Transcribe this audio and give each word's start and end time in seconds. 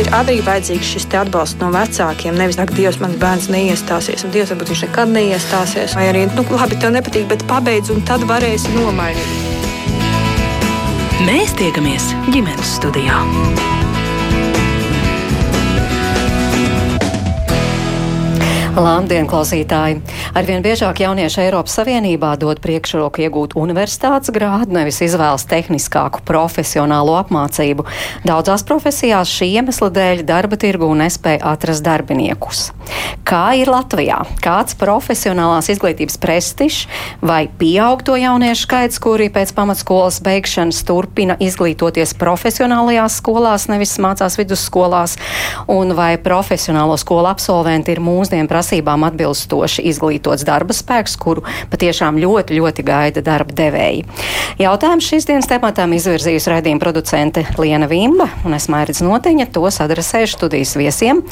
Ir 0.00 0.08
arī 0.16 0.38
vajadzīgs 0.44 0.88
šis 0.94 1.04
atbalsts 1.20 1.60
no 1.60 1.68
vecākiem. 1.74 2.38
Nevis 2.38 2.56
tā, 2.56 2.64
ka 2.68 2.76
Dievs 2.76 2.96
man 3.02 3.12
bērns 3.20 3.50
neiestāsies, 3.52 4.24
un 4.24 4.32
Dievs 4.32 4.54
varbūt 4.54 4.72
viņš 4.72 4.84
nekad 4.86 5.12
neiestāsies. 5.12 5.96
Vai 5.98 6.08
arī, 6.14 6.24
nu, 6.32 6.46
labi, 6.54 6.80
tev 6.80 6.94
nepatīk, 6.96 7.28
bet 7.28 7.44
pabeidz, 7.50 7.92
un 7.92 8.00
tad 8.08 8.24
varēsi 8.30 8.72
nomainīt. 8.78 9.30
Mēs 11.28 11.52
tiekamies 11.60 12.08
ģimenes 12.32 12.76
studijā. 12.80 13.20
Labdien, 18.72 19.26
klausītāji! 19.28 19.98
Arvien 20.32 20.62
biežāk 20.64 21.02
jaunieši 21.02 21.42
Eiropas 21.42 21.74
Savienībā 21.76 22.30
dod 22.40 22.56
priekšroku 22.64 23.20
iegūt 23.20 23.52
universitātes 23.60 24.32
grādu, 24.32 24.72
nevis 24.72 25.02
izvēlas 25.04 25.44
tehniskāku 25.50 26.22
profesionālo 26.24 27.18
apmācību. 27.18 27.84
Daudzās 28.24 28.64
profesijās 28.64 29.28
šī 29.28 29.50
iemesla 29.58 29.90
dēļ 29.92 30.22
darba 30.24 30.56
tirgu 30.56 30.88
nespēja 30.96 31.42
atrast 31.52 31.84
darbiniekus. 31.84 32.70
Kā 33.28 33.42
ir 33.60 33.68
Latvijā? 33.68 34.22
Kāds 34.40 34.78
profesionālās 34.80 35.68
izglītības 35.74 36.16
prestižs 36.22 36.86
vai 37.20 37.42
pieaug 37.60 38.00
to 38.08 38.16
jauniešu 38.16 38.64
skaits, 38.64 39.02
kuri 39.04 39.28
pēc 39.36 39.52
pamatskolas 39.52 40.22
beigšanas 40.24 40.80
turpina 40.88 41.36
izglītoties 41.44 42.16
profesionālajās 42.16 43.20
skolās, 43.20 43.68
nevis 43.68 43.98
mācās 44.00 44.40
vidusskolās, 44.40 45.20
un 45.68 45.92
vai 45.98 46.14
profesionālo 46.16 46.96
skolu 46.96 47.28
absolventi 47.34 47.92
ir 47.92 48.00
mūsdienu 48.00 48.48
prasības? 48.48 48.61
Prasībām 48.62 49.02
atbilstoši 49.08 49.82
izglītots 49.90 50.46
darba 50.46 50.74
spēks, 50.76 51.16
kuru 51.18 51.42
patiešām 51.72 52.20
ļoti, 52.22 52.54
ļoti 52.60 52.84
gaida 52.86 53.22
darba 53.26 53.54
devēji. 53.58 54.04
Jautājumu 54.62 55.02
šīs 55.02 55.26
dienas 55.26 55.50
tematam 55.50 55.92
izvirzījusi 55.96 56.52
raidījuma 56.52 56.82
producente 56.82 57.44
Liena 57.58 57.88
Vimba, 57.90 58.28
un 58.46 58.54
es 58.54 58.68
mērķis 58.70 59.02
noteņa 59.02 59.48
tos 59.52 59.80
adresēšu 59.82 60.38
studijas 60.38 60.76
viesiem. 60.78 61.24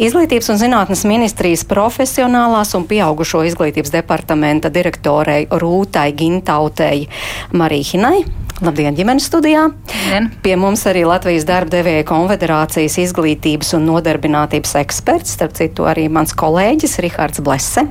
Izglītības 0.00 0.52
un 0.54 0.60
zinātnes 0.60 1.02
ministrijas 1.08 1.66
profesionālās 1.68 2.76
un 2.78 2.86
pieaugušo 2.90 3.42
izglītības 3.50 3.92
departamenta 3.98 4.70
direktorei 4.72 5.48
Rūtai 5.50 6.12
Gintautei 6.14 7.08
Marīhinai. 7.50 8.22
Labdien, 8.60 8.92
ģimenes 8.92 9.24
studijā! 9.24 9.62
Dien. 9.88 10.26
Pie 10.44 10.52
mums 10.60 10.82
arī 10.84 11.06
Latvijas 11.08 11.46
darba 11.48 11.72
devēja 11.72 12.04
konfederācijas 12.04 12.98
izglītības 13.00 13.72
un 13.78 13.86
nodarbinātības 13.88 14.74
eksperts, 14.82 15.32
starp 15.38 15.54
citu 15.56 15.86
arī 15.88 16.10
mans 16.12 16.34
kolēģis 16.36 16.59
Rihards 17.00 17.40
Blese. 17.40 17.86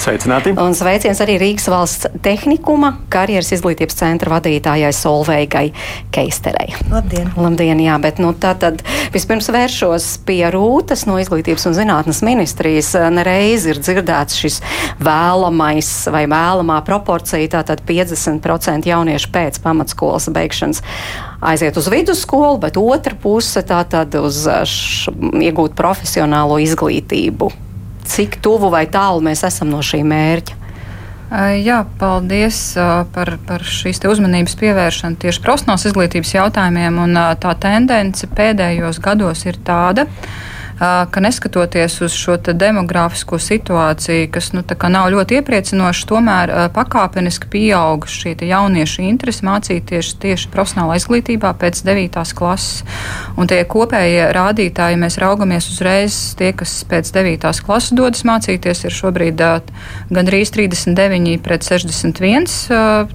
Sveicināti! 0.00 0.52
Un 0.58 0.74
sveiciens 0.76 1.20
arī 1.22 1.36
Rīgas 1.40 1.68
valsts 1.70 2.08
tehnikuma 2.24 2.94
karjeras 3.12 3.52
izglītības 3.54 3.98
centra 3.98 4.32
vadītājai 4.34 4.90
Solveigai 4.96 5.66
Keisterei. 6.14 6.72
Labdien! 6.90 7.30
Labdien, 7.36 7.80
jā, 7.84 7.98
bet 8.02 8.20
nu 8.22 8.32
tā 8.32 8.54
tad 8.60 8.82
vispirms 9.14 9.50
vēršos 9.52 10.08
pie 10.28 10.42
Rūtas 10.52 11.06
no 11.08 11.18
Izglītības 11.20 11.68
un 11.70 11.76
zinātnes 11.76 12.22
ministrijas. 12.26 12.92
Nereiz 13.12 13.68
ir 13.68 13.80
dzirdēts 13.80 14.40
šis 14.40 14.60
vēlamais 15.04 15.92
vai 16.12 16.26
vēlamā 16.30 16.80
proporcija, 16.88 17.52
tātad 17.60 17.84
50% 17.88 18.88
jauniešu 18.90 19.32
pēc 19.32 19.60
pamatskolas 19.64 20.30
beigšanas 20.32 20.84
aiziet 21.40 21.76
uz 21.80 21.88
vidusskolu, 21.92 22.58
bet 22.60 22.80
otra 22.80 23.16
puse 23.16 23.64
tā 23.64 23.80
tad 23.88 24.16
uz 24.20 24.44
š, 24.44 25.12
iegūt 25.40 25.76
profesionālo 25.78 26.60
izglītību. 26.64 27.52
Cik 28.10 28.40
tuvu 28.42 28.72
vai 28.72 28.86
tālu 28.90 29.22
mēs 29.22 29.44
esam 29.46 29.70
no 29.70 29.84
šī 29.86 30.02
mērķa? 30.06 30.56
Jā, 31.62 31.84
paldies 32.00 32.56
par, 33.14 33.36
par 33.46 33.62
šīs 33.62 34.02
uzmanības 34.10 34.56
pievēršanu 34.58 35.20
tieši 35.22 35.42
profesionālas 35.44 35.86
izglītības 35.86 36.32
jautājumiem. 36.34 36.98
Tā 37.38 37.52
tendence 37.62 38.26
pēdējos 38.34 38.98
gados 39.04 39.44
ir 39.46 39.60
tāda, 39.62 40.08
ka 40.10 40.49
ka 40.80 41.20
neskatoties 41.20 41.98
uz 42.00 42.14
šo 42.16 42.38
demogrāfisko 42.40 43.38
situāciju, 43.38 44.30
kas 44.32 44.52
nu, 44.56 44.62
nav 44.64 45.10
ļoti 45.12 45.36
iepriecinoša, 45.40 46.06
tomēr 46.08 46.52
pakāpeniski 46.72 47.50
pieaug 47.52 48.06
šī 48.08 48.32
jauniešu 48.48 49.04
interese 49.04 49.44
mācīties 49.44 50.14
tieši 50.22 50.48
profesionālā 50.54 50.96
izglītībā 50.96 51.52
pēc 51.60 51.82
9. 51.84 52.16
klases. 52.36 52.84
Un 53.36 53.50
tie 53.50 53.60
kopējie 53.68 54.30
rādītāji, 54.32 54.96
ja 54.96 55.02
mēs 55.02 55.18
raugamies 55.20 55.68
uzreiz, 55.72 56.16
tie, 56.40 56.54
kas 56.56 56.78
pēc 56.88 57.12
9. 57.12 57.44
klases 57.66 57.92
dodas 57.96 58.24
mācīties, 58.24 58.84
ir 58.88 58.96
šobrīd 58.96 59.44
gandrīz 60.08 60.54
39 60.56 61.36
pret 61.44 61.66
61, 61.66 62.48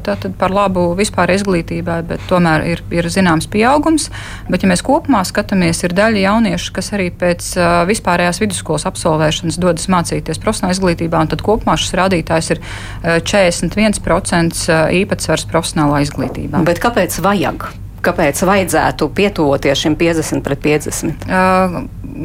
tātad 0.06 0.38
par 0.38 0.54
labu 0.54 0.92
vispār 0.98 1.34
izglītībai, 1.34 2.00
bet 2.14 2.30
tomēr 2.30 2.68
ir, 2.76 2.86
ir 2.94 3.10
zināms 3.10 3.50
pieaugums. 3.50 4.12
Bet, 4.50 4.62
ja 4.62 4.70
mēs 4.70 4.86
kopumā 4.86 5.24
skatāmies, 5.26 5.82
ir 5.86 5.98
daļa 5.98 6.26
jauniešu, 6.28 6.74
kas 6.76 6.94
arī 6.94 7.10
pēc 7.10 7.55
vispārējās 7.90 8.42
vidusskolas 8.44 8.88
absolvēšanas 8.90 9.60
dodas 9.62 9.88
mācīties 9.92 10.42
profesionālā 10.44 10.76
izglītībā, 10.78 11.24
un 11.24 11.32
tad 11.34 11.46
kopumā 11.46 11.78
šis 11.80 11.96
rādītājs 12.02 12.52
ir 12.56 12.62
41% 13.06 14.68
īpatsvars 15.02 15.48
profesionālā 15.52 16.04
izglītībā. 16.06 16.64
Bet 16.68 16.84
kāpēc 16.84 17.20
vajag? 17.26 17.70
Kāpēc 18.06 18.42
vajadzētu 18.46 19.08
pietuvoties 19.18 19.82
šim 19.82 19.96
50 19.98 20.44
pret 20.46 20.62
50? 20.62 21.26
Uh, 21.26 21.78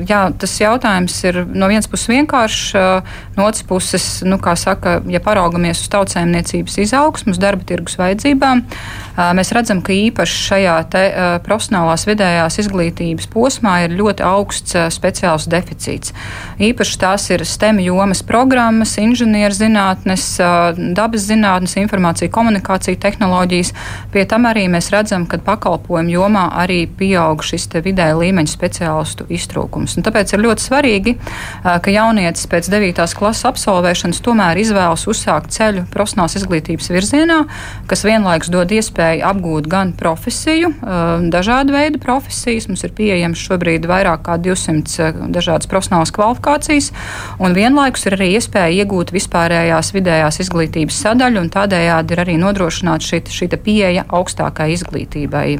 jā, 0.07 0.21
tas 0.37 0.55
jautājums 0.61 1.15
ir 1.25 1.41
no 1.49 1.71
vienas 1.71 1.89
puses 1.91 2.11
vienkāršs, 2.11 2.65
uh, 2.77 3.15
no 3.39 3.47
otras 3.49 3.65
puses, 3.67 4.09
nu, 4.27 4.37
kā 4.43 4.53
saka, 4.61 4.99
ja 5.11 5.23
paraugamies 5.25 5.81
uz 5.81 5.89
tautsēmniecības 5.95 6.77
izaugsmu, 6.85 7.33
uz 7.33 7.41
darba 7.41 7.65
tirgus 7.65 7.97
vajadzībām, 8.01 8.63
uh, 8.67 9.23
mēs 9.39 9.53
redzam, 9.57 9.81
ka 9.85 9.95
īpaši 9.97 10.43
šajā 10.51 10.77
te, 10.93 11.05
uh, 11.09 11.31
profesionālās 11.47 12.05
vidējās 12.11 12.61
izglītības 12.65 13.31
posmā 13.33 13.79
ir 13.87 13.97
ļoti 13.97 14.27
augsts 14.27 14.77
uh, 14.77 14.91
speciāls 14.93 15.49
deficīts. 15.51 16.13
Īpaši 16.61 17.01
tās 17.01 17.29
ir 17.33 17.47
STEM 17.49 17.81
jomas 17.87 18.21
programmas, 18.27 18.99
inženierzinātnes, 19.01 20.29
uh, 20.45 20.85
dabas 20.97 21.25
zinātnes, 21.31 21.79
informācija, 21.81 22.29
komunikācija, 22.33 23.01
tehnoloģijas. 23.01 23.73
Pie 24.13 24.29
tam 24.29 24.45
arī 24.51 24.69
mēs 24.69 24.93
redzam, 24.93 25.25
ka 25.25 25.41
pakalpojumi 25.41 25.70
pakalpojumu 25.71 26.11
jomā 26.11 26.47
arī 26.59 26.87
pieaug 26.87 27.43
šis 27.45 27.69
vidēja 27.85 28.17
līmeņa 28.19 28.51
speciālistu 28.51 29.27
iztrūkums. 29.31 29.97
Un 29.97 30.05
tāpēc 30.07 30.35
ir 30.35 30.43
ļoti 30.43 30.65
svarīgi, 30.65 31.15
ka 31.63 31.91
jaunietis 31.93 32.49
pēc 32.51 32.71
9. 32.73 33.05
klases 33.15 33.47
absolvēšanas 33.47 34.21
tomēr 34.25 34.59
izvēlas 34.59 35.07
uzsākt 35.11 35.55
ceļu 35.55 35.87
profesionālās 35.93 36.37
izglītības 36.41 36.91
virzienā, 36.91 37.45
kas 37.87 38.05
vienlaikus 38.07 38.51
dod 38.51 38.73
iespēju 38.75 39.25
apgūt 39.31 39.69
gan 39.71 39.93
profesiju, 39.99 40.73
dažādu 41.31 41.77
veidu 41.77 42.03
profesijas. 42.03 42.69
Mums 42.71 42.85
ir 42.87 42.95
pieejams 42.97 43.39
šobrīd 43.47 43.87
vairāk 43.91 44.25
kā 44.27 44.39
200 44.41 45.31
dažādas 45.31 45.71
profesionālas 45.71 46.15
kvalifikācijas, 46.17 46.91
un 47.39 47.55
vienlaikus 47.57 48.09
ir 48.09 48.19
arī 48.19 48.33
iespēja 48.39 48.83
iegūt 48.83 49.15
vispārējās 49.15 49.95
vidējās 49.95 50.43
izglītības 50.47 51.01
sadaļu, 51.07 51.45
un 51.45 51.53
tādējādi 51.55 52.17
ir 52.17 52.25
arī 52.25 52.39
nodrošināta 52.41 53.07
šī, 53.07 53.23
šī 53.31 53.51
pieeja 53.61 54.07
augstākai 54.11 54.71
izglītībai. 54.75 55.60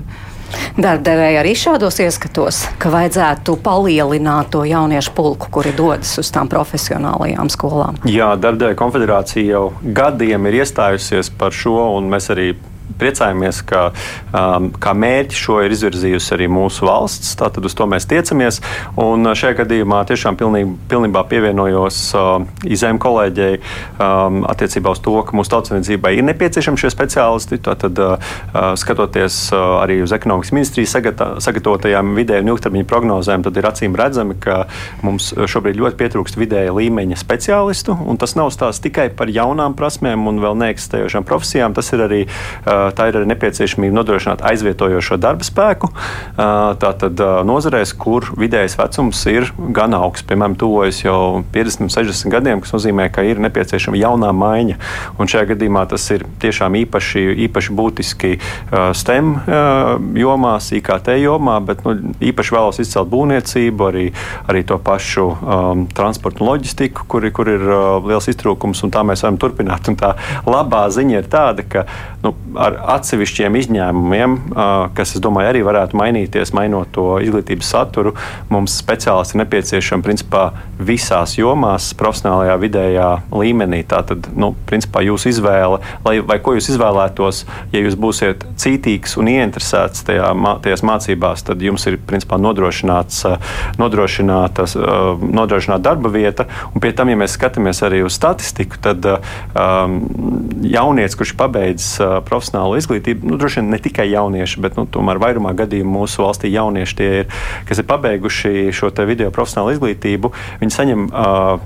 Darbdevēji 0.81 1.39
arī 1.41 1.53
šādos 1.59 2.01
ieskatos, 2.03 2.63
ka 2.83 2.91
vajadzētu 2.91 3.57
palielināt 3.63 4.51
to 4.55 4.65
jauniešu 4.67 5.13
pulku, 5.15 5.51
kuri 5.53 5.73
dodas 5.77 6.17
uz 6.23 6.31
tām 6.35 6.51
profesionālajām 6.51 7.51
skolām. 7.53 8.01
Jā, 8.11 8.33
Darbdevēja 8.41 8.79
konfederācija 8.79 9.47
jau 9.47 9.65
gadiem 9.83 10.51
ir 10.51 10.61
iestājusies 10.63 11.31
par 11.39 11.55
šo, 11.55 11.77
un 11.99 12.11
mēs 12.11 12.31
arī 12.35 12.53
priecājamies, 13.01 13.63
ka 13.69 13.91
um, 13.91 14.71
kā 14.81 14.95
mērķi 14.97 15.39
šo 15.39 15.61
ir 15.65 15.75
izvirzījusi 15.75 16.35
arī 16.37 16.49
mūsu 16.51 16.87
valsts. 16.89 17.35
Tātad 17.41 17.67
uz 17.67 17.77
to 17.77 17.87
mēs 17.91 18.09
tiecamies. 18.11 18.61
Un 19.01 19.27
uh, 19.27 19.37
šajā 19.37 19.61
gadījumā 19.63 20.03
tiešām 20.11 20.39
pilnībā, 20.41 20.77
pilnībā 20.91 21.25
pievienojos 21.31 22.01
uh, 22.19 22.31
izējuma 22.67 23.03
kolēģei 23.03 23.53
um, 23.61 24.43
attiecībā 24.51 24.95
uz 24.95 25.03
to, 25.05 25.17
ka 25.27 25.37
mūsu 25.37 25.55
tautsveidzībai 25.55 26.17
ir 26.19 26.27
nepieciešami 26.31 26.81
šie 26.81 26.93
speciālisti. 26.93 27.61
Tātad, 27.65 28.01
uh, 28.03 28.33
uh, 28.53 28.73
skatoties 28.81 29.43
uh, 29.55 29.81
arī 29.83 30.01
uz 30.05 30.15
ekonomikas 30.17 30.55
ministrijas 30.57 30.95
sagatā, 30.97 31.33
sagatavotajām 31.45 32.15
vidēju 32.19 32.47
un 32.47 32.53
ilgtermiņa 32.55 32.89
prognozēm, 32.91 33.45
tad 33.47 33.59
ir 33.61 33.69
acīm 33.71 33.97
redzami, 33.99 34.37
ka 34.41 34.65
mums 35.07 35.33
šobrīd 35.51 35.79
ļoti 35.81 35.99
pietrūkst 36.01 36.39
vidēja 36.41 36.75
līmeņa 36.77 37.19
speciālistu. 37.21 37.97
Tas 38.21 38.37
nav 38.39 38.51
stāsts 38.55 38.83
tikai 38.85 39.09
par 39.17 39.31
jaunām 39.33 39.77
prasmēm 39.79 40.27
un 40.31 40.41
vēl 40.43 40.59
neeksistējošām 40.65 41.27
profesijām. 41.29 41.77
Tas 41.77 41.93
ir 41.95 42.05
arī 42.07 42.21
uh, 42.27 42.80
tā 42.97 43.09
ir 43.11 43.21
arī 43.21 43.31
nepieciešamība 43.33 43.97
nodrošināt 43.97 44.45
aizvietojošo 44.51 45.19
darba 45.21 45.47
spēku. 45.47 45.91
Tātad 46.37 47.21
nozarēs, 47.49 47.95
kur 47.99 48.31
vidējais 48.39 48.77
vecums 48.81 49.23
ir 49.31 49.51
gan 49.77 49.95
augsts, 49.99 50.27
piemēram, 50.29 50.57
tuvojas 50.61 51.03
jau 51.05 51.43
50, 51.55 51.93
60 51.95 52.33
gadiem, 52.33 52.63
kas 52.65 52.75
nozīmē, 52.75 53.09
ka 53.13 53.25
ir 53.27 53.43
nepieciešama 53.43 54.01
jaunā 54.01 54.33
maiņa. 54.37 54.79
Un 55.21 55.31
šajā 55.31 55.53
gadījumā 55.55 55.87
tas 55.91 56.07
ir 56.15 56.25
tiešām 56.43 56.79
īpaši, 56.85 57.25
īpaši 57.49 57.77
būtiski 57.77 58.33
STEM 58.97 59.33
jomās, 60.21 60.71
IKT 60.77 61.15
jomā, 61.21 61.59
bet 61.65 61.85
nu, 61.87 61.97
īpaši 62.31 62.57
vēlos 62.57 62.81
izcelt 62.83 63.11
būvniecību, 63.13 63.89
arī, 63.91 64.07
arī 64.51 64.65
to 64.67 64.79
pašu 64.83 65.27
um, 65.27 65.85
transportu 65.97 66.45
un 66.45 66.53
loģistiku, 66.53 67.07
kur, 67.11 67.27
kur 67.35 67.51
ir 67.53 67.65
uh, 67.67 67.99
liels 68.07 68.29
iztrūkums, 68.31 68.85
un 68.87 68.95
tā 68.95 69.05
mēs 69.07 69.25
varam 69.25 69.39
turpināt. 69.41 69.91
Un 69.91 69.99
tā 70.01 70.15
labā 70.49 70.87
ziņa 70.93 71.19
ir 71.21 71.29
tāda, 71.33 71.67
ka 71.67 71.85
nu, 72.25 72.35
ar 72.61 72.70
ar 72.71 72.79
atsevišķiem 72.97 73.59
izņēmumiem, 73.61 74.37
kas, 74.97 75.15
es 75.17 75.23
domāju, 75.23 75.51
arī 75.53 75.63
varētu 75.67 75.99
mainīties, 75.99 76.55
mainot 76.57 76.91
to 76.95 77.19
izglītības 77.25 77.73
saturu. 77.75 78.15
Mums 78.53 78.79
speciālisti 78.81 79.37
ir 79.37 79.43
nepieciešami 79.45 80.07
principā 80.07 80.45
visās 80.81 81.37
jomās, 81.39 81.91
profesionālajā, 81.99 82.57
vidējā 82.63 83.09
līmenī. 83.35 83.83
Tātad, 83.91 84.31
nu, 84.39 84.53
principā, 84.69 85.03
jūsu 85.05 85.33
izvēle, 85.33 85.81
lai, 86.07 86.17
vai 86.25 86.39
ko 86.43 86.55
jūs 86.57 86.71
izvēlētos, 86.75 87.45
ja 87.75 87.85
jūs 87.85 87.99
būsiet 88.01 88.47
cītīgs 88.61 89.17
un 89.21 89.31
ieinteresēts 89.35 90.07
tajā, 90.09 90.31
tajās 90.65 90.85
mācībās, 90.87 91.45
tad 91.47 91.63
jums 91.65 91.87
ir 91.91 91.99
principā 92.09 92.39
nodrošināts, 92.41 93.23
nodrošināta, 93.81 94.67
nodrošināta 95.21 95.85
darba 95.91 96.13
vieta. 96.13 96.49
Un 96.75 96.83
pie 96.83 96.95
tam, 96.97 97.13
ja 97.13 97.19
mēs 97.21 97.37
skatāmies 97.39 97.83
arī 97.87 98.03
uz 98.07 98.17
statistiku, 98.17 98.81
tad 98.83 99.07
um, 99.11 100.01
jaunietis, 100.65 101.19
kurš 101.19 101.35
pabeidzis 101.41 101.93
uh, 102.01 102.19
profesionālo 102.51 102.79
izglītību, 102.79 103.29
nu, 103.31 103.39
droši 103.39 103.61
vien 103.61 103.71
ne 103.71 103.79
tikai 103.79 104.09
jaunieši, 104.11 104.61
bet 104.61 104.77
nu, 104.77 104.87
tomēr 104.91 105.21
vairumā 105.23 105.53
gadījumu 105.55 106.01
mūsu 106.01 106.25
valstī 106.25 106.51
jaunieši 106.51 106.97
tie 106.97 107.09
ir, 107.21 107.27
kas 107.69 107.79
ir 107.79 107.87
pabeiguši 107.87 108.73
šo 108.75 108.91
video 109.07 109.31
profesionālo 109.31 109.73
izglītību, 109.75 110.33
viņi 110.61 110.75
saņem 110.75 111.07
uh, 111.09 111.61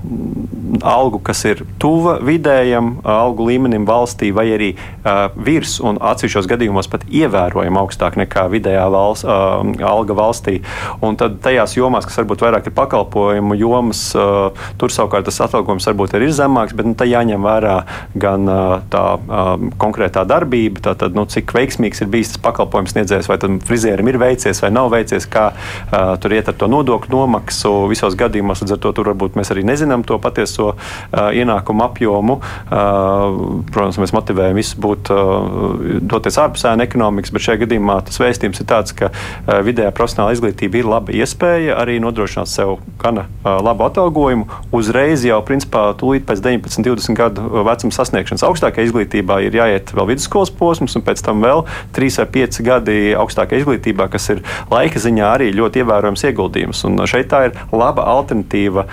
algu, 0.85 1.19
kas 1.25 1.43
ir 1.45 1.63
tuva 1.81 2.19
vidējam 2.23 2.99
uh, 2.99 3.09
algu 3.15 3.47
līmenim 3.49 3.85
valstī, 3.87 4.31
vai 4.35 4.47
arī 4.55 4.71
uh, 4.75 5.27
virs 5.35 5.79
un 5.81 5.97
atsevišķos 5.99 6.49
gadījumos 6.51 6.89
pat 6.91 7.05
ievērojami 7.09 7.81
augstāk 7.81 8.19
nekā 8.21 8.47
vidējā 8.53 8.85
valsts, 8.93 9.25
uh, 9.25 9.65
alga 9.85 10.17
valstī. 10.17 10.59
Un 11.05 11.17
tad 11.19 11.39
tajās 11.43 11.75
jomās, 11.77 12.07
kas 12.07 12.21
varbūt 12.21 12.45
vairāk 12.45 12.69
ir 12.69 12.77
pakalpojumu 12.77 13.57
jomas, 13.59 14.07
uh, 14.17 14.53
tur 14.79 14.93
savukārt 14.93 15.27
tas 15.29 15.41
atalgojums 15.47 15.89
varbūt 15.89 16.17
ir 16.19 16.29
zemāks, 16.35 16.75
bet 16.77 16.87
nu, 16.87 16.95
tā 16.97 17.07
jāņem 17.09 17.45
vērā 17.45 17.75
gan 18.21 18.49
uh, 18.49 18.77
tā 18.91 19.03
uh, 19.17 19.53
konkrētā 19.81 20.25
darbība, 20.29 20.74
tātad, 20.83 21.15
nu, 21.17 21.25
cik 21.29 21.53
veiksmīgs 21.55 22.03
ir 22.03 22.09
bijis 22.11 22.33
tas 22.33 22.41
pakalpojums 22.43 22.93
sniedzējs, 22.95 23.29
vai 23.31 23.37
tam 23.41 23.59
frizierim 23.63 24.09
ir 24.11 24.19
veicies 24.21 24.61
vai 24.63 24.71
nav 24.73 24.91
veicies, 24.93 25.27
kā 25.31 25.47
uh, 25.53 26.15
tur 26.21 26.35
iet 26.35 26.49
ar 26.51 26.57
to 26.59 26.69
nodokļu 26.71 27.13
nomaksu 27.13 27.73
visos 27.91 28.17
gadījumos. 28.19 28.63
Līdz 28.63 28.75
ar 28.75 28.81
to 28.83 28.93
tur 28.97 29.11
varbūt 29.11 29.37
mēs 29.39 29.51
arī 29.53 29.65
nezinām 29.67 30.05
to 30.07 30.17
patieso 30.21 30.73
uh, 30.73 31.29
ienākumu 31.35 31.85
apjomu. 31.85 32.39
Uh, 32.65 33.63
protams, 33.71 33.99
mēs 34.01 34.15
motivējam 34.15 34.59
visus 34.59 34.79
būt, 34.81 35.11
uh, 35.13 35.99
doties 36.01 36.39
ārpus 36.41 36.65
ēna 36.69 36.87
ekonomikas, 36.87 37.33
bet 37.35 37.47
šajā 37.47 37.63
gadījumā 37.65 37.99
tas 38.07 38.19
vēstījums 38.21 38.61
ir 38.61 38.69
tāds, 38.69 38.95
ka 38.97 39.11
uh, 39.11 39.59
vidējā 39.65 39.93
profesionāla 39.95 40.35
izglītība 40.35 40.81
ir 40.81 40.89
laba 40.89 41.15
iespēja 41.15 41.77
arī 41.81 41.97
nodrošināt 42.03 42.51
sev 42.51 42.77
gana 43.01 43.27
uh, 43.27 43.57
labu 43.65 43.87
atalgojumu. 43.87 44.47
Uzreiz 44.75 45.25
jau, 45.27 45.39
principā, 45.45 45.87
tūlīt 45.99 46.27
pēc 46.27 46.43
19, 46.45 46.85
20 46.85 47.19
gadu 47.19 47.65
vecuma 47.65 47.95
sasniegšanas 47.95 48.45
augstākajā 48.47 48.89
izglītībā 48.89 49.41
ir 49.45 49.57
jāiet 49.59 49.93
vēl 49.95 50.11
vidusskolas 50.13 50.51
posms, 50.65 50.97
un 50.97 51.05
pēc 51.05 51.23
tam 51.25 51.45
vēl 51.45 51.63
3 51.95 52.19
vai 52.23 52.27
5 52.39 52.61
gadi 52.65 52.97
augstākajā 53.15 53.63
izglītībā, 53.63 54.09
kas 54.11 54.29
ir 54.33 54.41
laika 54.71 55.01
ziņā 55.01 55.29
arī 55.37 55.51
ļoti 55.55 55.83
ievērojams 55.83 56.25
ieguldījums. 56.31 56.83
Un 56.89 57.05
šeit 57.09 57.29
tā 57.31 57.45
ir 57.49 57.59
laba 57.75 58.07
alternatīva 58.15 58.87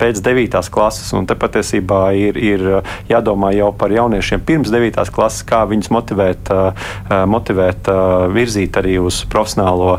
pēc 0.00 0.20
9. 0.24 0.60
klases, 0.72 1.12
un 1.16 1.28
te 1.28 1.36
patiesībā 1.38 2.02
ir, 2.18 2.38
ir 2.38 2.66
jādomā 3.10 3.52
jau 3.56 3.72
par 3.76 3.94
jauniešiem 3.94 4.44
pirms 4.46 4.72
9. 4.74 5.00
klases, 5.14 5.44
kā 5.46 5.62
viņus 5.68 5.92
motivēt, 5.94 6.52
motivēt 7.08 7.90
virzīt 8.34 8.76
arī 8.80 8.98
uz 9.00 9.22
profesionālo, 9.32 9.98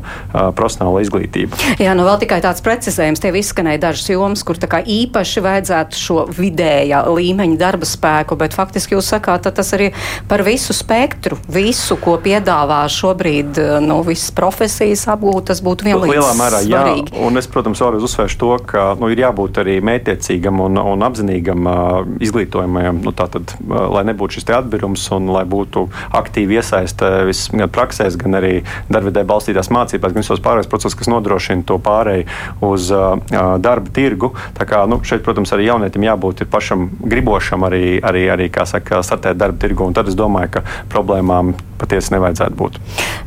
profesionālo 0.57 1.01
izglītību. 1.03 1.61
Jā, 1.81 1.95
nu 1.97 2.05
vēl 2.07 2.21
tikai 2.23 2.39
tāds 2.45 2.63
precizējums. 2.65 3.23
Tev 3.23 3.37
izskanēja 3.39 3.87
dažas 3.89 4.11
jomas, 4.11 4.45
kur 4.47 4.57
īpaši 4.57 5.43
vajadzētu 5.45 5.97
šo 5.97 6.19
vidējā 6.37 7.03
līmeņa 7.07 7.57
darba 7.59 7.87
spēku, 7.87 8.37
bet 8.39 8.55
faktiski 8.57 8.95
jūs 8.97 9.09
sakāt, 9.13 9.47
tas 9.47 9.73
arī 9.75 9.91
par 10.29 10.43
visu 10.45 10.75
spektru, 11.07 11.37
visu, 11.47 11.95
ko 12.01 12.17
piedāvā 12.19 12.81
šobrīd 12.91 13.57
nu, 13.83 14.01
visas 14.05 14.31
profesijas 14.35 15.05
apgūt, 15.07 15.47
tas 15.51 15.61
būtu 15.63 15.87
vienlīdz 15.87 16.13
Lielā 16.13 16.33
mērā, 16.35 16.59
svarīgi. 16.65 17.13
Jā, 17.13 17.23
un 17.27 17.39
es, 17.39 17.47
protams, 17.51 17.81
vēlreiz 17.81 18.03
uzsvēršu 18.03 18.39
to, 18.41 18.51
ka 18.67 18.83
nu, 18.99 19.09
ir 19.13 19.21
jābūt 19.23 19.61
arī 19.63 19.77
mētiecīgam 19.85 20.59
un, 20.65 20.79
un 20.81 21.05
apzinīgam 21.07 21.69
uh, 21.69 22.01
izglītojumam, 22.23 22.99
nu, 23.05 23.13
tātad, 23.15 23.53
uh, 23.63 23.87
lai 23.95 24.03
nebūtu 24.09 24.37
šis 24.37 24.49
atbirums 24.57 25.05
un 25.15 25.31
lai 25.31 25.45
būtu 25.47 25.85
aktīvi 26.17 26.59
iesaiste 26.59 27.11
gan 27.53 27.71
praksēs, 27.71 28.17
gan 28.19 28.39
arī 28.39 28.53
darbvidē 28.91 29.23
balstītās 29.27 29.71
mācībās, 29.73 30.15
gan 30.15 30.25
visos 30.25 30.43
pārējos 30.43 30.69
procesos, 30.71 30.97
kas 30.99 31.11
nodrošina 31.11 31.65
to 31.67 31.79
pārēju 31.83 32.27
uz 32.67 32.91
uh, 32.95 33.15
darba 33.63 33.93
tirgu. 33.95 34.33
Tā 34.57 34.67
kā, 34.67 34.83
nu, 34.89 34.99
šeit, 35.07 35.23
protams, 35.25 35.53
arī 35.55 35.69
jaunietim 35.69 36.07
jābūt 36.07 36.45
pašam 36.51 36.89
gribošam 36.99 37.67
arī, 37.67 37.97
arī, 38.03 38.27
arī 38.33 38.51
kā 38.53 38.67
saka, 38.67 39.03
startēt 39.05 39.39
darba 39.39 39.61
tirgu. 39.61 39.89
Tad 39.95 40.09
es 40.11 40.17
domāju, 40.17 40.57
ka 40.57 40.65
problēmām 40.97 41.55
patiesi 41.77 42.13
nevajadzētu 42.15 42.57
būt. 42.57 42.77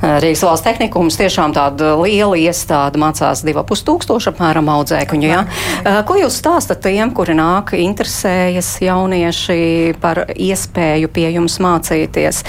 Rīgas 0.00 0.42
valsts 0.42 0.66
tehnikums 0.66 1.18
tiešām 1.20 1.52
tāda 1.54 1.92
liela 2.00 2.38
iestāde 2.40 2.98
mācās 2.98 3.44
2,5 3.46 3.84
tūkstoši 3.86 4.30
apmēram 4.32 4.70
audzēkuņu. 4.74 5.28
Ja? 5.28 5.44
Ko 6.08 6.16
jūs 6.18 6.40
stāstat 6.40 6.82
tiem, 6.82 7.12
kuri 7.14 7.36
nāk, 7.38 7.74
interesējas 7.78 8.72
jaunieši 8.82 9.94
par 10.02 10.24
iespēju 10.34 11.12
pie 11.14 11.28
jums 11.36 11.60
mācīties? 11.62 12.42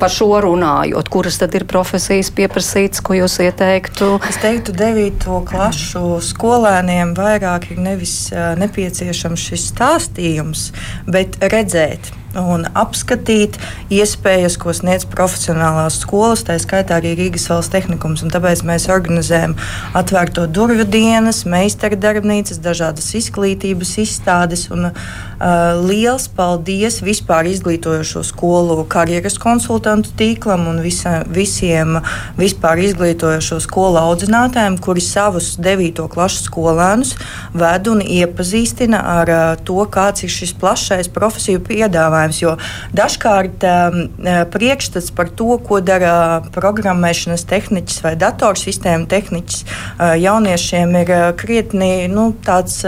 Par 0.00 0.12
šo 0.12 0.28
runājot, 0.44 1.08
kuras 1.12 1.40
tad 1.40 1.56
ir 1.56 1.64
profesijas 1.70 2.32
pieprasītas, 2.36 3.00
ko 3.04 3.16
jūs 3.16 3.40
ieteiktu? 3.46 4.12
Es 4.28 4.40
teiktu, 4.44 4.76
9. 4.76 5.28
klašu 5.48 6.20
skolēniem 6.26 7.16
vairāk 7.16 7.70
ir 7.72 7.80
nevis 7.80 8.16
nepieciešams 8.60 9.50
šis 9.50 9.70
stāstījums, 9.72 10.70
bet 11.08 11.40
redzēt 11.40 12.12
un 12.38 12.66
apskatīt 12.78 13.58
iespējas, 13.90 14.56
ko 14.60 14.74
sniedz 14.76 15.06
profesionālās 15.10 15.98
skolas, 16.04 16.44
tā 16.46 16.56
skaitā 16.62 17.00
arī 17.00 17.16
Rīgas 17.18 17.48
valsts 17.50 17.72
tehnikums. 17.72 18.22
Tāpēc 18.30 18.62
mēs 18.66 18.86
organizējam 18.92 19.56
atvērto 19.98 20.46
durvju 20.46 20.86
dienas, 20.90 21.42
meistardarbnīcas, 21.50 22.60
dažādas 22.62 23.10
izglītības 23.18 23.96
izstādes. 24.04 24.68
Un, 24.70 24.90
uh, 24.90 25.80
liels 25.82 26.28
paldies 26.36 27.00
vispār 27.02 27.48
izglītojošo 27.50 28.22
skolu 28.28 28.84
karjeras 28.90 29.38
konsultantu 29.40 30.14
tīklam 30.18 30.68
un 30.70 30.80
visa, 30.84 31.24
visiem 31.26 31.98
vispār 32.38 32.84
izglītojošo 32.86 33.60
skolu 33.64 33.98
audzinātājiem, 34.04 34.78
kuri 34.78 35.02
savus 35.02 35.56
9. 35.58 36.06
klases 36.12 36.46
skolēnus 36.46 37.16
ved 37.56 37.90
un 37.90 38.04
iepazīstina 38.04 39.02
ar 39.18 39.34
uh, 39.34 39.42
to, 39.66 39.82
kāds 39.90 40.26
ir 40.26 40.30
šis 40.30 40.54
plašais 40.60 41.10
profesiju 41.10 41.64
piedāvājums 41.66 42.19
piedāvājums. 42.20 42.40
Jo 42.42 42.56
dažkārt 42.96 43.64
um, 43.64 43.98
uh, 44.20 44.44
priekšstats 44.50 45.10
par 45.14 45.30
to, 45.30 45.58
ko 45.64 45.80
dara 45.80 46.42
programmēšanas 46.52 47.46
tehniķis 47.48 48.02
vai 48.04 48.14
datorsistēma 48.16 49.08
tehniķis, 49.10 49.64
uh, 49.64 50.14
jauniešiem 50.20 50.94
ir 51.02 51.10
uh, 51.10 51.32
krietni 51.36 52.08
nu, 52.08 52.32
tāds 52.44 52.84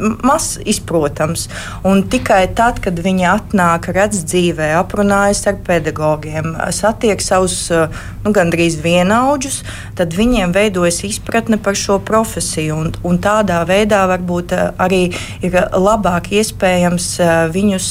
maz 0.00 0.58
izprotams. 0.64 1.48
Un 1.86 2.02
tikai 2.10 2.42
tad, 2.56 2.80
kad 2.84 2.98
viņi 3.00 3.26
atnāk, 3.30 3.90
redz 3.94 4.24
dzīvē, 4.28 4.72
aprunājas 4.80 5.44
ar 5.50 5.58
pedagogiem, 5.66 6.54
satiek 6.74 7.22
savus 7.22 7.70
nu, 7.70 8.32
gandrīz 8.34 8.78
vienaudžus, 8.82 9.60
tad 9.98 10.14
viņiem 10.16 10.54
veidojas 10.56 11.02
izpratne 11.08 11.58
par 11.62 11.78
šo 11.78 11.98
profesiju. 12.04 12.76
Un, 12.80 12.92
un 13.06 13.20
tādā 13.22 13.60
veidā 13.68 14.02
varbūt 14.10 14.54
arī 14.80 15.02
ir 15.44 15.56
labāk 15.72 16.30
iespējams 16.40 17.08
viņus 17.54 17.88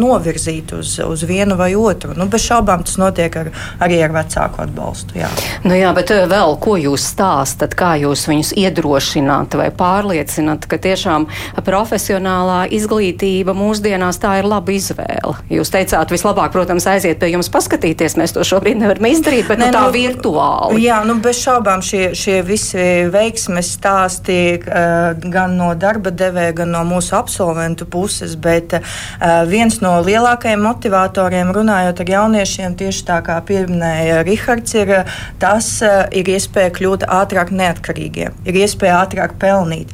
novirzīt 0.00 0.74
uz, 0.76 0.96
uz 1.04 1.26
vienu 1.28 1.56
vai 1.60 1.72
otru. 1.78 2.16
Nu, 2.16 2.28
bez 2.30 2.46
šaubām 2.46 2.84
tas 2.86 2.98
notiek 3.00 3.36
ar, 3.38 3.52
arī 3.82 4.00
ar 4.04 4.14
vecāku 4.16 4.64
atbalstu. 4.66 5.18
Jā. 5.22 5.30
Nu 5.66 5.76
jā, 5.76 5.92
bet 5.96 6.12
vēl 6.30 6.56
ko 6.62 6.76
jūs 6.80 7.06
stāstat, 7.12 7.76
kā 7.78 7.94
jūs 8.00 8.26
viņus 8.30 8.52
iedrošināt 8.62 9.56
vai 9.58 9.68
pārliecināt, 9.74 10.66
ka 10.70 10.78
tiešām 10.82 11.28
profesionālā 11.64 12.64
izglītība 12.74 13.54
mūsdienās 13.56 14.18
tā 14.22 14.36
ir 14.40 14.48
laba 14.48 14.72
izvēle. 14.74 15.34
Jūs 15.52 15.72
teicāt, 15.72 16.12
vislabāk, 16.12 16.52
protams, 16.54 16.86
aiziet 16.90 17.20
pie 17.20 17.32
jums 17.32 17.50
paskatīties. 17.52 18.16
Mēs 18.20 18.34
to 18.36 18.44
šobrīd 18.46 18.80
nevaram 18.80 19.08
izdarīt, 19.08 19.46
bet 19.50 19.60
ne, 19.60 19.68
nu, 19.70 19.76
tā 19.76 19.84
nu, 19.86 19.94
virtuāli. 19.96 20.82
Jā, 20.84 21.00
nu 21.08 21.16
bez 21.22 21.40
šaubām 21.42 21.82
šie, 21.84 22.12
šie 22.18 22.40
visi 22.46 22.86
veiksmes 23.12 23.72
stāsti 23.76 24.38
uh, 24.60 25.12
gan 25.22 25.56
no 25.58 25.72
darba 25.78 26.12
devēja, 26.14 26.56
gan 26.62 26.72
no 26.76 26.82
mūsu 26.88 27.16
absolventu 27.18 27.86
puses, 27.90 28.36
bet 28.40 28.76
uh, 28.78 29.42
viens 29.48 29.80
no 29.84 29.94
lielākajiem 30.04 30.62
motivatoriem 30.64 31.52
runājot 31.54 32.04
ar 32.04 32.14
jauniešiem, 32.16 32.76
tieši 32.80 33.06
tā 33.08 33.20
kā 33.26 33.38
pieminēja 33.48 34.22
Rihards, 34.26 34.76
ir 34.78 34.94
tas, 35.42 35.70
uh, 35.84 36.04
ir 36.14 36.32
iespēja 36.32 36.72
kļūt 36.76 37.06
ātrāk 37.10 37.52
neatkarīgiem, 37.54 38.40
ir 38.48 38.60
iespēja 38.64 39.02
ātrāk 39.02 39.36
pelnīt. 39.42 39.92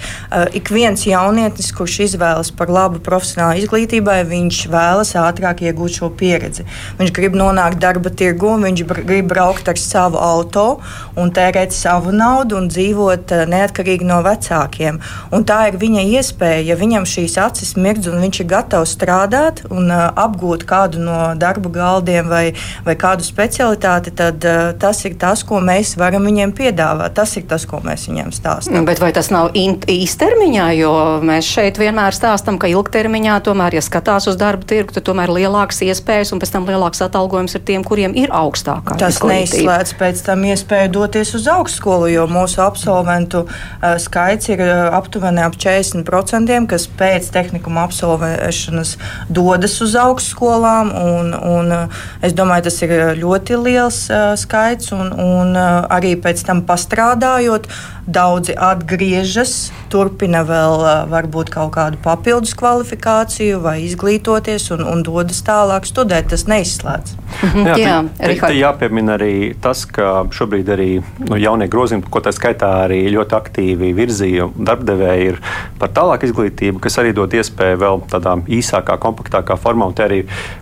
Ik 0.57 0.71
viens 0.73 1.03
jaunietis 1.07 1.38
jaunietis, 1.39 1.71
kurš 1.73 1.99
izvēlas 2.07 2.51
par 2.55 2.71
labu 2.73 3.01
profesionālu 3.05 3.63
izglītībai, 3.63 4.23
viņš 4.27 4.61
vēlas 4.73 5.15
ātrāk 5.19 5.63
iegūt 5.67 5.99
šo 5.99 6.11
pieredzi. 6.11 6.65
Viņš 6.99 7.13
grib 7.15 7.37
nonākt 7.39 7.79
darba 7.83 8.11
tirgu, 8.11 8.57
viņš 8.63 8.85
grib 9.07 9.29
braukt 9.31 9.69
ar 9.69 9.79
savu 9.79 10.19
auto 10.19 10.81
un 11.19 11.31
tērēt 11.35 11.75
savu 11.75 12.13
naudu 12.13 12.59
un 12.59 12.69
dzīvot 12.73 13.35
eh, 13.35 13.45
neatkarīgi 13.51 14.07
no 14.09 14.21
vecākiem. 14.27 14.99
Un 15.35 15.47
tā 15.47 15.69
ir 15.71 15.79
viņa 15.79 16.05
iespēja, 16.19 16.65
ja 16.73 16.79
viņam 16.79 17.07
šīs 17.07 17.39
acis 17.43 17.77
mirdz 17.79 18.11
un 18.11 18.23
viņš 18.25 18.43
ir 18.43 18.51
gatavs 18.51 18.95
strādāt 18.97 19.63
un 19.71 19.91
uh, 19.93 20.09
apgūt 20.19 20.65
kādu 20.69 21.03
no 21.03 21.19
darba 21.39 21.71
galdiem 21.75 22.31
vai, 22.31 22.45
vai 22.87 22.97
kādu 22.99 23.27
specialitāti, 23.27 24.15
tad 24.17 24.43
uh, 24.49 24.73
tas 24.81 25.05
ir 25.07 25.19
tas, 25.21 25.45
ko 25.47 25.61
mēs 25.65 25.95
varam 26.01 26.27
viņiem 26.27 26.55
piedāvāt. 26.57 27.15
Tas 27.19 27.37
ir 27.39 27.47
tas, 27.51 27.67
ko 27.69 27.83
mēs 27.85 28.09
viņiem 28.09 28.33
stāstām. 28.35 28.87
Bet 28.89 29.03
vai 29.03 29.13
tas 29.15 29.31
nav 29.35 29.53
īstermiņā, 29.55 30.69
jo 30.79 30.95
mēs 31.29 31.49
šeit 31.49 31.79
vienmēr 31.81 32.17
stāstam, 32.17 32.59
ka 32.61 32.71
ilgtermiņā 32.71 33.39
tomēr, 33.47 33.77
ja 33.79 33.83
skatās 33.85 34.29
uz 34.31 34.39
darba 34.41 34.67
tirgu, 34.69 34.95
tad 34.97 35.07
tomēr 35.09 35.31
lielākas 35.33 35.83
iespējas 35.87 36.33
un 36.35 36.43
pēc 36.43 36.53
tam 36.55 36.69
lielāks 36.69 37.03
atalgojums 37.05 37.57
ir 37.59 37.65
tiem, 37.69 37.85
kuriem 37.87 38.17
ir 38.19 38.33
augstākā. 38.35 38.97
Tas 39.01 39.21
neizslēdz 39.25 39.95
pēc 40.01 40.23
tam 40.27 40.45
iespēju 40.49 40.93
doties 40.97 41.35
uz 41.39 41.49
augstskolu, 41.53 42.09
jo 42.13 42.27
mūsu 42.31 42.63
absolventu 42.65 43.45
uh, 43.45 43.97
skaits 44.01 44.53
ir 44.53 44.63
uh, 44.65 44.89
aptuveni 44.99 45.45
ap 45.45 45.59
40%, 45.59 46.59
kas 46.71 46.89
pēc 46.99 47.31
tehnikuma 47.35 47.85
absolvēšanas 47.89 48.97
dodas 49.29 49.79
uz 49.85 49.97
augstskolām. 49.99 50.95
Un, 50.99 51.35
un, 51.37 51.75
uh, 51.75 52.03
es 52.25 52.37
domāju, 52.37 52.69
tas 52.69 52.81
ir 52.87 52.97
ļoti 53.21 53.61
liels 53.61 54.05
uh, 54.13 54.33
skaits, 54.41 54.93
un, 54.97 55.13
un 55.13 55.55
uh, 55.57 55.85
arī 55.99 56.15
pēc 56.21 56.45
tam 56.49 56.65
pastrādājot, 56.69 57.69
daudzi 58.09 58.55
atgriežas, 58.57 59.69
turpina 59.93 60.41
vēl 60.49 60.85
varbūt 61.11 61.53
kaut 61.55 61.73
kādu 61.77 62.01
papildus 62.05 62.55
kvalifikāciju 62.59 63.61
vai 63.65 63.79
izglītoties 63.87 64.71
un, 64.77 64.85
un 64.89 65.05
dodas 65.07 65.41
tālāk 65.47 65.89
studēt. 65.89 66.29
Tas 66.29 66.45
neizslēdz. 66.51 67.15
Mhm. 67.49 67.67
Jā, 67.69 67.77
jā, 67.79 67.97
te, 68.19 68.29
te, 68.33 68.37
te 68.43 68.53
jāpiemina 68.59 69.17
arī 69.19 69.33
tas, 69.63 69.85
ka 69.89 70.27
šobrīd 70.35 70.69
arī 70.75 70.89
nu, 71.29 71.39
jaunie 71.41 71.69
grozījumi, 71.71 72.09
ko 72.11 72.23
tā 72.25 72.33
skaitā 72.35 72.71
arī 72.85 73.01
ļoti 73.15 73.37
aktīvi 73.39 73.93
virzīja 73.97 74.49
darbdevēji, 74.57 75.29
ir 75.33 75.41
par 75.81 75.93
tālāku 75.97 76.29
izglītību, 76.29 76.83
kas 76.85 76.99
arī 77.01 77.15
dod 77.17 77.35
iespēju 77.37 77.81
vēl 77.81 78.03
tādā 78.13 78.37
īsākā, 78.59 78.99
kompaktākā 79.03 79.59
formā. 79.61 79.89
Un 79.89 79.97
te 79.97 80.05
arī 80.07 80.21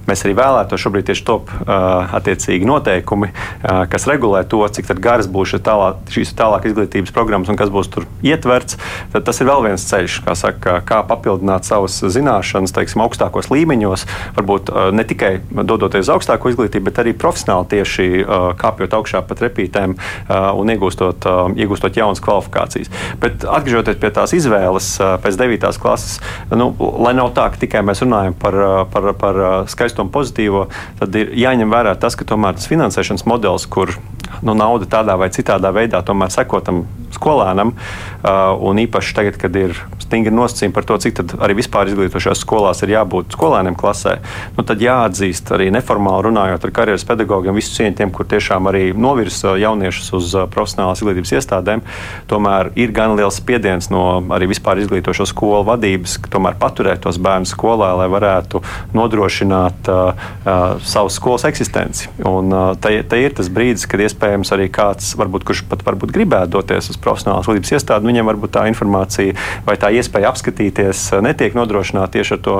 mēs 0.08 0.24
arī 0.26 0.36
vēlētos 0.38 0.82
šobrīd 0.82 1.10
tieši 1.10 1.26
top 1.26 1.50
uh, 1.50 2.16
attiecīgi 2.18 2.68
noteikumi, 2.68 3.32
uh, 3.32 3.84
kas 3.90 4.08
regulē 4.10 4.44
to, 4.48 4.62
cik 4.76 4.92
garas 5.02 5.28
būs 5.30 5.56
tālā, 5.64 5.94
šīs 6.12 6.34
tālāk 6.36 6.68
izglītības 6.70 7.14
programmas 7.16 7.50
un 7.52 7.58
kas 7.58 7.72
būs 7.72 7.90
tur 7.92 8.06
ietverts. 8.24 8.78
Tad 9.14 9.26
tas 9.26 9.40
ir 9.40 9.50
vēl 9.50 9.66
viens 9.68 9.86
ceļš, 9.88 10.20
kā, 10.26 10.35
saka, 10.38 10.78
kā 10.86 11.00
papildināt 11.06 11.66
savas 11.68 11.98
zināšanas, 12.00 12.74
teiksim, 12.76 13.02
augstākos 13.04 13.50
līmeņos, 13.52 14.06
varbūt 14.36 14.72
uh, 14.72 14.88
ne 14.94 15.04
tikai 15.08 15.36
dodoties 15.62 16.06
uz 16.06 16.12
augstāko 16.16 16.52
izglītību, 16.52 16.88
bet 16.90 17.00
arī 17.02 17.14
profesionāli 17.16 17.70
tieši 17.76 18.08
uh, 18.22 18.48
kāpjot 18.58 18.96
augšā 18.98 19.22
pa 19.26 19.38
trepītēm 19.38 19.96
uh, 19.96 20.50
un 20.56 20.72
iegūstot, 20.74 21.26
iegūstot 21.56 21.98
jaunas 21.98 22.22
kvalifikācijas. 22.24 22.92
Bet 23.22 23.46
atgriežoties 23.48 24.00
pie 24.02 24.12
tās 24.14 24.34
izvēles 24.36 24.90
pēc 25.22 25.38
9. 25.40 25.68
klases, 25.82 26.18
nu, 26.52 26.70
lai 27.02 27.14
nav 27.16 27.32
tā, 27.36 27.48
ka 27.52 27.60
tikai 27.62 27.82
mēs 27.86 28.02
runājam 28.04 28.36
par, 28.38 28.58
par, 28.92 29.10
par 29.18 29.40
skaisto 29.70 30.04
un 30.04 30.12
pozitīvo, 30.14 30.66
tad 31.00 31.16
ir 31.18 31.32
jāņem 31.36 31.72
vērā 31.72 31.96
tas, 32.00 32.16
ka 32.18 32.28
tomēr 32.28 32.58
tas 32.58 32.68
finansēšanas 32.70 33.26
modelis, 33.28 33.66
kur 33.70 33.94
nu, 34.42 34.54
nauda 34.54 34.88
tādā 34.90 35.16
vai 35.18 35.30
citādā 35.34 35.72
veidā 35.74 36.02
tomēr 36.06 36.32
sekotam 36.34 36.84
skolēnam. 37.16 37.74
Uh, 37.76 38.54
un 38.68 38.80
īpaši 38.84 39.16
tagad, 39.16 39.40
kad 39.40 39.56
ir 39.58 39.76
stingri 40.02 40.34
nosacījumi 40.34 40.74
par 40.74 40.86
to, 40.86 40.98
cik 41.02 41.22
arī 41.42 41.56
vispār 41.58 41.90
izglītošās 41.90 42.42
skolās 42.44 42.82
ir 42.84 42.94
jābūt 42.94 43.34
skolēniem 43.36 43.76
klasē, 43.78 44.16
nu, 44.56 44.64
tad 44.66 44.82
jāatzīst 44.82 45.50
arī 45.56 45.68
neformāli 45.74 46.28
runājot 46.28 46.66
ar 46.66 46.74
karjeras 46.74 47.06
pedagogiem, 47.08 47.56
visus 47.56 47.76
cieņiem, 47.78 48.12
kur 48.14 48.28
tiešām 48.30 48.70
arī 48.70 48.88
novirza 48.94 49.56
jauniešus 49.60 50.12
uz 50.18 50.34
uh, 50.36 50.46
profesionālās 50.50 51.02
izglītības 51.02 51.34
iestādēm. 51.40 51.84
Tomēr 52.30 52.72
ir 52.78 52.94
gan 52.96 53.16
liels 53.18 53.40
spiediens 53.40 53.90
no 53.92 54.04
arī 54.34 54.50
vispār 54.52 54.80
izglītošo 54.82 55.26
skolu 55.28 55.64
vadības, 55.66 56.18
tomēr 56.32 56.58
paturēt 56.60 57.04
tos 57.06 57.18
bērnus 57.22 57.54
skolā, 57.54 57.92
lai 58.00 58.08
varētu 58.12 58.62
nodrošināt 58.96 59.90
uh, 59.92 60.12
uh, 60.46 60.64
savas 60.86 61.18
skolas 61.18 61.46
eksistenci. 61.48 62.10
Un 62.26 62.52
uh, 62.52 62.68
te, 62.80 62.98
te 63.08 63.20
ir 63.22 63.34
tas 63.36 63.50
brīdis, 63.52 63.86
kad 63.90 64.02
iespējams 64.04 64.52
arī 64.56 64.68
kāds, 64.72 65.14
varbūt, 65.18 65.46
kurš 65.48 65.64
pat 65.70 65.84
varbūt 65.86 66.14
gribētu 66.14 66.56
doties 66.56 66.90
uz 66.92 67.00
profesionālas 67.06 67.48
vadības 67.48 67.74
iestādi, 67.78 68.10
viņiem 68.10 68.28
varbūt 68.30 68.54
tā 68.58 68.66
informācija 68.70 69.36
vai 69.66 69.78
tā 69.80 69.92
iespēja 69.94 70.30
apskatīties 70.32 71.06
eh, 71.14 71.24
netiek 71.24 71.56
nodrošināta 71.56 72.16
tieši 72.18 72.36
ar 72.36 72.44
to 72.44 72.58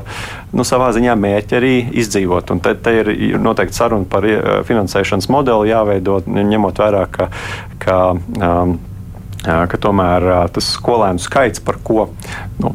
nu, 0.57 0.67
savā 0.67 0.93
ziņā 0.97 1.17
mērķi 1.21 1.59
arī 1.59 1.75
izdzīvot. 2.03 2.55
Un 2.55 2.65
te, 2.65 2.77
te 2.79 2.97
ir 3.03 3.13
noteikti 3.43 3.79
saruna 3.79 4.09
par 4.11 4.27
eh, 4.29 4.43
finansēšanas 4.69 5.31
modeli 5.33 5.73
jāveido, 5.73 6.21
ņemot 6.27 6.83
vērā, 6.83 7.07
ka, 7.13 7.31
ka, 7.83 8.01
um, 8.17 8.77
ka 9.47 9.81
tomēr 9.81 10.29
tas 10.55 10.75
skolēnu 10.79 11.23
skaits, 11.23 11.63
par 11.63 11.79
ko 11.87 12.09
nu, 12.63 12.73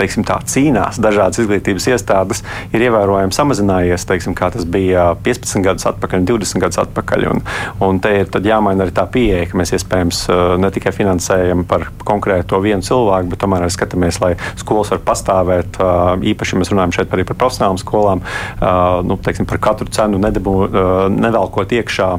teiksim, 0.00 0.24
tā, 0.28 0.40
cīnās 0.48 1.00
dažādas 1.02 1.42
izglītības 1.44 1.88
iestādes, 1.92 2.42
ir 2.74 2.84
ievērojami 2.88 3.36
samazinājies, 3.36 4.06
teiksim, 4.08 4.36
kā 4.38 4.50
tas 4.54 4.66
bija 4.68 5.10
15 5.24 5.64
gadus 5.66 5.86
atpakaļ, 5.90 6.24
20 6.28 6.64
gadus 6.64 6.80
atpakaļ. 6.84 7.26
Un, 7.30 7.42
un 7.84 8.00
te 8.02 8.14
ir 8.22 8.30
jāmaina 8.50 8.86
arī 8.86 8.94
tā 8.96 9.06
pieeja, 9.10 9.48
ka 9.50 9.58
mēs 9.60 9.74
iespējams 9.76 10.22
ne 10.60 10.70
tikai 10.74 10.92
finansējam 10.96 11.64
par 11.68 11.88
konkrēto 12.06 12.60
vienu 12.64 12.84
cilvēku, 12.86 13.32
bet 13.32 13.42
tomēr 13.42 13.66
arī 13.66 13.74
skatāmies, 13.74 14.20
lai 14.22 14.32
skolas 14.60 14.92
var 14.94 15.02
pastāvēt. 15.06 15.80
Īpaši, 16.32 16.56
ja 16.56 16.60
mēs 16.62 16.72
runājam 16.72 16.96
šeit 16.96 17.14
arī 17.16 17.26
par 17.28 17.38
profesionālām 17.40 17.80
skolām, 17.80 18.24
nu, 19.06 19.18
teiksim, 19.24 19.48
par 19.50 19.60
katru 19.62 19.90
cenu 19.92 20.20
nedabū, 20.22 20.56
nevelkot 21.14 21.74
iekšā 21.76 22.10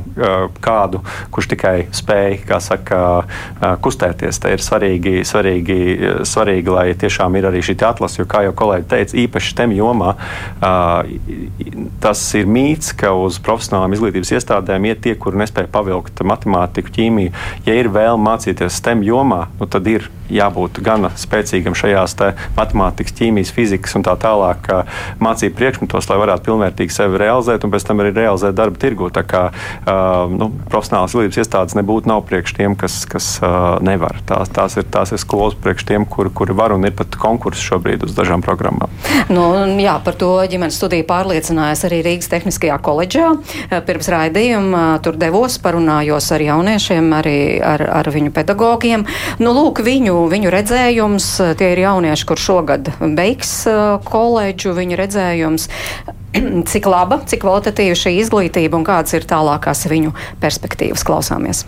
kādu, 0.64 1.02
kurš 1.34 1.52
tikai 1.56 1.76
spēj, 1.96 2.40
kā 2.48 2.62
saka, 2.64 3.02
kustēties. 3.84 4.42
Te 4.42 4.54
ir 4.56 4.64
svarīgi, 4.64 5.22
svarīgi, 5.28 5.80
svarīgi 6.28 6.76
lai 6.76 6.88
tiešām 7.00 7.38
ir 7.40 7.50
arī 7.50 7.64
šī 7.66 7.71
šī 7.72 7.88
atlase, 7.88 8.22
jo, 8.22 8.28
kā 8.30 8.44
jau 8.46 8.54
kolēģi 8.58 8.88
teica, 8.92 9.18
īpaši 9.26 9.56
tem 9.58 9.76
jomā 9.76 10.16
tas 12.02 12.22
ir 12.38 12.50
mīts, 12.50 12.92
ka 12.98 13.14
uz 13.18 13.40
profesionālām 13.44 13.96
izglītības 13.96 14.34
iestādēm 14.38 14.90
iet 14.90 15.04
tie, 15.06 15.16
kuri 15.20 15.42
nespēja 15.42 15.72
pavilkt 15.72 16.24
matemātiku, 16.28 16.94
ķīmiju. 16.98 17.34
Ja 17.68 17.78
ir 17.78 17.92
vēlme 17.94 18.26
mācīties 18.30 18.82
STEM 18.82 19.06
jomā, 19.08 19.46
nu, 19.60 19.70
tad 19.72 19.88
ir 19.92 20.10
jābūt 20.32 20.82
gan 20.84 21.10
spēcīgam 21.20 21.76
šajās 21.78 22.18
matemātikas, 22.58 23.16
ķīmijas, 23.18 23.54
fizikas 23.56 23.96
un 23.98 24.06
tā 24.06 24.16
tālāk 24.20 24.68
mācību 25.24 25.58
priekšmetos, 25.58 26.10
lai 26.12 26.20
varētu 26.22 26.48
pilnvērtīgi 26.50 26.96
sevi 26.96 27.22
realizēt 27.22 27.66
un 27.66 27.74
pēc 27.74 27.88
tam 27.88 28.04
arī 28.04 28.14
realizēt 28.16 28.58
darba 28.58 28.82
tirgu. 28.82 29.10
Tā 29.14 29.24
kā 29.28 29.44
nu, 30.32 30.50
profesionālās 30.72 31.16
izglītības 31.16 31.42
iestādes 31.44 31.78
nebūtu 31.80 32.12
nav 32.12 32.24
priekš 32.30 32.56
tiem, 32.58 32.76
kas, 32.80 33.02
kas 33.10 33.34
nevar. 33.84 34.22
Tās, 34.30 34.52
tās, 34.54 34.78
ir, 34.80 34.88
tās 34.92 35.14
ir 35.16 35.22
skolas 35.22 35.58
priekš 35.60 35.88
tiem, 35.90 36.06
kuri, 36.10 36.34
kuri 36.36 36.56
var 36.58 36.76
un 36.76 36.86
ir 36.88 36.96
pat 36.98 37.18
konkursi 37.22 37.66
šobrīd 37.72 38.06
uz 38.08 38.16
dažām 38.18 38.44
programmām. 38.46 38.92
Nu, 39.32 39.48
jā, 39.82 39.98
par 40.04 40.18
to 40.20 40.34
ģimenes 40.52 40.78
studiju 40.80 41.08
pārliecinājās 41.10 41.86
arī 41.88 42.02
Rīgas 42.06 42.32
Tehniskajā 42.32 42.78
koledžā. 42.84 43.32
Pirms 43.88 44.10
raidījuma 44.12 44.84
tur 45.06 45.18
devos, 45.20 45.58
parunājos 45.64 46.32
ar 46.36 46.46
jauniešiem, 46.46 47.12
arī 47.18 47.38
ar, 47.66 47.84
ar 48.02 48.12
viņu 48.14 48.34
pedagogiem. 48.36 49.06
Nu, 49.42 49.54
lūk, 49.56 49.84
viņu 49.86 50.21
viņu 50.32 50.52
redzējums, 50.54 51.28
tie 51.60 51.72
ir 51.74 51.84
jaunieši, 51.86 52.28
kur 52.30 52.42
šogad 52.42 52.92
beigs 53.18 53.54
koledžu, 54.08 54.76
viņu 54.78 55.00
redzējums. 55.00 55.70
Cik 56.72 56.88
laba, 56.88 57.20
cik 57.28 57.42
kvalitatīva 57.44 57.98
šī 57.98 58.16
izglītība 58.22 58.80
un 58.80 58.88
kādas 58.88 59.18
ir 59.18 59.28
tālākās 59.28 59.84
viņu 59.92 60.14
perspektīvas 60.44 61.04
klausāmies? 61.08 61.66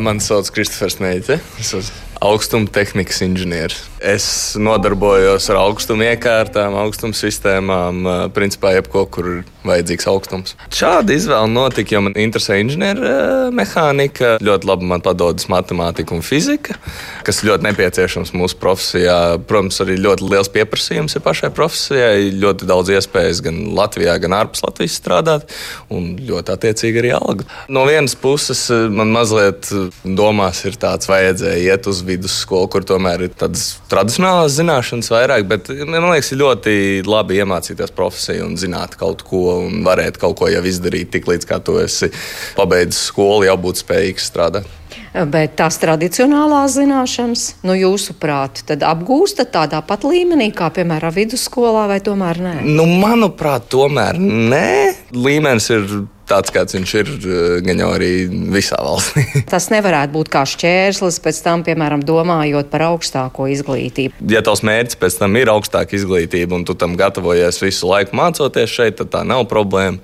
Mani 0.00 0.24
sauc 0.24 0.50
Kristofers 0.54 0.98
Neite. 1.02 1.38
Es 1.60 1.74
esmu 1.76 2.09
augstuma 2.20 2.68
tehnikas 2.72 3.22
inženieris. 3.24 3.80
Es 4.00 4.56
nodarbojos 4.56 5.50
ar 5.52 5.58
augstuma 5.60 6.06
iekārtām, 6.14 6.76
augstuma 6.80 7.16
sistēmām, 7.16 8.06
principā 8.36 8.74
jebko, 8.76 9.04
kur 9.12 9.26
ir 9.28 9.40
vajadzīgs 9.66 10.06
augstums. 10.08 10.54
Šāda 10.72 11.12
izvēle 11.12 11.50
notika, 11.52 11.92
jo 11.92 12.00
man 12.06 12.16
interesē 12.16 12.56
inženiermehānika. 12.62 14.38
Ļoti 14.44 14.68
labi 14.70 14.88
man 14.88 15.04
padodas 15.04 15.50
matemātika 15.52 16.16
un 16.16 16.24
fizika, 16.24 16.78
kas 17.26 17.42
ļoti 17.44 17.68
nepieciešams 17.68 18.32
mūsu 18.36 18.56
profesijā. 18.60 19.18
Protams, 19.48 19.80
arī 19.84 19.98
ļoti 20.00 20.30
liels 20.32 20.48
pieprasījums 20.52 21.16
ir 21.16 21.24
pašai 21.26 21.52
profesijai. 21.56 22.30
Ļoti 22.40 22.68
daudz 22.70 22.94
iespējas 22.96 23.42
gan 23.44 23.60
Latvijā, 23.76 24.16
gan 24.22 24.38
ārpus 24.38 24.64
Latvijas 24.64 24.96
strādāt, 25.00 25.52
un 25.92 26.14
ļoti 26.24 26.56
attiecīgi 26.56 27.04
arī 27.04 27.12
alga. 27.16 27.48
No 27.68 27.84
vienas 27.88 28.16
puses, 28.16 28.64
man 28.70 29.12
mazliet 29.12 29.68
domās 30.04 30.64
ir 30.68 30.80
tāds, 30.80 31.08
vajadzēja 31.10 31.76
iet 31.76 31.90
uz 31.90 32.00
vidusskolu, 32.10 32.68
kur 32.72 32.86
tomēr 32.86 33.26
ir 33.26 33.36
tādas 33.38 33.78
tradicionālās 33.90 34.58
zināšanas 34.58 35.12
vairāk, 35.14 35.46
bet 35.50 35.70
man 35.86 36.10
liekas, 36.12 36.34
ļoti 36.36 36.74
labi 37.06 37.40
iemācīties 37.40 37.94
profesiju 37.96 38.50
un 38.50 38.58
zināt 38.60 38.98
kaut 39.00 39.24
ko 39.26 39.60
un 39.66 39.80
varēt 39.86 40.20
kaut 40.20 40.38
ko 40.40 40.50
jau 40.50 40.64
izdarīt, 40.66 41.12
tik 41.14 41.30
līdz 41.30 41.48
kā 41.48 41.60
tu 41.64 41.78
esi 41.82 42.10
pabeidzis 42.58 43.08
skolu, 43.10 43.46
jau 43.48 43.56
būt 43.68 43.84
spējīgs 43.84 44.30
strādāt. 44.32 44.76
Bet 45.10 45.56
tās 45.58 45.74
tradicionālās 45.82 46.76
zināšanas, 46.76 47.44
nu, 47.66 47.74
jūsuprāt, 47.74 48.62
tad 48.68 48.84
apgūstat 48.86 49.50
tādā 49.54 49.80
pat 49.86 50.06
līmenī, 50.06 50.52
kā, 50.54 50.68
piemēram, 50.74 51.14
vidusskolā, 51.14 51.88
vai 51.90 51.98
tomēr 52.06 52.38
nē? 52.44 52.54
Nu, 52.66 52.86
manuprāt, 52.86 53.66
tomēr 53.74 54.18
nē. 54.20 54.70
Līmenis 55.10 55.66
ir 55.74 55.88
tāds, 56.30 56.52
kāds 56.54 56.76
viņš 56.76 56.94
ir 57.00 57.12
eh, 57.12 57.54
gan 57.66 57.82
jau 57.82 57.90
arī 57.94 58.12
visā 58.54 58.78
valstī. 58.84 59.24
Tas 59.52 59.70
nevarētu 59.72 60.14
būt 60.16 60.32
kā 60.32 60.44
šķērslis 60.48 61.20
pēc 61.24 61.40
tam, 61.46 61.64
piemēram, 61.66 62.04
domājot 62.06 62.70
par 62.72 62.86
augstāko 62.90 63.48
izglītību. 63.52 64.20
Ja 64.32 64.44
tavs 64.46 64.64
mērķis 64.66 65.00
pēc 65.00 65.20
tam 65.22 65.38
ir 65.40 65.52
augstāka 65.52 65.98
izglītība 65.98 66.58
un 66.58 66.66
tu 66.68 66.76
tam 66.78 66.98
gatavojies 67.00 67.62
visu 67.62 67.90
laiku 67.90 68.18
mācoties 68.18 68.70
šeit, 68.70 69.00
tad 69.00 69.12
tā 69.14 69.24
nav 69.26 69.48
problēma. 69.50 70.00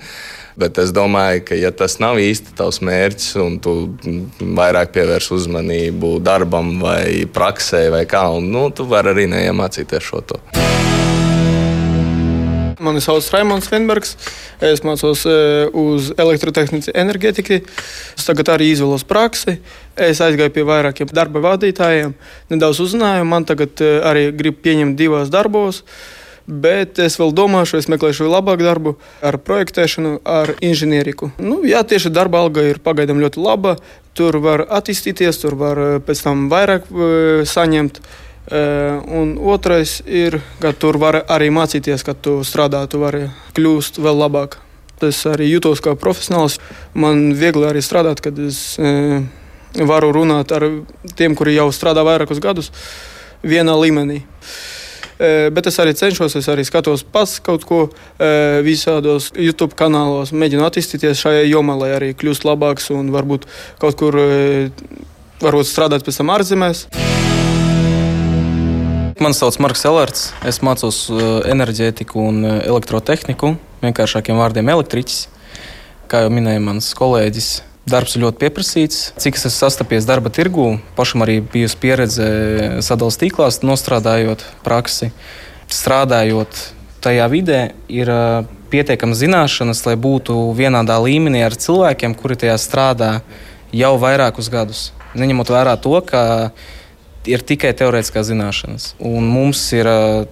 Bet 0.57 0.79
es 0.81 0.89
domāju, 0.97 1.43
ka, 1.51 1.57
ja 1.61 1.69
tas 1.69 1.99
nav 2.01 2.17
īsti 2.17 2.55
tavs 2.57 2.79
mērķis, 2.81 3.27
un 3.45 3.59
tu 3.61 3.75
vairāk 4.41 4.95
pievērsi 4.95 5.35
uzmanību 5.37 6.15
darbam, 6.25 6.79
vai 6.81 7.27
praksē, 7.29 7.91
vai 7.93 8.07
kā, 8.09 8.25
un, 8.39 8.49
nu, 8.55 8.71
tu 8.73 8.89
vari 8.89 9.13
arī 9.13 9.29
neiemācīties 9.35 10.09
šo 10.09 10.25
to. 10.33 10.41
Mani 12.79 13.01
sauc 13.01 13.25
Raimons 13.33 13.69
Fenbergs. 13.73 14.17
Es 14.61 14.83
mācos 14.85 15.23
e, 15.25 15.37
uz 15.73 16.11
elektrotehniku, 16.21 16.93
enerģētiku. 16.93 17.63
Es 18.19 18.27
tagad 18.29 18.51
arī 18.53 18.69
izvēlos 18.75 19.07
praksi. 19.09 19.57
Es 19.97 20.21
aizgāju 20.21 20.53
pie 20.53 20.65
vairākiem 20.69 21.09
darba 21.17 21.41
vadītājiem, 21.47 22.13
nedaudz 22.53 22.83
uzzināju. 22.85 23.25
Man 23.29 23.49
tagad 23.49 23.81
e, 23.81 23.95
arī 24.05 24.27
grib 24.37 24.61
pieņemt 24.65 24.99
divos 24.99 25.33
darbos. 25.33 25.81
Bet 26.47 27.01
es 27.03 27.17
vēl 27.19 27.33
domāšu, 27.35 27.81
es 27.81 27.89
meklēšu 27.91 28.29
labāku 28.29 28.69
darbu 28.69 28.93
ar 29.25 29.41
projektēšanu, 29.43 30.21
ar 30.23 30.53
inženieriku. 30.61 31.33
Nu, 31.43 31.63
jā, 31.67 31.81
tieši 31.83 32.13
darba 32.15 32.45
alga 32.45 32.63
ir 32.69 32.79
pagaidām 32.85 33.25
ļoti 33.25 33.41
laba. 33.43 33.79
Tur 34.17 34.37
var 34.45 34.67
attīstīties, 34.69 35.41
tur 35.41 35.57
var 35.59 35.81
eh, 35.81 35.99
pēc 36.05 36.23
tam 36.29 36.47
vairāk 36.53 36.93
saņemt. 37.49 38.05
Uh, 38.47 39.03
un 39.11 39.39
otrais 39.43 39.99
ir, 40.07 40.39
ka 40.63 40.71
tur 40.71 41.01
var 41.03 41.25
arī 41.27 41.49
mācīties, 41.51 42.05
kad 42.07 42.21
tu 42.23 42.37
strādā, 42.47 42.85
tu 42.87 43.01
vari 43.03 43.25
kļūt 43.57 43.99
vēl 43.99 44.21
labāk. 44.23 44.61
Es 45.03 45.25
arī 45.27 45.49
jūtos 45.51 45.83
kā 45.83 45.97
profesionāls. 45.99 46.61
Man 46.95 47.33
viegli 47.35 47.67
arī 47.67 47.83
strādāt, 47.83 48.23
kad 48.23 48.39
es 48.39 48.79
uh, 48.79 49.19
varu 49.83 50.13
runāt 50.15 50.55
ar 50.55 50.69
tiem, 51.19 51.35
kuri 51.35 51.57
jau 51.57 51.73
strādā 51.75 52.07
vairākus 52.07 52.39
gadus 52.39 52.71
vienā 53.43 53.75
līmenī. 53.83 54.23
Uh, 54.23 55.51
Bet 55.51 55.67
es 55.67 55.81
arī 55.81 55.97
cenšos, 55.97 56.35
es 56.37 56.47
arī 56.53 56.61
skatos 56.69 57.01
pats 57.01 57.39
kaut 57.41 57.63
ko 57.65 57.79
visādos 58.67 59.31
YouTube 59.33 59.73
kanālos, 59.73 60.35
mēģinu 60.37 60.67
attīstīties 60.67 61.23
šajā 61.25 61.47
jomā, 61.49 61.79
lai 61.81 61.95
arī 61.97 62.11
kļūst 62.13 62.45
labāks 62.45 62.93
un 62.93 63.09
varbūt 63.17 63.49
kaut 63.81 63.97
kur 63.97 64.21
varbūt 65.41 65.73
strādāt 65.73 66.05
pēc 66.05 66.21
tam 66.21 66.37
ārzemēs. 66.37 66.85
Mani 69.17 69.33
sauc 69.33 69.57
Marks 69.65 69.81
Elerts. 69.89 70.27
Es 70.45 70.59
mācos 70.61 71.07
enerģētiku 71.49 72.21
un 72.21 72.43
elektrotehniku, 72.45 73.55
vienkāršākiem 73.81 74.37
vārdiem 74.37 74.69
elektriķis. 74.75 75.23
Kā 76.13 76.21
jau 76.27 76.35
minēja 76.35 76.61
mans 76.61 76.91
kolēģis, 76.99 77.49
Darbs 77.89 78.17
ir 78.19 78.27
ļoti 78.27 78.41
pieprasīts. 78.43 79.01
Cik 79.17 79.39
es 79.39 79.47
esmu 79.47 79.55
sastapies 79.55 80.05
darba 80.05 80.29
tirgū, 80.35 80.67
pašam 80.99 81.23
arī 81.25 81.39
bijusi 81.41 81.81
pieredze 81.81 82.29
sadalījuma 82.85 83.21
tīklās, 83.23 83.61
nostrādājot 83.65 84.45
praksi, 84.67 85.13
strādājot 85.73 86.65
tajā 87.01 87.33
vidē, 87.33 87.61
ir 87.89 88.13
pietiekamas 88.69 89.23
zināšanas, 89.23 89.85
lai 89.89 89.95
būtu 89.97 90.35
vienādā 90.59 91.01
līmenī 91.01 91.47
ar 91.47 91.57
cilvēkiem, 91.57 92.19
kuri 92.19 92.37
tajā 92.43 92.59
strādā 92.61 93.13
jau 93.73 93.97
vairākus 94.03 94.53
gadus. 94.53 94.89
Neņemot 95.17 95.57
vērā 95.57 95.79
to, 95.81 95.95
ka 96.05 96.51
ir 97.31 97.43
tikai 97.47 97.73
teorētiskās 97.77 98.29
zināšanas. 98.31 98.91
Un 99.03 99.27
mums 99.31 99.63
ir 99.77 99.89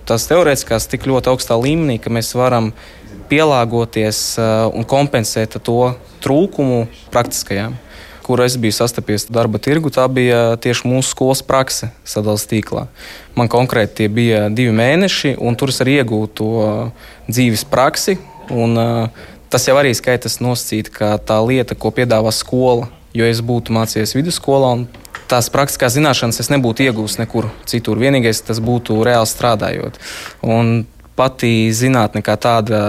tas 0.08 0.26
teorētiskās 0.30 0.88
tik 0.90 1.08
ļoti 1.10 1.32
augstā 1.32 1.58
līmenī, 1.60 1.98
ka 2.02 2.12
mēs 2.14 2.34
varam 2.38 2.72
pielāgoties 3.30 4.36
un 4.74 4.86
kompensēt 4.88 5.56
to 5.64 5.94
trūkumu 6.24 6.86
praktiskajām, 7.12 7.76
kur 8.24 8.40
es 8.44 8.56
biju 8.60 8.76
sastapies 8.76 9.26
darba 9.28 9.60
tirgu. 9.62 9.92
Tā 9.92 10.06
bija 10.12 10.56
tieši 10.60 10.88
mūsu 10.88 11.12
skolas 11.12 11.44
prakse 11.44 11.90
sadalījuma 12.08 12.50
tīklā. 12.52 12.86
Man 13.36 13.50
konkrēti 13.52 14.02
tie 14.02 14.08
bija 14.08 14.48
divi 14.52 14.74
mēneši, 14.76 15.36
un 15.40 15.56
tur 15.60 15.72
es 15.74 15.82
arī 15.84 16.00
iegūtu 16.00 16.34
to 16.40 16.66
dzīves 17.28 17.66
praksi. 17.68 18.18
Un, 18.52 18.76
tas 19.52 19.68
jau 19.68 19.76
arī 19.80 19.94
skaitas 19.96 20.40
nosacīt, 20.44 20.90
ka 20.92 21.14
tā 21.16 21.38
lieta, 21.44 21.76
ko 21.78 21.92
piedāvā 21.94 22.32
skola, 22.34 22.90
jo 23.16 23.24
es 23.28 23.40
būtu 23.44 23.72
mācījies 23.76 24.16
vidusskolā. 24.18 24.74
Tās 25.30 25.48
praktiskās 25.52 25.94
zināšanas 25.96 26.40
es 26.42 26.50
nebūtu 26.52 26.84
iegūmis 26.84 27.18
nekur 27.20 27.48
citur. 27.68 28.00
Vienīgais 28.00 28.42
tas 28.44 28.60
būtu 28.64 29.00
reāli 29.06 29.30
strādājot. 29.30 29.96
Un 30.44 30.84
pati 31.16 31.70
zinātne, 31.74 32.22
kā 32.26 32.34
tāda 32.40 32.80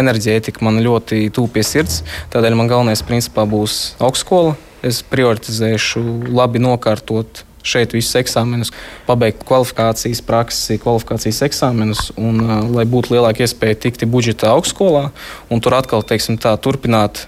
enerģētika, 0.00 0.64
man 0.66 0.82
ļoti 0.84 1.28
tuvu 1.34 1.52
pie 1.54 1.64
sirds. 1.66 2.02
Tādēļ 2.34 2.58
man 2.58 2.70
galvenais 2.70 3.04
principā 3.06 3.46
būs 3.48 3.94
augstskola. 4.02 4.56
Es 4.86 5.02
prioritizēšu 5.04 6.02
labi 6.32 6.62
nokārtot 6.62 7.44
šeit 7.66 7.92
visus 7.92 8.16
eksāmenus, 8.16 8.70
pabeigt 9.08 9.44
kvalifikācijas 9.48 10.22
praksi, 10.24 10.78
kvalifikācijas 10.80 11.42
eksāmenus, 11.44 12.06
un 12.20 12.40
lai 12.72 12.86
būtu 12.88 13.14
lielāka 13.14 13.44
iespēja 13.44 13.82
tikt 13.84 14.06
budžeta 14.08 14.54
augstskolā 14.54 15.10
un 15.52 15.60
tur 15.60 15.76
atkal, 15.76 16.04
teiksim, 16.06 16.40
tā, 16.40 16.54
turpināt 16.56 17.26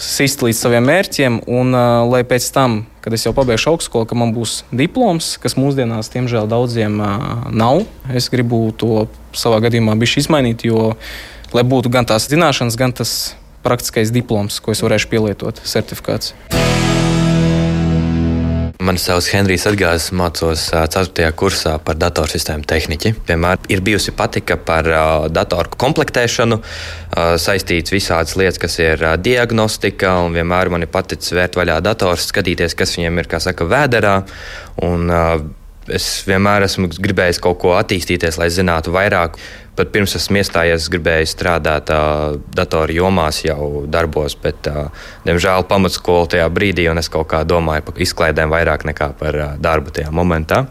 sist 0.00 0.42
līdz 0.44 0.58
saviem 0.58 0.86
mērķiem, 0.86 1.40
un 1.48 1.72
uh, 1.76 2.04
lai 2.08 2.22
pēc 2.28 2.48
tam, 2.54 2.82
kad 3.04 3.14
es 3.16 3.26
jau 3.26 3.32
pabeigšu 3.36 3.72
augstskolu, 3.72 4.08
ka 4.08 4.18
man 4.18 4.34
būs 4.36 4.60
diploms, 4.74 5.34
kas 5.42 5.56
mūsdienās, 5.58 6.12
diemžēl, 6.12 6.48
daudziem 6.50 7.00
uh, 7.00 7.46
nav. 7.50 7.84
Es 8.12 8.30
gribu 8.32 8.68
to 8.76 9.06
savā 9.36 9.62
gadījumā 9.66 9.96
bišķi 10.00 10.26
izmainīt, 10.26 10.66
jo, 10.68 10.92
lai 11.56 11.64
būtu 11.66 11.92
gan 11.92 12.08
tās 12.08 12.28
zināšanas, 12.32 12.78
gan 12.80 12.96
tas 12.96 13.16
praktiskais 13.66 14.12
diploms, 14.14 14.60
ko 14.62 14.76
es 14.76 14.84
varēšu 14.84 15.10
pielietot, 15.12 15.64
certifikāts. 15.66 16.36
Mani 18.76 19.00
sauc 19.00 19.24
Henrijs 19.32 19.62
Edgars, 19.70 20.10
mācos 20.12 20.66
4. 20.68 21.30
kursā 21.32 21.78
par 21.80 21.96
datorsistēmu 21.96 22.66
tehniķi. 22.68 23.14
Vienmēr 23.24 23.62
ir 23.72 23.80
bijusi 23.80 24.12
patika 24.12 24.58
par 24.60 24.88
datoru 25.32 25.78
komplektēšanu, 25.80 26.58
saistīts 27.40 27.94
visādas 27.94 28.36
lietas, 28.36 28.60
kas 28.60 28.76
ir 28.82 29.06
diagnostika, 29.24 30.18
un 30.26 30.36
vienmēr 30.36 30.68
man 30.74 30.84
ir 30.84 30.92
paticis 30.92 31.32
vērt 31.38 31.56
vaļā 31.56 31.78
dators, 31.86 32.28
skatīties, 32.28 32.76
kas 32.76 32.92
viņiem 32.98 33.22
ir, 33.22 33.30
kā 33.32 33.40
saka, 33.40 33.64
vēderā. 33.64 34.18
Un, 34.84 35.08
es 35.92 36.06
vienmēr 36.26 36.66
esmu 36.66 36.90
gribējis 36.92 37.40
kaut 37.42 37.60
ko 37.62 37.76
attīstīties, 37.78 38.38
lai 38.40 38.50
zinātu 38.52 38.94
vairāk. 38.94 39.38
Pat 39.76 39.90
pirms 39.92 40.16
esmu 40.16 40.40
iestājies, 40.40 40.88
gribēju 40.92 41.28
strādāt 41.28 41.90
uh, 41.92 42.38
datoru 42.56 42.94
jomās, 42.96 43.42
jau 43.44 43.84
darbos, 43.92 44.36
bet, 44.40 44.70
uh, 44.70 44.88
diemžēl, 45.28 45.66
pamatskola 45.68 46.30
tajā 46.32 46.46
brīdī, 46.48 46.86
un 46.88 47.02
es 47.02 47.12
kaut 47.12 47.28
kā 47.32 47.42
domāju 47.44 47.84
par 47.90 48.00
izklaidēm 48.06 48.54
vairāk 48.54 48.86
nekā 48.88 49.10
par 49.20 49.36
uh, 49.36 49.50
darbu 49.60 49.92
tajā 49.98 50.14
momentā. 50.16 50.64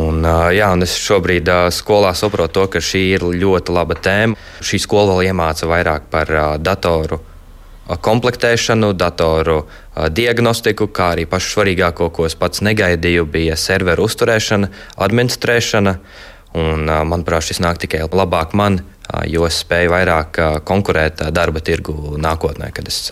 Un, 0.00 0.24
jā, 0.56 0.70
un 0.72 0.80
es 0.86 0.94
šobrīd 0.96 1.50
skolā 1.76 2.14
saprotu, 2.16 2.54
to, 2.56 2.62
ka 2.72 2.80
šī 2.80 3.02
ir 3.18 3.26
ļoti 3.28 3.74
laba 3.76 3.92
tēma. 4.00 4.38
Šī 4.64 4.80
skola 4.80 5.18
vēl 5.18 5.28
iemāca 5.28 5.68
vairāk 5.68 6.06
par 6.08 6.32
datoru 6.64 7.20
komplektēšanu, 7.86 8.92
datoru 8.96 9.62
diagnostiku, 10.10 10.88
kā 10.94 11.12
arī 11.16 11.26
pašu 11.28 11.56
svarīgāko, 11.56 12.10
ko 12.14 12.26
es 12.28 12.36
pats 12.38 12.62
negaidīju, 12.64 13.26
bija 13.28 13.58
serveru 13.58 14.06
uzturēšana, 14.08 14.70
administrēšana. 15.02 15.96
Un, 16.62 16.84
manuprāt, 17.08 17.46
šis 17.48 17.62
nāk 17.64 17.80
tikai 17.80 18.04
labāk 18.12 18.52
man, 18.58 18.82
jo 19.28 19.46
es 19.48 19.62
spēju 19.64 19.92
vairāk 19.94 20.42
konkurēt 20.68 21.24
darba 21.32 21.62
tirgu 21.64 22.18
nākotnē, 22.20 22.68
kad 22.76 22.88
es 22.92 23.06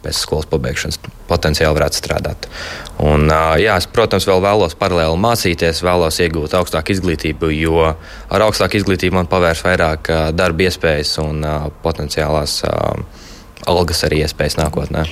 pēc 0.00 0.16
skolas 0.16 0.48
pabeigšanas 0.50 0.98
potenciāli 1.28 1.76
varētu 1.76 1.98
strādāt. 1.98 2.46
Un, 3.04 3.28
jā, 3.60 3.76
es, 3.76 3.86
protams, 3.90 4.26
vēl 4.28 4.40
vēlos 4.44 4.76
paralēli 4.80 5.18
mācīties, 5.20 5.82
vēlos 5.84 6.20
iegūt 6.24 6.56
augstāku 6.56 6.94
izglītību, 6.96 7.50
jo 7.52 7.84
ar 7.84 8.46
augstāku 8.46 8.80
izglītību 8.80 9.18
man 9.20 9.30
pavērs 9.30 9.64
vairāk 9.66 10.12
darba 10.36 10.66
iespējas 10.66 11.18
un 11.22 11.44
potenciālās 11.84 12.60
algas 13.68 14.04
arī 14.08 14.22
iespējas 14.24 14.58
nākotnē. 14.60 15.06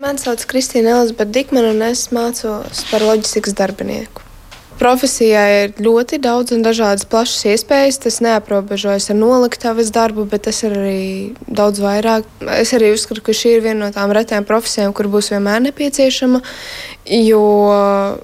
Mani 0.00 0.18
sauc 0.18 0.42
Kristīna 0.48 0.96
Elizabete 0.96 1.30
Dikmana, 1.36 1.70
un 1.74 1.84
es 1.90 2.08
mācos 2.14 2.82
par 2.90 3.04
loģistikas 3.04 3.54
darbinieku. 3.58 4.24
Profesijā 4.80 5.40
ir 5.52 5.74
ļoti 5.84 6.16
daudz 6.24 6.54
un 6.56 6.62
dažādas 6.64 7.04
plašas 7.04 7.42
iespējas. 7.52 7.98
Tas 8.00 8.16
neaprobežojas 8.24 9.10
ar 9.12 9.18
noliktavas 9.18 9.90
darbu, 9.92 10.24
bet 10.30 10.46
tas 10.48 10.62
ir 10.64 10.72
arī 10.72 11.02
daudz 11.44 11.82
vairāk. 11.84 12.24
Es 12.56 12.72
arī 12.72 12.88
uzskatu, 12.94 13.20
ka 13.26 13.36
šī 13.36 13.58
ir 13.58 13.64
viena 13.66 13.82
no 13.82 13.90
tām 13.92 14.14
retām 14.16 14.46
profesijām, 14.48 14.94
kur 14.96 15.10
būs 15.12 15.28
vienmēr 15.34 15.60
nepieciešama, 15.66 16.40
jo 17.28 17.44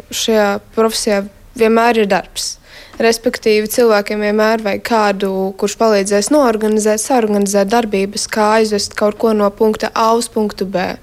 šajā 0.08 0.48
profesijā 0.78 1.26
vienmēr 1.60 2.00
ir 2.06 2.08
darbs. 2.08 2.54
Respektīvi, 2.96 3.68
cilvēkiem 3.68 4.22
vienmēr 4.24 4.62
vajag 4.64 4.82
kādu, 4.88 5.30
kurš 5.60 5.74
palīdzēs 5.82 6.30
noorganizēt, 6.32 7.02
saorganizēt 7.02 7.68
darbības, 7.68 8.24
kā 8.32 8.46
aizvest 8.62 8.96
kaut 8.96 9.18
ko 9.20 9.34
no 9.36 9.50
punkta 9.52 9.92
A 9.92 10.14
uz 10.16 10.30
punktu 10.32 10.64
B. 10.64 10.94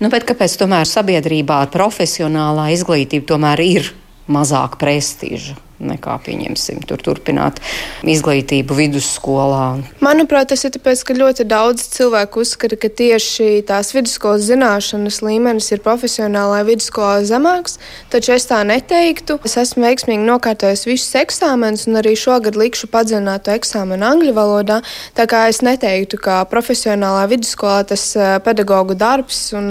Nu, 0.00 0.08
kāpēc 0.08 0.56
tomēr 0.56 0.88
sabiedrībā 0.88 1.60
profesionālā 1.74 2.70
izglītība 2.72 3.28
tomēr 3.34 3.60
ir 3.60 3.92
mazāk 4.24 4.80
prestiža? 4.80 5.67
Nekā, 5.78 6.16
pieņemsim, 6.24 6.82
tur 6.88 7.02
turpināt 7.04 7.60
izglītību 8.06 8.76
vidusskolā. 8.78 9.64
Manuprāt, 10.04 10.50
tas 10.52 10.64
ir 10.66 10.74
tāpēc, 10.74 11.04
ka 11.06 11.16
ļoti 11.18 11.46
daudz 11.48 11.86
cilvēku 11.94 12.42
uzskata, 12.42 12.78
ka 12.80 12.90
tieši 13.00 13.62
tās 13.68 13.92
vidusskolas 13.94 14.46
zināšanas 14.48 15.20
līmenis 15.24 15.70
ir 15.74 15.82
profesionālajā 15.84 16.66
vidusskolā 16.68 17.22
zemāks, 17.28 17.78
taču 18.12 18.34
es 18.36 18.48
tā 18.50 18.60
neteiktu. 18.66 19.38
Es 19.48 19.56
esmu 19.60 19.86
veiksmīgi 19.86 20.26
nokārtojis 20.26 20.86
visus 20.88 21.14
eksāmenus 21.18 21.86
un 21.88 22.00
arī 22.02 22.14
šogad 22.18 22.58
likšu 22.58 22.90
padziļinātu 22.92 23.54
eksāmenu 23.54 24.08
angļu 24.08 24.34
valodā, 24.36 24.80
tā 25.18 25.28
kā 25.30 25.46
es 25.52 25.62
neteiktu, 25.64 26.20
ka 26.22 26.42
profesionālā 26.50 27.28
vidusskolā 27.30 27.84
tas 27.92 28.10
pedagoģu 28.44 28.98
darbs 28.98 29.48
un 29.58 29.70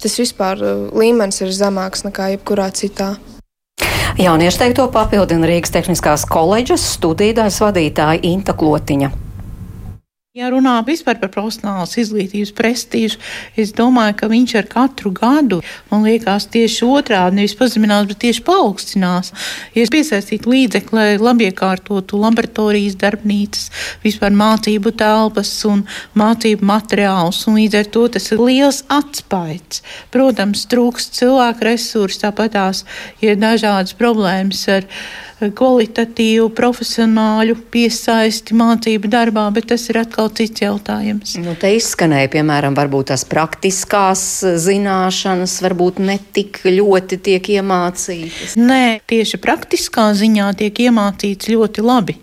tas 0.00 0.20
vispār 0.22 0.62
līmenis 0.94 1.42
ir 1.44 1.52
zemāks 1.56 2.06
nekā 2.06 2.34
jebkurā 2.36 2.70
citā. 2.76 3.14
Jauniešu 4.18 4.58
teikto 4.58 4.88
papildina 4.90 5.46
Rīgas 5.46 5.70
Tehniskās 5.70 6.24
koledžas 6.26 6.82
studiju 6.96 7.36
vadītāja 7.62 8.18
Inta 8.26 8.56
Klotiņa. 8.58 9.10
Ja 10.30 10.46
runā 10.46 10.76
vispār 10.86 11.16
par 11.18 11.32
profesionālas 11.34 11.96
izglītības 11.98 12.52
prestižu, 12.54 13.16
es 13.58 13.72
domāju, 13.74 14.12
ka 14.20 14.28
viņš 14.30 14.52
ar 14.60 14.66
katru 14.70 15.10
gadu, 15.10 15.56
man 15.88 16.04
liekas, 16.06 16.44
tieši 16.54 16.84
otrādi 16.86 17.40
nevis 17.40 17.56
pazeminās, 17.58 18.04
bet 18.06 18.20
tieši 18.22 18.44
paaugstinās. 18.46 19.32
Ja 19.74 19.88
piesaistīt 19.90 20.44
līdzekļi, 20.46 20.94
lai 20.94 21.08
labi 21.18 21.48
iekārtotu 21.48 22.20
laboratorijas 22.22 22.94
darbnīcas, 23.00 23.72
vispār 24.04 24.30
mācību 24.38 24.92
telpas 25.00 25.50
un 25.66 25.82
mācību 26.22 26.68
materiālus, 26.68 27.40
un 27.50 27.58
līdz 27.58 27.80
ar 27.80 27.90
to 27.96 28.04
tas 28.14 28.30
ir 28.30 28.44
liels 28.46 28.84
atspaids. 28.86 29.82
Protams, 30.14 30.62
trūkst 30.70 31.18
cilvēku 31.18 31.66
resursu, 31.72 32.22
tāpat 32.28 32.54
tās 32.54 32.84
ir 33.18 33.34
dažādas 33.42 33.98
problēmas 33.98 34.62
ar 34.76 34.86
kvalitatīvu, 35.48 36.50
profesionāļu 36.56 37.56
piesaisti 37.72 38.56
mācību 38.58 39.10
darbā, 39.10 39.46
bet 39.54 39.70
tas 39.72 39.86
ir 39.88 40.00
atkal 40.02 40.30
cits 40.36 40.64
jautājums. 40.64 41.34
Nu, 41.40 41.56
te 41.58 41.72
izskanēja, 41.76 42.30
piemēram, 42.36 42.76
tās 43.08 43.24
praktiskās 43.28 44.24
zināšanas 44.60 45.56
varbūt 45.64 46.00
netik 46.04 46.62
ļoti 46.66 47.20
tiek 47.30 47.52
iemācītas. 47.56 48.58
Nē, 48.60 49.00
tieši 49.10 49.40
praktiskā 49.40 50.10
ziņā 50.18 50.52
tiek 50.60 50.84
iemācīts 50.88 51.50
ļoti 51.52 51.86
labi. 51.86 52.18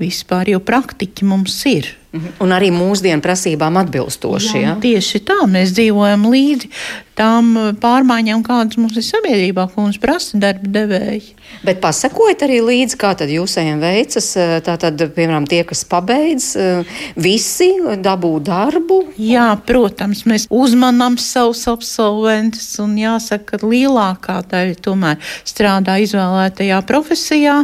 Vispār 0.00 0.54
jau 0.54 0.62
praktiķi 0.64 1.28
mums 1.28 1.60
ir. 1.68 1.92
Un 2.12 2.52
arī 2.52 2.68
mūsdienu 2.74 3.24
prasībām 3.24 3.78
atbilstoši. 3.80 4.58
Jā, 4.58 4.62
ja? 4.66 4.72
Tieši 4.82 5.22
tā, 5.24 5.38
mēs 5.48 5.72
dzīvojam 5.72 6.26
līdzi 6.28 6.68
tām 7.16 7.54
pārmaiņām, 7.80 8.42
kādas 8.44 8.76
mums 8.80 8.98
ir 9.00 9.04
sabiedrībā, 9.06 9.66
ko 9.72 9.86
mums 9.86 9.96
prasa 10.00 10.36
darba 10.40 10.68
devēji. 10.74 11.34
Bet 11.64 11.80
pasakojat 11.80 12.44
arī 12.44 12.60
līdzi, 12.64 12.98
kā 13.00 13.14
tad 13.16 13.32
jūsējiem 13.32 13.80
veicas, 13.80 14.28
tātad, 14.64 15.00
piemēram, 15.16 15.48
tie, 15.48 15.62
kas 15.68 15.84
pabeidz, 15.88 16.52
visi 17.16 17.70
dabū 18.04 18.32
darbu? 18.44 19.02
Jā, 19.20 19.50
protams, 19.68 20.24
mēs 20.28 20.48
uzmanam 20.52 21.16
savus 21.20 21.64
absolventus 21.72 22.74
un 22.82 22.96
jāsaka, 23.00 23.56
ka 23.56 23.72
lielākā 23.72 24.40
daļa 24.52 24.80
tomēr 24.84 25.36
strādā 25.48 26.00
izvēlētajā 26.04 26.80
profesijā 26.88 27.62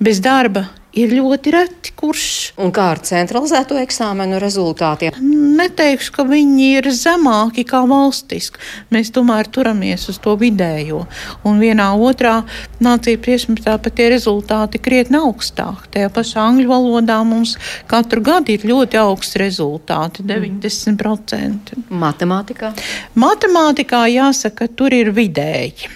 bez 0.00 0.24
darba 0.24 0.68
ir 0.92 1.12
ļoti 1.16 1.52
reti, 1.54 1.92
kurš. 1.96 2.26
Un 2.60 2.72
kā 2.74 2.90
ar 2.92 3.00
centralizēto 3.04 3.78
eksāmenu 3.80 4.38
rezultātiem? 4.42 5.16
Neteikšu, 5.56 6.12
ka 6.16 6.24
viņi 6.28 6.68
ir 6.78 6.88
zemāki 6.96 7.64
kā 7.68 7.82
valstiski. 7.88 8.60
Mēs 8.92 9.12
tomēr 9.14 9.48
turamies 9.52 10.08
uz 10.12 10.20
to 10.22 10.34
vidējo. 10.40 11.04
Un 11.48 11.62
vienā 11.62 11.88
otrā 11.96 12.42
nācija 12.82 13.20
priekšmetā 13.22 13.78
pat 13.82 13.96
tie 13.98 14.10
rezultāti 14.12 14.80
krietni 14.82 15.20
augstāki. 15.20 15.90
Tajā 15.96 16.12
pašā 16.12 16.44
angļu 16.50 16.68
valodā 16.70 17.18
mums 17.26 17.56
katru 17.90 18.24
gadu 18.24 18.56
ir 18.56 18.68
ļoti 18.68 19.00
augsts 19.00 19.40
rezultāti- 19.40 20.24
90%. 20.32 21.74
Matemātikā? 21.90 22.72
Matemātikā 23.16 24.06
jāsaka, 24.12 24.68
tur 24.68 24.92
ir 24.92 25.12
vidēji. 25.12 25.88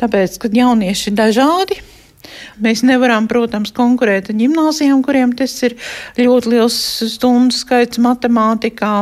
Tāpēc, 0.00 0.38
kad 0.42 0.52
jaunieši 0.52 1.10
ir 1.12 1.14
dažādi, 1.14 1.76
Mēs 2.62 2.84
nevaram, 2.86 3.26
protams, 3.30 3.72
konkurēt 3.74 4.30
ar 4.30 4.38
gimnāzijām, 4.38 5.02
kuriem 5.04 5.34
tas 5.36 5.54
ir 5.66 5.76
ļoti 6.20 6.54
liels 6.54 6.78
stundu 7.14 7.56
skaits 7.56 8.00
matemātikā 8.02 8.94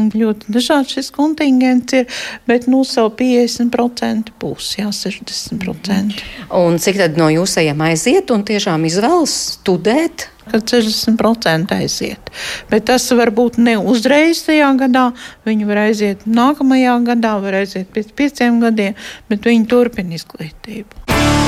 un 0.00 0.10
ļoti 0.14 0.54
dažāds 0.54 0.96
šis 0.98 1.10
kontingents 1.14 1.96
ir, 2.00 2.20
bet 2.48 2.68
nu 2.70 2.82
savu 2.88 3.14
50% 3.18 4.34
būs, 4.40 4.74
jā, 4.80 4.90
60%. 4.90 6.22
Un 6.60 6.78
cik 6.82 7.00
tad 7.00 7.18
no 7.20 7.30
jūsējiem 7.32 7.84
aiziet 7.90 8.34
un 8.34 8.46
tiešām 8.46 8.88
izvēlas 8.90 9.34
studēt? 9.58 10.28
kad 10.50 10.62
60% 10.62 11.72
aiziet. 11.72 12.30
Bet 12.70 12.84
tas 12.90 13.06
var 13.16 13.32
būt 13.34 13.58
ne 13.58 13.76
uzreiz 13.80 14.44
tajā 14.46 14.70
gadā, 14.80 15.06
viņi 15.48 15.68
var 15.68 15.84
aiziet 15.86 16.26
nākamajā 16.28 16.98
gadā, 17.08 17.36
var 17.44 17.60
aiziet 17.62 17.88
pēc 17.94 18.12
pieciem 18.16 18.60
gadiem, 18.64 18.98
bet 19.30 19.48
viņi 19.48 19.68
turpina 19.70 20.18
izglītību. 20.18 21.43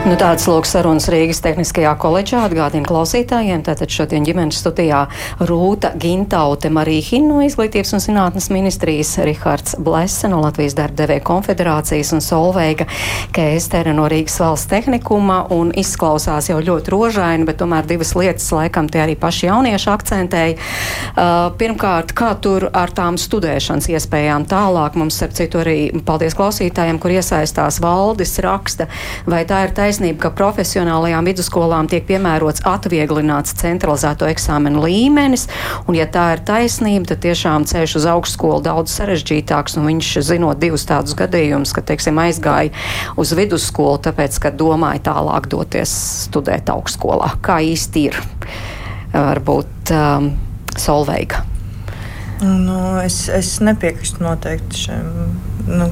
Nu, 0.00 0.14
tāds 0.16 0.46
lūks 0.48 0.70
sarunas 0.72 1.10
Rīgas 1.12 1.42
Tehniskajā 1.44 1.90
koledžā 2.00 2.38
atgādina 2.46 2.88
klausītājiem. 2.88 3.60
Tātad 3.66 3.92
šodien 3.92 4.24
ģimenes 4.24 4.56
studijā 4.62 5.02
Rūta 5.44 5.90
Gintaute, 6.00 6.70
Marija 6.72 7.04
Hinno 7.04 7.36
no 7.36 7.44
Izglītības 7.44 7.92
un 7.92 8.00
zinātnes 8.00 8.48
ministrijas, 8.48 9.10
Rihards 9.28 9.76
Blese 9.76 10.30
no 10.32 10.38
Latvijas 10.40 10.78
darbdevēja 10.78 11.20
konfederācijas 11.28 12.14
un 12.16 12.24
Solveiga 12.24 12.86
Kēstere 13.36 13.92
no 13.92 14.06
Rīgas 14.08 14.38
valsts 14.40 14.70
tehnikuma. 14.72 15.42
Un 15.52 15.74
izklausās 15.76 16.48
jau 16.48 16.56
ļoti 16.64 16.94
rožaini, 16.96 17.44
bet 17.44 17.60
tomēr 17.60 17.84
divas 17.92 18.14
lietas 18.16 18.48
laikam 18.56 18.88
tie 18.88 19.04
arī 19.04 19.18
paši 19.20 19.50
jaunieši 19.50 19.92
akcentēja. 19.98 20.56
Uh, 20.56 21.52
pirmkārt, 21.60 22.16
kā 22.16 22.32
tur 22.40 22.70
ar 22.72 22.96
tām 22.96 23.20
studēšanas 23.20 23.92
iespējām 23.92 24.48
tālāk 24.48 24.96
mums, 24.96 25.20
ar 25.20 25.36
citu 25.36 25.60
arī 25.60 25.78
paldies 26.08 26.40
klausītājiem, 26.40 27.04
kur 27.04 27.18
iesaistās 27.20 27.82
valdis 27.84 28.38
raksta, 28.40 28.88
vai 29.28 29.44
tā 29.44 29.66
ir 29.68 29.76
taisnība 29.76 29.89
taisnība, 29.90 30.20
ka 30.22 30.30
profesionālajām 30.38 31.26
vidusskolām 31.26 31.88
tiek 31.90 32.04
piemērots 32.06 32.62
atvieglināts 32.68 33.56
centralizēto 33.58 34.28
eksāmenu 34.30 34.84
līmenis, 34.84 35.48
un 35.90 35.98
ja 35.98 36.06
tā 36.06 36.36
ir 36.36 36.44
taisnība, 36.46 37.10
tad 37.10 37.24
tiešām 37.24 37.66
ceļš 37.66 37.96
uz 37.98 38.06
augstskolu 38.12 38.62
daudz 38.68 38.94
sarežģītāks, 38.94 39.74
un 39.80 39.88
viņš 39.90 40.12
zinot 40.28 40.62
divus 40.62 40.86
tādus 40.86 41.16
gadījumus, 41.18 41.74
ka, 41.74 41.82
teiksim, 41.90 42.20
aizgāja 42.22 42.70
uz 43.18 43.34
vidusskolu, 43.34 43.98
tāpēc, 44.06 44.38
ka 44.44 44.54
domāja 44.54 45.02
tālāk 45.10 45.50
doties 45.50 45.94
studēt 46.28 46.70
augstskolā. 46.70 47.34
Kā 47.42 47.58
īsti 47.66 48.06
ir? 48.12 48.20
Varbūt 49.10 49.90
um, 49.96 50.32
Solveiga. 50.78 51.42
Nu, 52.46 52.78
es, 53.02 53.24
es 53.34 53.56
nepiekrītu 53.64 54.22
noteikti 54.22 54.86
šim 54.86 55.49
Nu, 55.68 55.88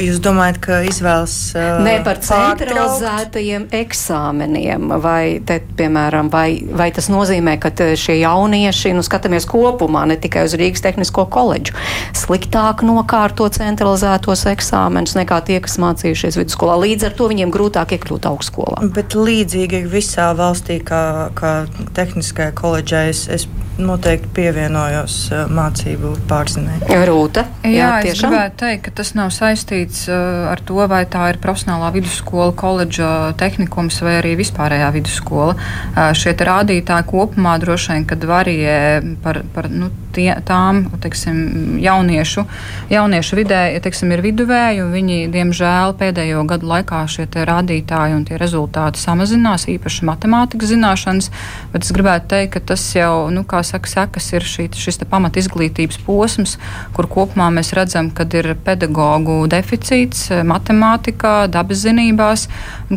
jūs 0.00 0.20
domājat, 0.22 0.58
ka 0.62 0.80
izvēles 0.86 1.34
uh, 1.56 1.80
ne 1.84 1.96
par 2.04 2.20
centralizētajiem 2.24 3.66
eksāmeniem, 3.80 4.92
vai, 5.02 5.40
te, 5.46 5.60
piemēram, 5.78 6.30
vai, 6.32 6.62
vai 6.66 6.90
tas 6.94 7.10
nozīmē, 7.12 7.56
ka 7.62 7.72
šie 7.98 8.20
jaunieši, 8.20 8.94
nu, 8.96 9.04
skatāmies 9.06 9.48
kopumā, 9.50 10.04
ne 10.10 10.18
tikai 10.20 10.44
uz 10.48 10.56
Rīgas 10.58 10.84
Tehnisko 10.84 11.26
koledžu, 11.32 11.76
sliktāk 12.16 12.84
nokārto 12.86 13.48
centralizētos 13.52 14.46
eksāmenus 14.52 15.16
nekā 15.18 15.40
tie, 15.48 15.60
kas 15.64 15.78
mācījušies 15.82 16.40
vidusskolā. 16.40 16.78
Līdz 16.84 17.10
ar 17.10 17.16
to 17.18 17.30
viņiem 17.32 17.54
grūtāk 17.54 17.96
iekļūt 17.98 18.28
augstskolā. 18.30 18.84
Bet 18.94 19.16
līdzīgi 19.18 19.84
visā 19.90 20.30
valstī, 20.38 20.80
kā, 20.84 21.30
kā 21.38 21.54
tehniskajā 21.96 22.54
koledžā, 22.58 23.06
es, 23.10 23.26
es 23.32 23.48
noteikti 23.80 24.28
pievienojos 24.36 25.16
uh, 25.32 25.44
mācību 25.52 26.12
pārzinē. 26.30 26.80
Rūta? 27.08 27.46
Jā, 27.64 27.70
jā 27.72 27.90
tiešām? 28.04 28.12
es 28.12 28.24
gribētu 28.24 28.60
teikt, 28.64 28.82
ka 28.86 28.94
tas 29.00 29.14
nav 29.16 29.32
saistīts 29.32 30.04
uh, 30.12 30.50
ar 30.52 30.60
to, 30.66 30.76
vai 30.90 31.02
tā 31.08 31.30
ir 31.32 31.40
profesionālā 31.42 31.90
vidusskola, 31.96 32.52
koledža 32.56 33.32
tehnikums 33.40 34.00
vai 34.04 34.18
arī 34.20 34.34
vispārējā 34.40 34.90
vidusskola. 34.98 35.56
Uh, 35.56 36.10
šie 36.16 36.36
rādītāji 36.36 37.08
kopumā 37.08 37.56
droši 37.62 37.94
vien, 37.94 38.06
kad 38.10 38.28
varijē 38.28 38.78
par, 39.24 39.42
par 39.54 39.70
nu, 39.72 39.90
tie, 40.14 40.28
tām 40.46 40.84
teiksim, 41.02 41.78
jauniešu, 41.82 42.44
jauniešu 42.90 43.38
vidē, 43.38 43.62
teiksim, 43.82 44.12
ir 44.14 44.22
viduvēji, 44.24 44.82
un 44.84 44.92
viņi, 44.94 45.18
diemžēl, 45.34 45.94
pēdējo 46.00 46.44
gadu 46.50 46.70
laikā 46.70 47.02
šie 47.10 47.28
rādītāji 47.30 48.16
un 48.16 48.24
tie 48.28 48.38
rezultāti 48.40 49.00
samazinās, 49.02 49.68
īpaši 49.70 50.06
matemātikas 50.08 50.72
zināšanas, 50.74 51.30
bet 51.72 51.86
es 51.86 51.94
gribētu 51.96 52.30
teikt, 52.34 52.52
ka 52.56 52.64
tas 52.72 52.84
jau, 52.96 53.30
nu, 53.32 53.44
kā 53.48 53.62
saka, 53.66 53.90
sekas 53.90 54.30
ir 54.34 54.46
šī, 54.46 54.68
šis 54.74 55.00
pamat 55.10 55.38
izglītības 55.40 56.00
posms, 56.06 56.56
kur 56.96 57.08
kopumā 57.10 57.50
mēs 57.54 57.72
redzam, 57.76 58.10
ka 58.14 58.26
ir 58.36 58.52
pedagoģu 58.64 59.38
deficīts 59.50 60.28
matemātikā, 60.46 61.46
dabas 61.52 61.84
zinībās, 61.84 62.46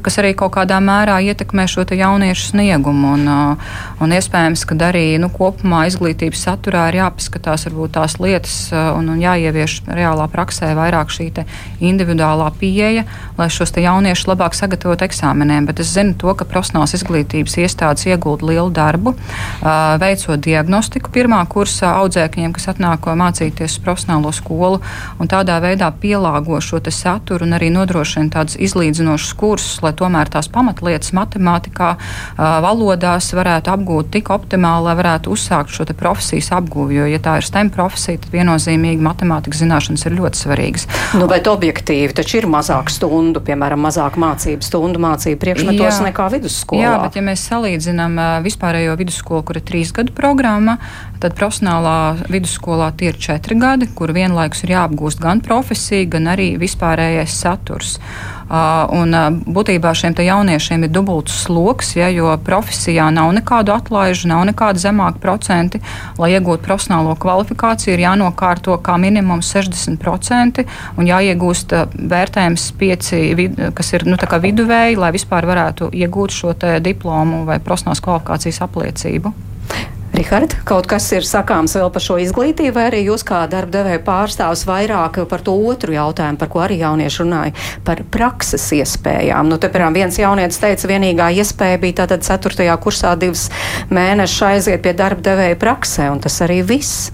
kas 0.03 0.19
arī 0.21 0.33
kaut 0.37 0.55
kādā 0.57 0.79
mērā 0.83 1.19
ietekmē 1.23 1.67
šo 1.69 1.85
jauniešu 1.93 2.53
sniegumu. 2.53 3.13
Un, 3.13 3.27
un 4.01 4.15
iespējams, 4.17 4.65
ka 4.69 4.77
arī 4.89 5.17
nu, 5.21 5.29
kopumā 5.33 5.85
izglītības 5.89 6.45
saturā 6.47 6.87
ir 6.91 7.02
jāpaskatās 7.03 7.67
varbūt 7.69 7.95
tās 7.99 8.17
lietas 8.23 8.57
un, 8.73 9.11
un 9.13 9.21
jāievieš 9.21 9.81
reālā 9.87 10.27
praksē 10.31 10.73
vairāk 10.77 11.11
šī 11.13 11.29
individuālā 11.83 12.49
pieeja, 12.59 13.05
lai 13.37 13.47
šos 13.51 13.73
jauniešus 13.79 14.27
labāk 14.29 14.55
sagatavotu 14.57 15.05
eksāmeniem. 15.07 15.67
Bet 15.69 15.81
es 15.83 15.93
zinu 15.95 16.15
to, 16.19 16.33
ka 16.37 16.47
profesionālās 16.49 16.95
izglītības 16.97 17.57
iestādes 17.63 18.05
iegūda 18.09 18.49
lielu 18.49 18.69
darbu, 18.73 19.15
veicot 20.03 20.41
diagnostiku 20.43 21.13
pirmā 21.13 21.41
kursa 21.49 21.95
audzēkņiem, 22.03 22.53
kas 22.55 22.69
atnāk 22.73 23.07
mācīties 23.19 23.77
uz 23.77 23.83
profesionālo 23.83 24.33
skolu, 24.35 24.81
un 25.19 25.31
tādā 25.31 25.59
veidā 25.63 25.89
pielāgo 26.03 26.59
šo 26.61 26.81
saturu 26.93 27.47
un 27.47 27.57
arī 27.57 27.71
nodrošina 27.73 28.33
tādus 28.33 28.57
izlīdzinošus 28.61 29.33
kursus, 29.39 29.81
lai 29.85 29.93
tomēr 29.97 30.29
tās 30.33 30.49
pamatlietas 30.51 31.13
matemātikā, 31.15 31.93
valodās 32.37 33.31
varētu 33.35 33.73
apgūt 33.73 34.11
tik 34.17 34.31
optimāli, 34.33 34.89
lai 34.89 34.97
varētu 34.99 35.33
uzsākt 35.33 35.73
šo 35.73 35.87
profesijas 35.97 36.51
apgūvi. 36.57 36.92
Jo, 36.93 37.07
ja 37.09 37.19
tā 37.23 37.37
ir 37.39 37.47
STEM 37.47 37.71
profesija, 37.73 38.21
tad 38.23 38.33
viennozīmīgi 38.33 39.03
matemātikas 39.03 39.63
zināšanas 39.63 40.05
ir 40.07 40.17
ļoti 40.19 40.41
svarīgas. 40.43 40.87
Nu, 41.17 41.27
bet 41.31 41.47
objektīvi 41.49 42.15
taču 42.17 42.39
ir 42.41 42.49
mazāk 42.51 42.91
stundu, 42.93 43.41
piemēram, 43.45 43.81
mazāk 43.87 44.17
mācību 44.21 44.65
stundu 44.65 45.01
mācību 45.03 45.41
priekšmetos 45.41 45.99
jā. 45.99 46.05
nekā 46.07 46.29
vidusskolā. 46.35 46.83
Jā, 46.83 46.93
bet 47.03 47.17
ja 47.17 47.25
mēs 47.25 47.45
salīdzinām 47.49 48.19
vispārējo 48.45 48.97
vidusskolu, 48.99 49.43
kur 49.47 49.59
ir 49.59 49.65
trīs 49.67 49.93
gadu 49.95 50.13
programma, 50.17 50.77
tad 51.23 51.35
profesionālā 51.39 52.27
vidusskolā 52.31 52.91
tie 52.99 53.13
ir 53.13 53.19
četri 53.21 53.55
gadi, 53.59 53.87
kur 53.95 54.11
vienlaikus 54.15 54.65
ir 54.65 54.75
jāapgūst 54.75 55.21
gan 55.23 55.41
profesija, 55.43 56.09
gan 56.17 56.27
arī 56.33 56.53
vispārējais 56.61 57.35
saturs. 57.43 57.97
Uh, 58.53 58.83
un 58.93 59.15
uh, 59.15 59.29
būtībā 59.31 59.93
šiem 59.97 60.13
jauniešiem 60.19 60.83
ir 60.85 60.91
dubults 60.93 61.33
sloks, 61.45 61.93
ja, 61.95 62.09
jo 62.11 62.27
profesijā 62.45 63.07
nav 63.15 63.31
nekādu 63.33 63.71
atlaižu, 63.73 64.27
nav 64.29 64.43
nekāda 64.49 64.81
zemāka 64.83 65.21
procenti. 65.23 65.79
Lai 66.19 66.33
iegūtu 66.35 66.61
profesionālo 66.65 67.15
kvalifikāciju, 67.23 67.95
ir 67.95 68.03
jānokārto 68.03 68.75
kā 68.83 68.97
minimums 69.01 69.49
60% 69.55 70.67
un 70.99 71.09
jāiegūst 71.09 71.73
uh, 71.77 71.87
vērtējums 72.13 72.67
5, 72.83 73.13
kas 73.79 73.93
ir 73.95 74.05
nu, 74.11 74.19
viduvēji, 74.19 74.99
lai 74.99 75.13
vispār 75.15 75.47
varētu 75.49 75.89
iegūt 76.03 76.35
šo 76.35 76.53
diplomu 76.83 77.45
vai 77.47 77.57
profesionālās 77.63 78.03
kvalifikācijas 78.03 78.61
apliecību. 78.67 79.33
Rihard, 80.13 80.53
kaut 80.69 80.85
kas 80.85 81.07
ir 81.17 81.25
sakāms 81.25 81.73
vēl 81.73 81.89
par 81.89 82.03
šo 82.05 82.19
izglītību, 82.21 82.75
vai 82.75 82.83
arī 82.91 82.99
jūs 83.07 83.23
kā 83.25 83.39
darba 83.49 83.79
devēja 83.79 84.01
pārstāvs 84.05 84.61
vairāk 84.69 85.17
par 85.31 85.41
to 85.41 85.55
otru 85.71 85.95
jautājumu, 85.95 86.37
par 86.37 86.51
ko 86.53 86.61
arī 86.61 86.77
jaunieši 86.83 87.23
runāja, 87.23 87.55
par 87.87 88.03
prakses 88.13 88.67
iespējām. 88.77 89.49
Nu, 89.49 89.57
te, 89.57 89.71
piemēram, 89.73 89.97
viens 89.97 90.19
jaunietis 90.21 90.61
teica, 90.61 90.91
vienīgā 90.91 91.31
iespēja 91.41 91.81
bija 91.81 92.03
tātad 92.03 92.27
ceturtajā 92.29 92.77
kursā 92.85 93.15
divas 93.17 93.47
mēnešus 93.89 94.45
aiziet 94.51 94.85
pie 94.85 94.93
darba 95.01 95.25
devēja 95.31 95.57
praksē, 95.65 96.11
un 96.13 96.21
tas 96.21 96.37
arī 96.45 96.61
viss. 96.61 97.09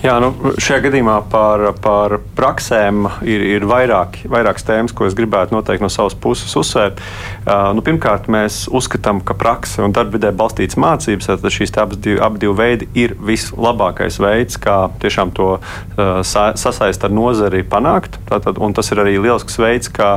Jā, 0.00 0.14
nu, 0.16 0.30
šajā 0.56 0.86
gadījumā 0.86 1.14
par, 1.28 1.60
par 1.84 2.14
praksēm 2.32 3.04
ir, 3.28 3.42
ir 3.58 3.64
vairāk, 3.68 4.22
vairākas 4.32 4.64
tēmas, 4.64 4.94
ko 4.96 5.04
es 5.04 5.12
gribētu 5.16 5.52
noteikti 5.52 5.84
no 5.84 5.90
savas 5.92 6.14
puses 6.16 6.54
uzsvērt. 6.56 7.02
Uh, 7.44 7.66
nu, 7.76 7.84
pirmkārt, 7.84 8.30
mēs 8.32 8.62
uzskatām, 8.72 9.20
ka 9.20 9.36
praksa 9.36 9.84
un 9.84 9.92
darbvidē 9.92 10.30
balstītas 10.32 10.78
mācības, 10.80 11.28
tad 11.28 11.44
šīs 11.52 11.76
abas 11.76 12.00
divi, 12.00 12.16
abi 12.16 12.40
divi 12.40 12.56
veidi 12.56 12.88
ir 12.96 13.12
vislabākais 13.20 14.16
veids, 14.24 14.56
kā 14.64 14.78
tiešām 15.04 15.34
to 15.36 15.50
uh, 15.58 16.22
sa, 16.24 16.46
sasaist 16.56 17.04
ar 17.04 17.12
nozari 17.12 17.60
panākt. 17.60 18.16
Tātad, 18.32 18.56
tas 18.56 18.92
ir 18.96 19.04
arī 19.04 19.18
lielisks 19.18 19.60
veids, 19.60 19.92
kā 19.92 20.14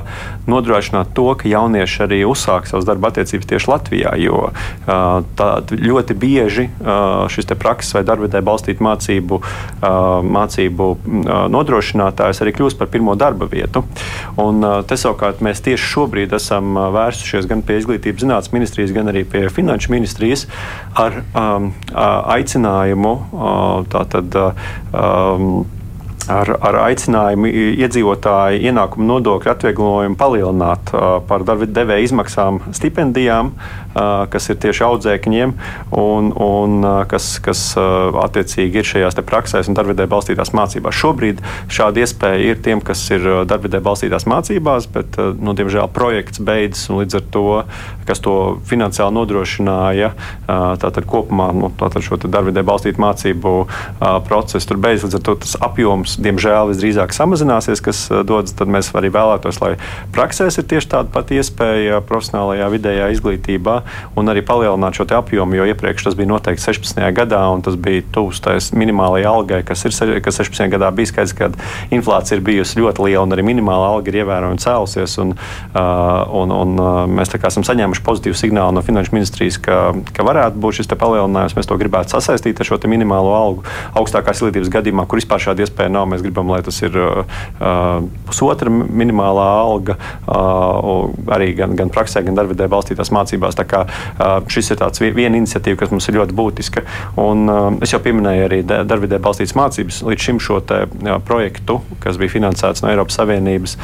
nodrošināt 0.47 1.11
to, 1.19 1.27
ka 1.35 1.51
jaunieši 1.51 2.05
arī 2.07 2.21
uzsāk 2.23 2.71
savas 2.71 2.87
darba 2.87 3.11
attiecības 3.11 3.51
tieši 3.51 3.71
Latvijā, 3.75 4.15
jo 4.23 4.45
uh, 4.47 5.27
tā, 5.35 5.51
ļoti 5.75 6.19
bieži 6.23 6.69
uh, 6.71 7.27
šis 7.27 7.51
prakses 7.59 7.99
vai 7.99 8.07
darbvidē 8.07 8.39
balstīta 8.39 8.87
mācību 8.87 9.43
mācību 9.83 10.87
nodrošinātājs 11.53 12.41
arī 12.43 12.53
kļūst 12.57 12.79
par 12.79 12.89
pirmo 12.93 13.15
darba 13.19 13.47
vietu. 13.51 13.83
Un, 14.41 14.63
te 14.87 14.97
savukārt 14.99 15.43
mēs 15.45 15.63
tieši 15.65 15.91
šobrīd 15.93 16.33
esam 16.37 16.77
vērsušies 16.95 17.49
gan 17.49 17.63
pie 17.65 17.79
izglītības 17.81 18.25
zinātnes 18.25 18.55
ministrijas, 18.55 18.95
gan 18.95 19.11
arī 19.11 19.25
pie 19.27 19.45
finanšu 19.53 19.93
ministrijas 19.93 20.47
ar 20.99 21.21
um, 21.21 21.71
aicinājumu 21.93 23.15
tātad. 23.93 24.41
Um, 24.93 25.65
ar, 26.31 26.49
ar 26.63 26.77
aicinājumu 26.85 27.49
iedzīvotāju 27.83 28.61
ienākumu 28.69 29.07
nodokļu 29.09 29.51
atvieglojumu 29.53 30.15
palielināt 30.19 30.93
uh, 30.95 31.17
par 31.27 31.43
darba 31.47 31.67
devēja 31.67 32.07
izmaksām 32.07 32.61
stipendijām, 32.75 33.51
uh, 33.51 33.82
kas 33.93 34.49
ir 34.49 34.59
tieši 34.63 34.85
audzēkņiem 34.87 35.53
un, 35.99 36.31
un 36.33 36.87
kas, 37.09 37.37
kas 37.43 37.65
attiecīgi 37.77 38.81
ir 38.81 38.89
šajās 38.89 39.19
praksēs 39.23 39.69
un 39.69 39.77
darbvidē 39.77 40.07
balstītās 40.09 40.53
mācībās. 40.57 40.97
Šobrīd 40.97 41.41
šāda 41.71 42.03
iespēja 42.03 42.53
ir 42.53 42.61
tiem, 42.65 42.81
kas 42.83 43.03
ir 43.13 43.25
darbvidē 43.49 43.81
balstītās 43.83 44.25
mācībās, 44.29 44.87
bet, 44.93 45.17
nu, 45.39 45.53
diemžēl, 45.57 45.89
projekts 45.93 46.41
beidzas 46.43 46.89
un 46.89 47.03
līdz 47.03 47.19
ar 47.19 47.27
to, 47.35 47.45
kas 48.07 48.23
to 48.23 48.35
finansiāli 48.69 49.15
nodrošināja, 49.19 50.13
tātad 50.47 51.07
kopumā 51.09 51.51
nu, 51.55 51.69
tātad 51.79 52.05
šo 52.05 52.19
darbvidē 52.23 52.65
balstītu 52.65 53.01
mācību 53.03 53.53
procesu 54.27 54.71
tur 54.71 54.81
beidzas, 54.83 55.07
līdz 55.07 55.19
ar 55.19 55.25
to 55.29 55.37
tas 55.45 55.55
apjoms 55.63 56.17
diemžēl, 56.23 56.73
visdrīzāk 56.73 57.15
samazināsies, 57.15 57.83
kas 57.83 58.05
dodas, 58.25 58.55
tad 58.57 58.71
mēs 58.71 58.91
arī 58.97 59.11
vēlētos, 59.13 59.61
lai 59.63 59.75
praksēs 60.15 60.59
ir 60.59 60.67
tieši 60.73 60.91
tāda 60.95 61.13
pati 61.13 61.39
iespēja 61.39 62.01
profesionālajā 62.07 62.69
vidējā 62.73 63.11
izglītībā 63.15 63.82
un 64.19 64.31
arī 64.31 64.43
palielināt 64.45 64.97
šo 64.97 65.07
apjomu, 65.17 65.57
jo 65.59 65.67
iepriekš 65.69 66.07
tas 66.07 66.17
bija 66.17 66.31
noteikti 66.31 66.63
16. 66.63 67.01
gadā, 67.15 67.41
un 67.53 67.63
tas 67.65 67.77
bija 67.79 68.03
tuvs 68.13 68.41
minimālajai 68.73 69.27
algai, 69.29 69.61
kas 69.67 69.85
ir 69.85 70.21
kas 70.23 70.39
16. 70.41 70.69
gadā 70.73 70.89
bija 70.95 71.11
skaidrs, 71.11 71.35
ka 71.37 71.49
inflācija 71.93 72.37
ir 72.37 72.45
bijusi 72.45 72.79
ļoti 72.81 73.07
liela 73.07 73.25
un 73.27 73.35
arī 73.35 73.45
minimāla 73.45 73.91
alga 73.93 74.11
ir 74.11 74.19
ievērojami 74.23 74.61
cēlusies. 74.63 75.17
Un, 75.23 75.33
un, 75.73 76.53
un, 76.55 76.73
mēs 77.17 77.33
esam 77.35 77.65
saņēmuši 77.67 78.03
pozitīvu 78.05 78.37
signālu 78.37 78.77
no 78.77 78.83
Finanšu 78.85 79.15
ministrijas, 79.15 79.59
ka, 79.63 79.79
ka 80.15 80.25
varētu 80.27 80.61
būt 80.63 80.79
šis 80.79 80.91
palielinājums. 80.93 81.55
Mēs 81.57 81.69
to 81.69 81.77
gribētu 81.79 82.15
sasaistīt 82.15 82.59
ar 82.59 82.69
šo 82.69 82.79
minimālo 82.89 83.33
algu 83.37 83.65
augstākās 83.99 84.41
izglītības 84.41 84.71
gadījumā, 84.73 85.05
kur 85.07 85.21
vispār 85.21 85.41
šāda 85.47 85.65
iespēja 85.65 85.93
nav. 85.93 86.07
Mēs 86.11 86.23
gribam, 86.25 86.51
lai 86.51 86.61
tas 86.65 86.79
ir 86.83 86.97
uh, 86.99 87.23
pusotra 88.27 88.71
minimālā 88.71 89.47
alga 89.63 89.97
uh, 89.97 91.33
arī 91.33 91.53
gan, 91.57 91.77
gan 91.79 91.91
praksē, 91.93 92.23
gan 92.25 92.37
darbvidē 92.37 92.67
balstītās 92.71 93.13
mācībās. 93.15 93.57
Kā 93.73 93.83
šis 94.51 94.69
ir 94.73 95.15
viena 95.15 95.39
iniciatīva, 95.39 95.79
kas 95.79 95.93
mums 95.93 96.07
ir 96.09 96.17
ļoti 96.19 96.35
būtiska. 96.37 96.83
Un, 97.21 97.47
es 97.83 97.93
jau 97.93 97.99
pieminēju 98.03 98.45
arī 98.47 98.59
darbvidē 98.67 99.17
balstītas 99.23 99.55
mācības. 99.57 100.01
Līdz 100.05 100.27
šim 100.27 100.41
šo 100.43 100.59
te, 100.67 100.83
projektu, 101.25 101.79
kas 102.03 102.19
bija 102.21 102.35
finansēts 102.35 102.83
no 102.83 102.91
Eiropas 102.91 103.17
Savienības, 103.19 103.77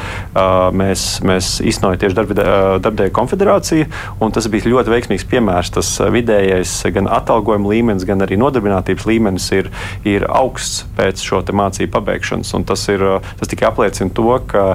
mēs, 0.76 1.06
mēs 1.26 1.52
iznojam 1.66 2.02
tieši 2.02 2.18
darbdevēja 2.20 3.14
konfederācija. 3.16 3.88
Tas 4.36 4.46
bija 4.52 4.70
ļoti 4.70 4.94
veiksmīgs 4.94 5.26
piemērs. 5.30 5.72
Tas 5.74 5.90
vidējais 6.12 6.76
gan 6.94 7.10
atalgojuma 7.10 7.72
līmenis, 7.72 8.06
gan 8.08 8.22
arī 8.24 8.38
nodarbinātības 8.40 9.08
līmenis 9.10 9.48
ir, 9.56 9.70
ir 10.06 10.26
augsts 10.28 10.84
pēc 10.98 11.24
šo 11.24 11.42
mācību 11.56 11.90
pabeigšanas. 11.96 12.52
Tas, 12.68 12.86
ir, 12.92 13.02
tas 13.40 13.50
tikai 13.50 13.70
apliecina 13.70 14.12
to, 14.14 14.28
ka 14.50 14.66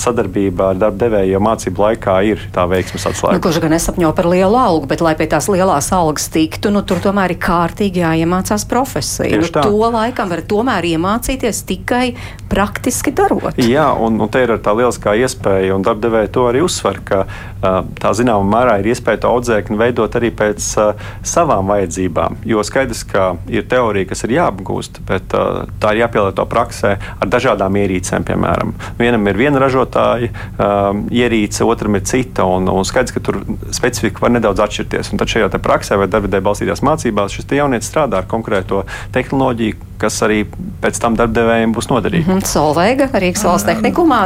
sadarbība 0.00 0.72
ar 0.72 0.80
darba 0.82 1.06
devēju 1.06 1.40
mācību 1.42 1.86
laikā 1.86 2.18
ir 2.32 2.42
tā 2.52 2.66
veiksmes 2.70 3.06
atslēga. 3.08 3.38
Nu, 3.38 3.44
kurš 3.44 3.60
gan 3.62 3.72
nesapņo 3.76 4.10
par 4.18 4.26
lielu 4.28 4.41
algu, 4.50 4.88
bet 4.90 5.02
lai 5.04 5.14
pie 5.18 5.28
tās 5.30 5.48
lielās 5.52 5.92
algas 5.94 6.28
tiktu, 6.32 6.72
nu, 6.74 6.82
tur 6.86 7.02
tomēr 7.04 7.36
ir 7.36 7.40
kārtīgi 7.42 8.02
jāiemācās 8.02 8.66
profesija. 8.70 9.38
Nu, 9.38 9.50
to 9.54 9.92
laikam 9.94 10.32
var 10.32 10.42
tomēr 10.48 10.88
iemācīties 10.94 11.62
tikai 11.68 12.14
praktiski 12.50 13.14
darot. 13.16 13.56
Jā, 13.62 13.92
un, 13.94 14.18
un 14.20 14.32
te 14.32 14.42
ir 14.44 14.54
tā 14.62 14.74
lieliskā 14.76 15.14
iespēja, 15.22 15.76
un 15.76 15.86
darba 15.86 16.08
devēja 16.08 16.32
to 16.34 16.46
arī 16.50 16.64
uzsver, 16.66 17.00
ka 17.06 17.24
tā 17.62 18.12
zināmā 18.16 18.44
mērā 18.48 18.78
ir 18.80 18.90
iespēja 18.92 19.22
to 19.22 19.30
audzēkni 19.36 19.78
veidot 19.78 20.16
arī 20.18 20.32
pēc 20.34 20.66
uh, 20.80 21.04
savām 21.26 21.70
vajadzībām. 21.70 22.40
Jo 22.48 22.64
skaidrs, 22.66 23.04
ka 23.08 23.32
ir 23.50 23.66
teorija, 23.70 24.08
kas 24.10 24.24
ir 24.26 24.34
jāapgūst, 24.36 25.02
bet 25.08 25.36
uh, 25.38 25.62
tā 25.82 25.94
ir 25.94 26.02
jāpielieto 26.02 26.46
praksē 26.50 26.96
ar 26.98 27.30
dažādām 27.30 27.78
ierīcēm. 27.82 28.26
Piemēram, 28.26 28.74
vienam 28.98 29.30
ir 29.30 29.38
viena 29.38 29.62
ražotāja 29.62 30.32
um, 30.32 31.04
ierīce, 31.12 31.62
otram 31.66 31.98
ir 31.98 32.06
cita, 32.08 32.46
un, 32.48 32.66
un 32.72 32.86
skaidrs, 32.88 33.14
ka 33.14 33.22
tur 33.24 33.40
specifika 33.70 34.24
var 34.24 34.31
nedaudz 34.34 34.62
atšķirties. 34.64 35.12
Un 35.12 35.20
tad 35.20 35.30
šajā 35.32 35.50
praksē 35.62 35.98
vai 36.00 36.08
darbvidē 36.10 36.42
balstītās 36.44 36.82
mācībās 36.84 37.36
šis 37.36 37.48
jaunietis 37.58 37.90
strādā 37.92 38.22
ar 38.22 38.28
konkrēto 38.30 38.82
tehnoloģiju, 39.14 39.76
kas 40.02 40.18
arī 40.26 40.42
pēc 40.82 40.98
tam 41.02 41.16
darbdevējiem 41.18 41.74
būs 41.76 41.88
noderīgi. 41.90 42.26
Mm 42.26 42.38
-hmm. 42.38 42.48
Solveiga, 42.48 43.08
Rīgas 43.12 43.44
valsts 43.46 43.68
tehnikumā, 43.68 44.20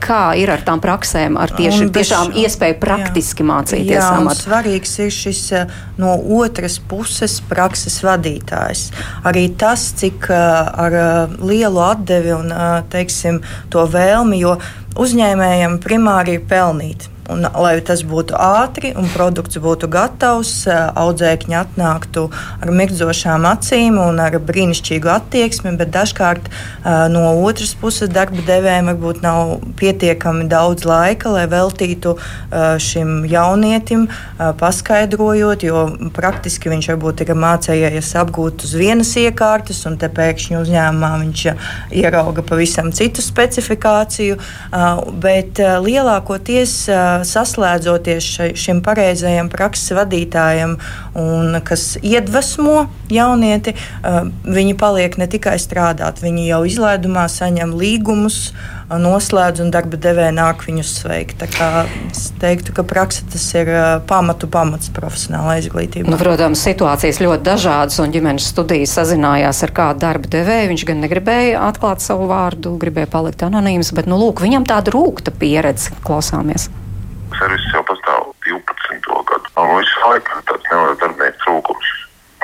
kā 0.00 0.22
ir 0.40 0.50
ar 0.50 0.64
tām 0.64 0.80
praksēm, 0.80 1.36
ar 1.38 1.50
tieši 1.50 1.84
un 1.84 1.92
tiešām 1.92 2.32
iespēju 2.44 2.78
praktiski 2.80 3.42
jā. 3.42 3.48
mācīties 3.50 3.98
jā, 3.98 4.08
amatu? 4.16 4.40
Svarīgs 4.46 4.98
ir 5.04 5.10
šis 5.10 5.42
no 5.98 6.16
otras 6.40 6.78
puses 6.78 7.40
prakses 7.40 8.00
vadītājs. 8.04 8.88
Arī 9.24 9.48
tas, 9.56 9.92
cik 9.92 10.30
ar 10.30 10.98
lielu 11.40 11.80
atdevi 11.80 12.32
un 12.32 12.52
teiksim, 12.90 13.42
to 13.68 13.86
vēlmi, 13.86 14.40
jo 14.40 14.58
uzņēmējiem 14.96 15.78
primāri 15.84 16.38
ir 16.38 16.44
pelnīt. 16.48 17.08
Un, 17.28 17.44
lai 17.44 17.74
tas 17.84 18.00
būtu 18.08 18.32
ātri 18.40 18.94
un 18.96 19.04
produkts 19.12 19.58
būtu 19.60 19.90
gatavs, 19.92 20.52
audzēkņi 20.68 21.56
atnāktu 21.58 22.22
ar 22.32 22.70
mirdzošām 22.72 23.44
acīm 23.50 23.98
un 24.00 24.16
ar 24.24 24.38
brīnišķīgu 24.40 25.10
attieksmi, 25.12 25.74
bet 25.76 25.92
dažkārt 25.92 26.48
no 27.12 27.26
otras 27.44 27.74
puses 27.76 28.08
darba 28.08 28.40
devējiem 28.46 28.88
varbūt 28.92 29.20
nav 29.26 29.58
pietiekami 29.76 30.46
daudz 30.48 30.86
laika, 30.88 31.34
lai 31.34 31.44
veltītu 31.52 32.14
šim 32.80 33.26
jaunietim, 33.28 34.06
paskaidrojot, 34.62 35.66
jo 35.68 35.84
praktiski 36.16 36.72
viņš 36.72 36.90
varbūt 36.94 37.26
ir 37.26 37.34
mācījies 37.36 38.14
apgūt 38.22 38.64
uz 38.64 38.72
vienas 38.78 39.12
iekārtas, 39.20 39.82
un 39.90 40.00
te 40.00 40.08
pēkšņi 40.08 40.58
uzņēmumā 40.62 41.12
viņš 41.26 41.44
ierauga 41.92 42.46
pavisam 42.48 42.88
citu 42.96 43.20
specifikāciju. 43.24 44.40
Bet 45.28 45.60
lielākoties 45.60 46.78
saslēdzoties 47.26 48.30
šai, 48.36 48.48
šim 48.58 48.82
pareizajam 48.86 49.50
prakses 49.52 49.94
vadītājam, 49.98 50.76
un 51.18 51.60
kas 51.66 51.96
iedvesmo 52.02 52.86
jaunieti, 53.12 53.74
viņi 54.44 54.78
paliek 54.78 55.18
ne 55.20 55.28
tikai 55.30 55.56
strādāt, 55.62 56.22
viņi 56.24 56.48
jau 56.50 56.64
izlaidumā 56.68 57.28
saņem 57.32 57.74
līgumus 57.78 58.50
noslēdz 58.88 59.60
un 59.60 59.72
darba 59.72 59.98
devēja 60.00 60.32
nāk 60.32 60.62
viņus 60.64 60.92
sveikt. 61.02 61.44
Es 62.08 62.30
teiktu, 62.40 62.72
ka 62.76 62.84
praksa 62.88 63.26
tas 63.28 63.44
ir 63.58 63.68
pamatu 64.08 64.48
pamats 64.48 64.88
profesionālai 64.96 65.58
izglītībai. 65.60 66.08
Nu, 66.08 66.20
protams, 66.20 66.62
situācijas 66.64 67.20
ļoti 67.20 67.44
dažādas, 67.50 68.00
un 68.00 68.14
ģimenes 68.14 68.48
studijas 68.54 68.96
sazinājās 68.96 69.62
ar 69.66 69.74
kādu 69.76 70.04
darba 70.06 70.32
devēju. 70.32 70.72
Viņš 70.72 70.88
gan 70.88 71.04
negribēja 71.04 71.62
atklāt 71.68 72.04
savu 72.04 72.30
vārdu, 72.32 72.78
gribēja 72.80 73.12
palikt 73.12 73.44
anonīms, 73.44 73.92
bet 73.96 74.08
nu, 74.08 74.20
lūk, 74.20 74.44
viņam 74.44 74.68
tāda 74.68 74.94
rūkta 74.96 75.36
pieredze 75.36 75.92
klausāmies 76.06 76.70
servis 77.36 77.64
jau 77.72 77.82
pastāv 77.88 78.32
12. 78.46 79.00
gadu. 79.28 79.52
Un 79.60 79.74
visu 79.76 80.04
laiku 80.04 80.42
tāds 80.48 80.68
neliels 80.72 81.00
darbinieku 81.02 81.42
trūkums. 81.44 81.94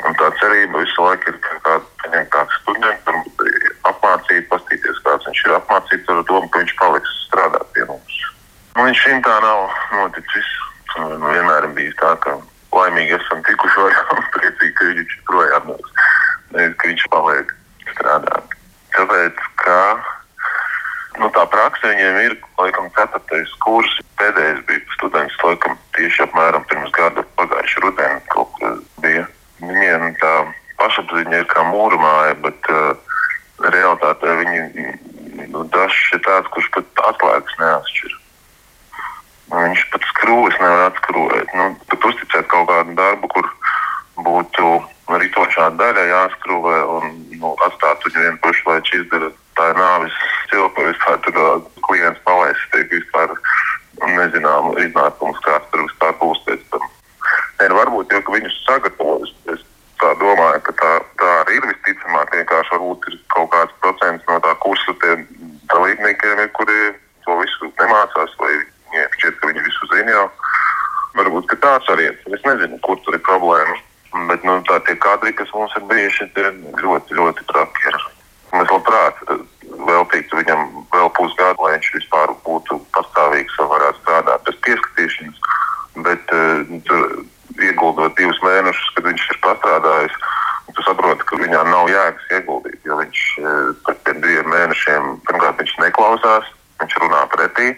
Un 0.05 0.17
tā 0.19 0.29
cerība 0.41 0.83
visu 0.83 1.05
laiku 1.05 1.31
ir 1.31 1.39
paņemt 1.65 2.31
kāds 2.35 2.57
students, 2.61 3.05
varbūt 3.07 3.45
apmācīt, 3.89 4.47
pastīties, 4.51 5.01
kāds 5.05 5.27
viņš 5.29 5.43
ir 5.47 5.55
apmācīts 5.57 6.11
ar 6.13 6.23
domu, 6.29 6.49
ka 6.51 6.61
viņš 6.61 6.75
paliks 6.81 7.15
strādāt 7.25 7.67
pie 7.73 7.85
mums. 7.89 8.17
Nu, 8.75 8.83
viņš 8.83 9.03
šim 9.05 9.23
tā 9.25 9.37
nav 9.45 9.69
noticis. 9.95 10.51
Nu, 10.95 11.07
vienmēr 11.19 11.67
ir 11.67 11.73
bijis 11.75 11.95
tā, 11.99 12.13
ka 12.23 12.37
laimīgi 12.75 13.15
esam 13.17 13.41
tikuši 13.47 13.81
vaļā 13.83 14.03
un 14.15 14.27
priecīgi, 14.35 14.75
ka 14.79 14.89
viņš 14.91 15.15
projām 15.31 15.71
nāks. 15.71 15.95
Nevis, 16.55 16.75
ka 16.81 16.91
viņš 16.91 17.07
paliek 17.15 17.55
strādāt. 17.93 18.55
Tāpēc, 18.95 19.41
ka 19.63 19.79
nu, 21.19 21.29
tā 21.35 21.45
praksa 21.51 21.91
viņiem 21.91 22.19
ir, 22.25 22.37
laikam, 22.59 22.91
ceturtais 22.95 23.55
kurs. 23.63 23.91
Pēdējais 24.19 24.61
bija 24.69 24.74
students, 25.05 25.37
laikam, 25.43 25.77
tieši 25.93 26.23
apmēram 26.25 26.65
pirms 26.69 26.91
gada 26.97 27.23
pagājušā 27.37 27.81
rudenī 27.83 28.21
kaut 28.33 28.49
kas 28.57 28.79
bija. 29.03 29.25
Viņiem 29.61 30.15
tā 30.17 30.33
pašapziņa 30.81 31.41
ir 31.43 31.45
kā 31.51 31.65
mūra 31.69 31.99
māja, 32.01 32.33
bet 32.41 32.69
uh, 32.73 32.97
realitātē 33.61 34.33
viņi 34.41 34.87
nu, 35.53 35.63
dažs 35.75 36.09
ir 36.17 36.23
tāds, 36.25 36.49
kurš 36.55 36.71
pat 36.73 37.05
atklājas 37.11 37.53
neatšķir. 37.61 38.17
Viņš 39.53 39.85
pat 39.93 40.09
skrūves 40.09 40.57
nevar 40.57 40.89
atskrūvēt. 40.89 41.53
Nu, 41.53 41.69
pat 41.93 42.09
uzticēt 42.09 42.49
kaut 42.49 42.67
kādu 42.71 42.97
darbu, 42.97 43.29
kur 43.29 43.49
būtu 44.25 44.73
ritošā 45.21 45.69
daļa 45.77 46.09
jāskrūvē 46.09 46.77
un 46.97 47.17
nu, 47.37 47.53
atstāt 47.67 48.09
viņu 48.09 48.25
vienkārši, 48.25 48.65
lai 48.65 48.79
viņš 48.81 48.95
izdara 49.03 49.31
tā 49.55 49.69
ir 49.71 49.77
nāvis 49.79 50.15
cilpa 50.51 50.89
vispār 50.89 51.21
tur 51.23 51.37
klients 51.87 52.21
palaists, 52.25 52.71
tiek 52.73 52.89
vispār 52.91 53.31
nezināmu 54.03 54.75
iznākumus, 54.83 55.39
kāds 55.45 55.69
tur 55.71 55.85
vispār 55.85 56.15
būs 56.19 56.41
pēc 56.47 56.65
tam. 56.73 56.83
Ne, 57.59 57.69
nu, 57.71 57.77
varbūt 57.79 58.11
jau, 58.11 58.21
ka 58.25 58.35
viņus 58.35 58.57
sagatavojas. 58.65 59.31
Es 59.53 59.63
tā 60.01 60.11
domāju, 60.19 60.61
ka 60.67 60.75
tā, 60.81 60.91
tā 61.21 61.31
arī 61.43 61.59
ir 61.61 61.69
visticamāk. 61.71 62.35
Vienkārši 62.35 62.75
varbūt 62.75 63.09
ir 63.11 63.17
kaut 63.33 63.51
kāds 63.55 63.79
procents 63.83 64.27
no 64.29 64.39
tā 64.43 64.53
kursa 64.65 64.95
tiem 65.03 65.25
dalībniekiem, 65.71 66.43
kuri 66.57 66.79
to 67.25 67.39
visu 67.39 67.71
nemācās, 67.79 68.35
vai 68.41 68.51
viņiem 68.59 69.17
šķiet, 69.17 69.39
ka 69.39 69.51
viņi 69.51 69.65
visu 69.69 69.91
zina 69.93 70.17
jau. 70.17 70.27
Varbūt 71.15 71.55
tāds 71.63 71.91
arī 71.93 72.09
ir. 72.11 72.17
Es 72.35 72.43
nezinu, 72.43 72.79
kur 72.83 72.99
tur 73.05 73.15
ir 73.15 73.23
problēma. 73.23 73.79
Bet 74.29 74.43
nu, 74.47 74.59
tā 74.67 74.77
tie 74.87 74.95
kadri, 74.99 75.31
kas 75.35 75.49
mums 75.55 75.73
ir 75.79 75.87
bijuši, 75.87 76.27
ir 76.39 76.51
ļoti, 76.83 77.15
ļoti 77.15 77.47
traki. 77.49 77.95
Mēs 78.55 78.71
labprāt 78.71 79.17
eh, 79.25 79.39
veltītu 79.87 80.39
viņam 80.39 80.61
vēl 80.93 81.09
pusgadu, 81.17 81.63
lai 81.63 81.75
viņš 81.75 81.91
vispār 81.97 82.33
būtu 82.45 82.77
pastāvīgs 82.95 83.57
un 83.59 83.71
varētu 83.71 84.01
strādāt 84.03 84.45
bez 84.47 84.59
pieskatīšanas. 84.67 85.41
Bet 86.05 86.33
uh, 86.35 86.71
tur, 86.87 87.03
ieguldot 87.63 88.15
divus 88.19 88.39
mēnešus, 88.43 88.91
kad 88.95 89.07
viņš 89.07 89.25
ir 89.31 89.39
pastrādājis, 89.45 90.17
tu 90.75 90.83
saproti, 90.83 91.27
ka 91.29 91.39
viņam 91.39 91.71
nav 91.71 91.91
jēgas 91.91 92.31
ieguldīt. 92.37 92.79
Jo 92.87 92.99
viņš 92.99 93.23
uh, 93.41 93.73
pēc 93.87 94.01
tiem 94.07 94.21
diviem 94.23 94.49
mēnešiem 94.51 95.11
pirmkārt 95.27 95.61
viņš 95.63 95.75
neklausās, 95.83 96.51
viņš 96.83 96.97
runā 97.03 97.21
pretī, 97.35 97.71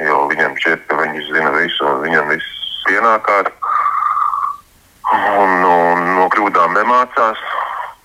jo 0.00 0.26
viņam 0.32 0.56
šķiet, 0.60 0.88
ka 0.88 1.00
viņš 1.00 1.30
zina 1.32 1.52
visu 1.56 1.88
un 1.88 2.02
viņam 2.06 2.32
viss 2.32 2.66
pienākās. 2.88 3.52
Un, 5.12 5.50
un 5.68 6.04
no 6.16 6.28
kļūdām 6.32 6.76
nemācās. 6.76 7.40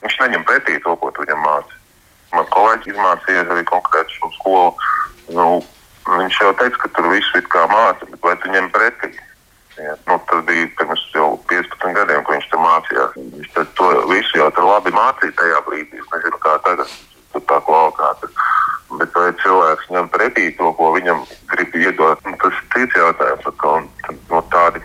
Viņš 0.04 0.16
neņem 0.22 0.44
pretī 0.48 0.76
to, 0.84 0.96
ko 1.00 1.12
tu 1.12 1.24
viņam 1.24 1.44
māci. 1.44 1.78
Man 2.36 2.48
kolēģis 2.52 2.92
izmācīja 2.92 3.46
arī 3.48 3.64
konkrēti 3.68 4.18
šo 4.18 4.30
skolu. 4.36 4.72
Nu, 5.36 5.48
viņš 6.08 6.40
jau 6.44 6.52
teica, 6.60 6.82
ka 6.84 6.92
tur 6.98 7.10
viss 7.14 7.36
ir 7.40 7.47
kā 7.58 7.66
māca, 7.72 8.08
bet 8.12 8.22
vai 8.30 8.36
tu 8.42 8.54
ņem 8.54 8.70
pretī? 8.76 9.12
Ja, 9.78 9.94
nu, 10.10 10.18
tas 10.30 10.42
bija 10.46 10.70
pirms 10.78 11.04
jau 11.14 11.30
15 11.50 11.98
gadiem, 11.98 12.24
kad 12.26 12.34
viņš 12.34 12.48
tur 12.54 12.64
mācījās. 12.64 13.18
Viņš 13.18 13.52
to 13.78 13.90
visu 14.10 14.40
jau 14.40 14.50
tur 14.58 14.70
labi 14.70 14.94
mācīja 14.96 15.36
tajā 15.38 15.62
brīdī. 15.68 16.02
Es 16.02 16.10
nezinu, 16.16 16.40
kā 16.42 16.56
tagad 16.66 16.94
tur 17.34 17.46
tā 17.52 17.60
kvalitāte. 17.68 18.32
Bet 18.98 19.14
vai 19.14 19.30
cilvēks 19.44 19.90
ņem 19.94 20.10
pretī 20.14 20.48
to, 20.58 20.72
ko 20.80 20.94
viņam 20.96 21.26
grib 21.52 21.76
iedot, 21.78 22.24
nu, 22.26 22.38
tas 22.42 22.58
ir 22.58 22.70
cits 22.74 22.98
jautājums. 22.98 23.50
Un, 23.74 23.90
no 24.32 24.42
tādi 24.54 24.82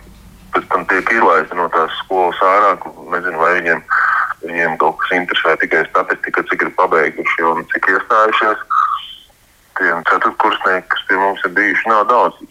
pēc 0.53 0.69
tam 0.69 0.85
tiek 0.91 1.09
izlaisti 1.15 1.57
no 1.57 1.69
tās 1.73 1.97
skolas 2.03 2.45
ārā. 2.45 2.75
Nezinu, 3.15 3.39
vai 3.41 3.53
viņiem 3.61 3.81
Viņiem 4.43 4.75
kaut 4.79 4.97
kas 4.99 5.13
interesē 5.15 5.55
tikai 5.61 5.85
statistika, 5.87 6.43
cik 6.49 6.65
ir 6.65 6.71
pabeiguši 6.75 7.45
un 7.47 7.63
cik 7.71 7.87
iestājušies. 7.93 8.65
Tie 9.79 9.93
ceturtkursnieki, 10.09 10.89
kas 10.91 11.05
pie 11.07 11.19
mums 11.21 11.45
ir 11.47 11.53
bijuši, 11.55 11.87
nav 11.89 12.03
daudz. 12.11 12.42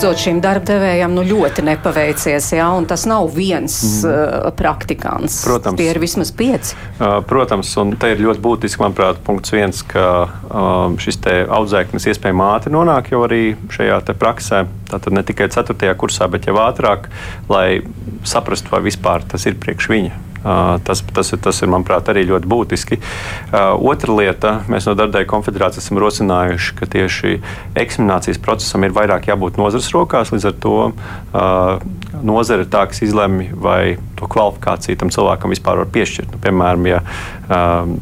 Redzot, 0.00 0.20
šim 0.22 0.38
darbdevējam 0.40 1.12
nu, 1.12 1.22
ļoti 1.28 1.64
nepaveicies. 1.66 2.46
Jā, 2.56 2.68
tas 2.88 3.04
nav 3.08 3.28
viens 3.34 3.74
mm. 4.00 4.08
uh, 4.08 4.46
praktikants. 4.56 5.42
Protams, 5.44 5.76
tie 5.76 5.90
ir 5.92 6.00
vismaz 6.00 6.32
pieci. 6.32 6.76
Uh, 6.96 7.18
protams, 7.28 7.72
un 7.80 7.92
te 8.00 8.14
ir 8.14 8.22
ļoti 8.24 8.40
būtiski, 8.40 8.80
manuprāt, 8.80 9.20
punkts 9.26 9.52
viens, 9.52 9.82
ka 9.84 10.06
uh, 10.24 10.96
šis 11.00 11.20
audzēknis 11.52 12.08
iespējami 12.14 12.46
ātri 12.46 12.72
nonāk 12.72 13.12
jau 13.12 13.20
arī 13.26 13.42
šajā 13.76 14.00
praksē. 14.16 14.64
Tātad 14.90 15.14
ne 15.14 15.24
tikai 15.26 15.50
4. 15.52 15.92
kursā, 16.00 16.30
bet 16.32 16.48
jau 16.48 16.56
ātrāk, 16.64 17.10
lai 17.52 17.82
saprastu, 18.24 18.72
vai 18.72 18.82
vispār 18.88 19.28
tas 19.28 19.44
ir 19.46 19.60
priekš 19.60 19.92
viņa. 19.92 20.29
Tas, 20.40 21.02
tas, 21.12 21.32
tas 21.44 21.58
ir, 21.60 21.68
manuprāt, 21.68 22.08
arī 22.08 22.24
ļoti 22.28 22.48
būtiski. 22.48 22.98
Otra 23.52 24.14
lieta, 24.16 24.52
mēs 24.72 24.88
no 24.88 24.94
Darbdevēja 24.96 25.28
konfederācijas 25.28 25.84
esam 25.84 26.00
rosinājuši, 26.00 26.76
ka 26.78 26.88
tieši 26.94 27.34
eksaminācijas 27.80 28.40
procesam 28.40 28.86
ir 28.86 28.94
vairāk 28.96 29.28
jābūt 29.28 29.60
nozares 29.60 29.90
rokās. 29.92 30.32
Līdz 30.32 30.48
ar 30.48 30.56
to 30.64 30.76
nozare 32.24 32.64
ir 32.64 32.72
tā, 32.72 32.86
kas 32.88 33.02
izlemj, 33.04 33.50
vai 33.60 33.98
to 34.16 34.28
kvalifikāciju 34.32 35.00
tam 35.00 35.12
cilvēkam 35.12 35.52
vispār 35.52 35.82
var 35.82 35.92
piešķirt. 35.92 36.32
Nu, 36.34 36.40
piemēram, 36.44 36.88
ja 36.88 37.02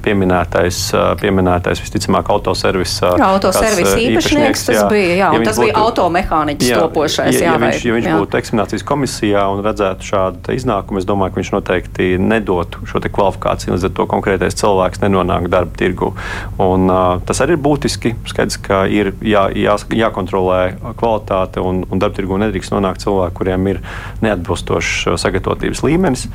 pieminētais, 0.05 0.81
pieminētais 1.21 1.81
visticamāk 1.83 2.29
autoservis. 2.33 2.99
Autoservis 3.03 3.95
īpašnieks 3.97 4.67
tas 4.69 4.77
jā, 4.77 4.87
bija, 4.93 5.15
jā, 5.17 5.31
ja 5.35 5.45
tas 5.47 5.57
būtu, 5.59 5.67
bija 5.67 5.85
automehāniķis 5.85 6.71
jā, 6.71 6.81
topošais. 6.83 7.39
Jā, 7.39 7.53
ja, 7.53 7.57
viņš, 7.63 7.85
ja 7.89 7.97
viņš 7.97 8.09
jā. 8.11 8.19
būtu 8.21 8.41
eksaminācijas 8.41 8.87
komisijā 8.89 9.45
un 9.53 9.63
redzētu 9.65 10.09
šādu 10.09 10.57
iznākumu, 10.57 11.01
es 11.01 11.09
domāju, 11.09 11.35
ka 11.35 11.43
viņš 11.43 11.53
noteikti 11.57 12.11
nedotu 12.21 12.85
šo 12.89 13.01
kvalifikāciju, 13.09 13.75
līdz 13.75 13.89
ar 13.89 13.95
to 13.97 14.07
konkrētais 14.11 14.59
cilvēks 14.59 15.03
nenonāk 15.03 15.49
darba 15.53 15.75
tirgu. 15.79 16.13
Un, 16.61 16.89
uh, 16.91 17.23
tas 17.27 17.41
arī 17.45 17.57
ir 17.57 17.63
būtiski. 17.65 18.15
Skaidrs, 18.29 18.59
ka 18.65 18.83
ir 18.91 19.13
jā, 19.25 19.47
jā, 19.57 19.77
jākontrolē 19.95 20.61
kvalitāte 20.99 21.63
un, 21.65 21.85
un 21.89 22.03
darba 22.03 22.19
tirgu 22.19 22.39
nedrīkst 22.43 22.75
nonākt 22.75 23.05
cilvēki, 23.05 23.37
kuriem 23.39 23.71
ir 23.73 23.81
neatbilstošs 24.25 25.19
sagatavotības 25.21 25.85
līmenis. 25.87 26.27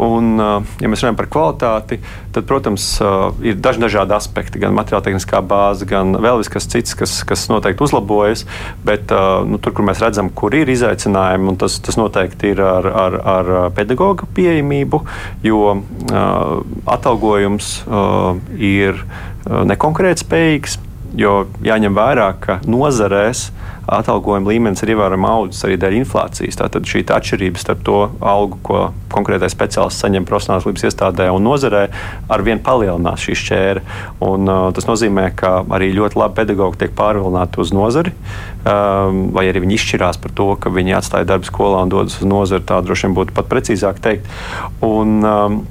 Un, 0.00 0.34
uh, 0.38 0.74
ja 0.82 0.90
mēs 0.92 1.04
runājam 1.04 1.20
par 1.20 1.30
kvalitāti, 1.32 2.00
tad, 2.32 2.46
protams, 2.52 2.86
ir 3.44 3.56
daži 3.64 3.80
dažādi 3.82 4.16
aspekti, 4.16 4.60
gan 4.62 4.76
materiāla 4.76 5.06
tehniskā 5.06 5.40
bāze, 5.44 5.88
gan 5.88 6.12
vēl 6.20 6.44
kas 6.52 6.68
cits, 6.68 6.96
kas, 6.98 7.14
kas 7.28 7.46
noteikti 7.48 7.86
uzlabojas. 7.86 8.44
Bet 8.84 9.12
nu, 9.48 9.60
tur, 9.62 9.74
kur 9.76 9.88
mēs 9.88 10.02
redzam, 10.04 10.28
kur 10.28 10.54
ir 10.56 10.70
izaicinājumi, 10.72 11.56
tas, 11.60 11.78
tas 11.84 11.98
noteikti 12.00 12.52
ir 12.52 12.62
ar, 12.66 12.88
ar, 13.06 13.18
ar 13.36 13.52
pedagoģa 13.76 14.28
pieejamību, 14.36 15.02
jo 15.46 15.64
atalgojums 16.98 17.74
ir 18.60 19.04
nekonkrētspējīgs. 19.72 20.80
Jo 21.18 21.44
jāņem 21.60 21.92
vērā, 21.96 22.30
ka 22.40 22.60
nozarēs 22.64 23.50
atalgojuma 23.92 24.52
līmenis 24.52 24.82
ir 24.84 24.92
ievērojami 24.94 25.26
audzis 25.28 25.64
arī 25.66 25.76
dēļ 25.80 25.96
inflācijas. 25.98 26.58
Tātad 26.60 26.86
šī 26.88 27.02
atšķirība 27.12 27.60
starp 27.60 27.82
to 27.86 27.96
algu, 28.20 28.58
ko 28.64 28.82
konkrētais 29.12 29.52
speciālists 29.52 30.00
saņem 30.04 30.26
profesionālās 30.28 30.68
līnijas 30.68 30.86
iestādē 30.88 31.28
un 31.34 31.44
nozarē, 31.44 31.82
ar 32.32 32.44
vien 32.46 32.62
palielinās 32.62 33.26
šī 33.26 33.36
šķēra. 33.42 33.84
Un, 34.24 34.48
uh, 34.48 34.70
tas 34.76 34.88
nozīmē, 34.88 35.26
ka 35.36 35.52
arī 35.74 35.90
ļoti 35.98 36.20
labi 36.22 36.38
pedagoģi 36.40 36.80
tiek 36.84 36.96
pārvilināti 36.96 37.60
uz 37.60 37.74
nozari, 37.76 38.14
um, 38.62 39.26
vai 39.36 39.48
arī 39.50 39.66
viņi 39.66 39.78
izšķirās 39.80 40.22
par 40.22 40.36
to, 40.38 40.48
ka 40.62 40.72
viņi 40.72 40.96
atstāja 41.02 41.28
darbu 41.34 41.50
skolā 41.50 41.84
un 41.84 41.92
dodas 41.92 42.20
uz 42.22 42.28
nozari. 42.28 42.64
Tā 42.68 42.80
droši 42.86 43.08
vien 43.08 43.18
būtu 43.18 43.36
pat 43.36 43.50
precīzāk 43.52 44.00
teikt. 44.04 44.30
Un, 44.86 45.20
um, 45.20 45.62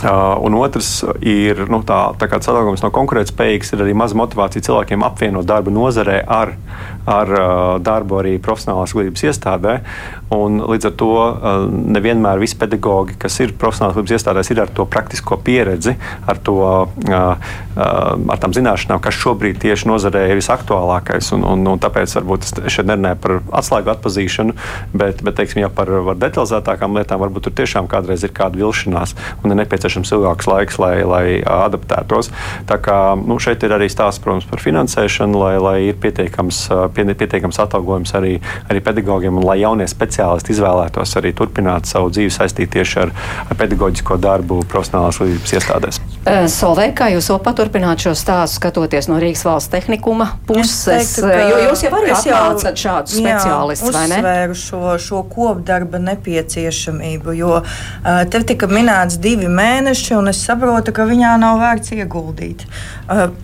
Uh, 0.00 0.32
un 0.40 0.54
otrs 0.56 1.02
ir 1.20 1.58
nu, 1.68 1.82
tā, 1.84 1.98
tā 2.16 2.24
kā 2.30 2.38
cilvēks 2.40 2.80
nav 2.80 2.92
konkurētspējīgs, 2.96 3.74
ir 3.74 3.82
arī 3.84 3.92
maza 3.92 4.16
motivācija 4.16 4.64
cilvēkiem 4.64 5.04
apvienot 5.04 5.44
darbu 5.44 5.74
nozarē 5.76 6.22
ar, 6.24 6.54
ar 7.08 7.32
uh, 7.32 7.42
darbu 7.82 8.20
arī 8.20 8.34
profesionālās 8.42 8.92
izglītības 8.92 9.24
iestādē. 9.30 9.76
Un, 10.34 10.60
līdz 10.62 10.90
ar 10.90 10.94
to 11.00 11.10
uh, 11.16 11.64
nevienmēr 11.68 12.40
visi 12.42 12.58
pedagoģi, 12.60 13.16
kas 13.20 13.40
ir 13.42 13.54
profesionālās 13.58 13.96
izglītības 13.96 14.16
iestādēs, 14.18 14.52
ir 14.52 14.62
ar 14.64 14.72
to 14.74 14.86
praktisko 14.90 15.40
pieredzi, 15.44 15.96
ar, 16.28 16.38
to, 16.44 16.58
ar 17.10 18.40
tām 18.42 18.54
zināšanām, 18.54 19.00
kas 19.02 19.16
šobrīd 19.20 19.60
tieši 19.62 19.88
nozarē 19.90 20.26
ir 20.30 20.38
visaktuālākais. 20.38 21.32
Un, 21.36 21.44
un, 21.48 21.64
un 21.72 21.82
tāpēc 21.82 22.14
varbūt 22.18 22.46
es 22.46 22.54
šeit 22.74 22.88
nerunāju 22.90 23.20
par 23.22 23.36
atslēgu 23.60 23.92
atpazīšanu, 23.94 24.56
bet, 24.94 25.24
bet 25.26 25.38
teiksim, 25.40 25.62
jau 25.64 25.72
par 25.74 25.90
detalizētākām 26.20 26.98
lietām 26.98 27.22
varbūt 27.22 27.48
tur 27.48 27.56
tiešām 27.62 27.88
kādreiz 27.90 28.24
ir 28.26 28.34
kāda 28.36 28.60
vilšanās 28.60 29.16
un 29.42 29.52
ir 29.52 29.60
nepieciešams 29.62 30.12
ilgāks 30.16 30.48
laiks, 30.50 30.78
lai, 30.82 30.94
lai 31.06 31.24
adaptētos. 31.40 32.30
Tā 32.70 32.78
kā 32.82 32.98
nu, 33.20 33.38
šeit 33.42 33.64
ir 33.66 33.74
arī 33.76 33.90
stāsts 33.92 34.22
protams, 34.22 34.48
par 34.50 34.62
finansēšanu, 34.62 35.40
lai, 35.40 35.54
lai 35.62 35.76
ir 35.90 35.98
pietiekams, 36.00 36.62
pie, 36.68 36.89
pietiekams 36.94 37.60
atalgojums 37.64 38.14
arī, 38.18 38.36
arī 38.70 38.82
pedagogiem 38.84 39.40
un 39.40 39.46
lai 39.46 39.60
jaunie 39.62 39.88
speciālisti 39.90 40.54
izvēlētos 40.56 41.16
arī 41.20 41.32
turpināt 41.36 41.90
savu 41.90 42.10
dzīvi 42.12 42.32
saistīt 42.34 42.72
tieši 42.74 43.00
ar, 43.04 43.14
ar 43.46 43.60
pedagoģisko 43.60 44.18
darbu 44.20 44.62
profesionālās 44.70 45.20
līdzības 45.22 45.56
iestādēs. 45.58 46.00
Solveig, 46.52 46.92
kā 46.98 47.08
jūs 47.14 47.30
vēl 47.32 47.38
paturpināt 47.44 48.02
šo 48.04 48.12
stāstu, 48.18 48.58
skatoties 48.60 49.08
no 49.08 49.16
Rīgas 49.22 49.42
valsts 49.46 49.72
tehnikuma 49.72 50.26
puses, 50.48 51.14
teiktu, 51.16 51.30
jo 51.32 51.60
jūs 51.64 51.84
jau 51.86 51.92
arī 51.96 52.12
apmācat 52.12 52.82
šādus 52.82 53.16
speciālistus, 53.16 53.94
vai 53.96 54.04
ne? 54.10 54.18
Uzsvēru 54.20 54.58
šo, 54.60 54.82
šo 55.00 55.22
kopdarba 55.32 56.00
nepieciešamību, 56.04 57.34
jo 57.38 57.54
uh, 57.62 58.20
tev 58.30 58.44
tika 58.48 58.68
minēts 58.70 59.16
divi 59.22 59.48
mēneši 59.48 60.18
un 60.18 60.28
es 60.32 60.42
saprotu, 60.44 60.92
ka 60.96 61.08
viņā 61.08 61.32
nav 61.40 61.60
vērts 61.62 61.94
ieguldīt. 61.96 62.66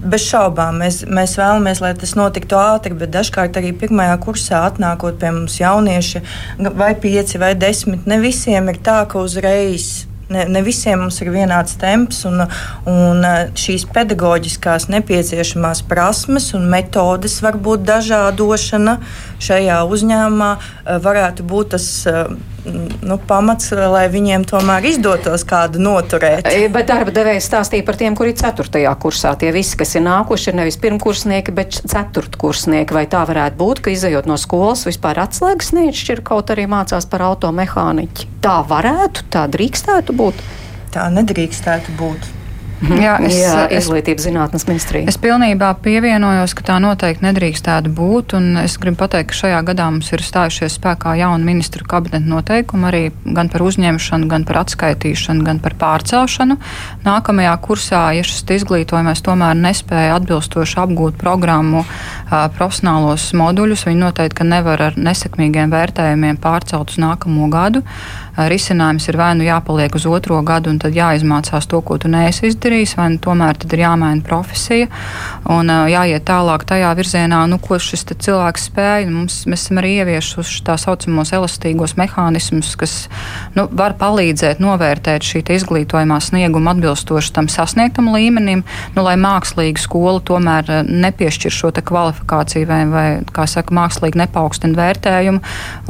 Bez 0.07 0.28
šaubām 0.28 0.82
mēs, 0.82 1.01
mēs 1.09 1.34
vēlamies, 1.40 1.80
lai 1.82 1.92
tas 1.99 2.12
notiktu 2.18 2.59
ātri, 2.61 2.94
bet 2.99 3.11
dažkārt 3.14 3.36
arī 3.37 3.72
pirmajā 3.76 4.16
kursā 4.24 4.64
atnākot 4.70 5.20
pie 5.20 5.30
mums 5.30 5.61
jaunieši, 5.61 6.22
vai 6.72 6.95
pieci 7.01 7.39
vai 7.43 7.55
desmit, 7.55 8.07
ne 8.09 8.20
visiem 8.22 8.72
ir 8.72 8.82
tā, 8.82 9.03
ka 9.11 9.22
uzreiz 9.22 10.07
Ne, 10.26 10.43
ne 10.51 10.59
visiem 10.66 10.99
mums 10.99 11.20
ir 11.22 11.28
vienāds 11.30 11.76
temps, 11.78 12.24
un, 12.26 12.41
un 12.91 13.20
uh, 13.22 13.45
šīs 13.55 13.84
pedagoģiskās 13.95 14.89
nepieciešamās 14.91 15.84
prasmes 15.87 16.49
un 16.59 16.66
metodes 16.66 17.37
var 17.45 17.55
būt 17.62 17.84
dažādošana 17.87 18.97
šajā 19.47 19.78
uzņēmumā, 19.87 20.51
uh, 20.59 20.99
varētu 21.05 21.47
būt 21.47 21.76
tas 21.76 21.87
nu, 23.06 23.16
pamats, 23.28 23.70
lai 23.72 24.06
viņiem 24.12 24.44
tomēr 24.48 24.86
izdotos 24.90 25.44
kādu 25.48 25.80
noturēt. 25.82 26.48
E, 26.48 26.68
bet 26.72 26.88
darba 26.90 27.14
devējs 27.14 27.48
stāstīja 27.50 27.86
par 27.86 27.98
tiem, 28.00 28.16
kuri 28.18 28.34
ir 28.34 28.40
4. 28.40 28.82
kursā. 29.02 29.34
Tie 29.40 29.52
visi, 29.54 29.76
kas 29.78 29.96
ir 29.98 30.04
nākuši, 30.06 30.50
ir 30.50 30.58
nevis 30.60 30.78
pirmkursnieki, 30.82 31.54
bet 31.56 31.80
ceturtkursnieki. 31.82 32.96
Vai 32.96 33.06
tā 33.10 33.24
varētu 33.28 33.60
būt, 33.60 33.84
ka 33.84 33.94
izējot 33.94 34.30
no 34.30 34.38
skolas 34.40 34.86
vispār 34.88 35.22
atslēgas 35.26 35.72
neizšķir 35.76 36.24
kaut 36.26 36.54
arī 36.54 36.68
mācās 36.70 37.08
par 37.10 37.26
automehāniķi? 37.30 38.30
Tā 38.44 38.58
varētu, 38.66 39.28
tā 39.32 39.46
drīkstētu 39.52 40.16
būt. 40.16 40.42
Tā 40.96 41.10
nedrīkstētu 41.12 41.96
būt. 41.98 42.34
Mhm. 42.77 42.99
Jā, 43.01 43.14
es, 43.24 43.37
Jā, 43.41 43.53
izglītības 43.72 44.27
zinātnes 44.27 44.66
ministrija. 44.68 45.09
Es 45.09 45.16
pilnībā 45.20 45.70
pievienojos, 45.81 46.53
ka 46.59 46.64
tā 46.66 46.77
noteikti 46.83 47.24
nedrīkstētu 47.24 47.93
būt. 47.97 48.35
Es 48.61 48.77
gribu 48.81 49.01
pateikt, 49.01 49.31
ka 49.31 49.39
šajā 49.39 49.62
gadā 49.64 49.87
mums 49.89 50.11
ir 50.12 50.24
stājušies 50.24 50.77
spēkā 50.77 51.14
jauni 51.16 51.49
ministru 51.49 51.87
kabineta 51.89 52.29
noteikumi 52.29 52.89
arī 52.91 53.03
gan 53.24 53.49
par 53.53 53.64
uzņemšanu, 53.64 54.29
gan 54.29 54.45
par 54.45 54.61
atskaitīšanu, 54.64 55.47
gan 55.47 55.62
par 55.64 55.79
pārcelšanu. 55.81 56.59
Nākamajā 57.07 57.57
kursā, 57.64 58.03
ja 58.18 58.27
šis 58.27 58.45
izglītojums 58.61 59.24
tomēr 59.24 59.57
nespēja 59.57 60.20
atbilstoši 60.20 60.81
apgūt 60.85 61.16
programmu 61.16 61.87
profesionālos 62.29 63.31
moduļus, 63.39 63.87
viņi 63.89 64.03
noteikti 64.05 64.45
nevar 64.45 64.91
ar 64.91 65.01
nesekmīgiem 65.01 65.72
vērtējumiem 65.72 66.37
pārcelt 66.45 66.93
uz 66.93 67.01
nākamo 67.01 67.49
gadu 67.49 67.85
risinājums 68.37 69.09
ir 69.09 69.16
vai 69.16 69.31
nu 69.39 69.47
jāpaliek 69.47 69.95
uz 69.97 70.05
otro 70.09 70.41
gadu 70.45 70.70
un 70.72 70.81
tad 70.83 70.97
jāizmācās 70.97 71.68
to, 71.70 71.81
ko 71.81 71.97
tu 72.01 72.11
neesi 72.12 72.51
izdarījis, 72.51 72.65
vai 72.98 73.08
nu 73.14 73.20
tomēr 73.22 73.58
ir 73.66 73.82
jāmaina 73.84 74.24
profesija 74.26 74.88
un 75.52 75.70
jāiet 75.90 76.24
tālāk 76.26 76.64
tajā 76.66 76.90
virzienā, 76.98 77.44
nu, 77.50 77.58
ko 77.62 77.78
šis 77.82 78.04
cilvēks 78.10 78.66
spēja. 78.70 79.10
Mums, 79.12 79.38
mēs 79.46 79.66
esam 79.66 79.80
arī 79.80 79.92
ieviesuši 80.00 80.64
tā 80.66 80.76
saucamos 80.80 81.32
elastīgos 81.36 81.96
mehānismus, 81.98 82.74
kas 82.78 82.96
nu, 83.56 83.66
var 83.70 83.96
palīdzēt 84.00 84.62
novērtēt 84.62 85.26
šī 85.26 85.44
izglītojumā 85.56 86.18
snieguma 86.22 86.74
atbilstoši 86.74 87.32
tam 87.36 87.50
sasniegtam 87.52 88.10
līmenim, 88.14 88.64
nu, 88.96 89.04
lai 89.06 89.14
mākslīgi 89.20 89.84
skola 89.84 90.22
tomēr 90.26 90.82
nepiešķir 90.86 91.54
šo 91.54 91.72
kvalifikāciju 91.76 92.66
vai, 92.68 92.80
vai 92.90 93.06
kā 93.34 93.46
saka, 93.50 93.74
mākslīgi 93.76 94.18
nepaukstina 94.22 94.78
vērtējumu, 94.78 95.42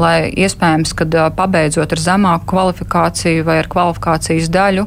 lai 0.02 0.16
iespējams, 0.34 0.92
kad 0.98 1.14
pabeidzot 1.38 1.94
ar 1.94 2.02
zemāku 2.02 2.50
kvalifikāciju 2.52 3.46
vai 3.46 3.60
ar 3.62 3.70
kvalifikācijas 3.72 4.50
daļu 4.52 4.86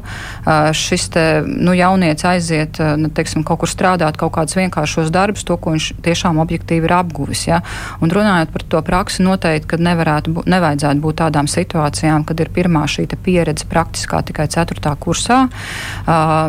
šis 0.76 1.08
te, 1.14 1.26
nu, 1.46 1.74
jaunietis 1.80 2.26
aiziet 2.28 2.80
nu, 3.00 3.10
teiksim, 3.14 3.44
kaut 3.46 3.62
kur 3.62 3.70
strādāt, 3.70 4.18
kaut 4.20 4.34
kādus 4.36 4.58
vienkāršos 4.58 5.10
darbus, 5.14 5.44
to, 5.48 5.56
ko 5.60 5.74
viņš 5.74 5.90
tiešām 6.04 6.40
objektīvi 6.42 6.88
ir 6.88 6.96
apguvis. 6.96 7.46
Ja? 7.48 7.60
Un 8.04 8.12
runājot 8.12 8.52
par 8.54 8.66
to 8.72 8.82
praksi, 8.86 9.24
noteikti, 9.26 9.72
ka 9.72 9.80
nevarētu 9.80 10.44
nevajadzētu 10.50 11.04
būt 11.04 11.20
tādām 11.22 11.48
situācijām, 11.50 12.24
kad 12.28 12.40
ir 12.40 12.52
pirmā 12.54 12.86
šī 12.90 13.06
pieredze 13.20 13.66
praktiskā 13.68 14.22
tikai 14.26 14.46
4. 14.52 14.94
kursā. 15.00 15.40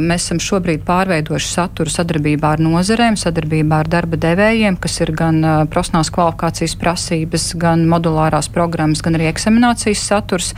Mēs 0.01 0.27
esam 0.27 0.41
šobrīd 0.43 0.84
pārveidojuši 0.88 1.49
saturu 1.51 1.91
sadarbībā 1.91 2.55
ar 2.55 2.63
nozarēm, 2.63 3.17
sadarbībā 3.19 3.82
ar 3.84 3.89
darba 3.91 4.19
devējiem, 4.21 4.77
kas 4.82 4.99
ir 5.03 5.13
gan 5.17 5.41
profesionālās 5.71 6.11
kvalifikācijas 6.13 6.77
prasības, 6.79 7.47
gan 7.59 7.86
modulārās 7.89 8.49
programmas, 8.53 9.03
gan 9.05 9.17
arī 9.17 9.29
eksaminācijas 9.32 10.03
saturs. 10.11 10.53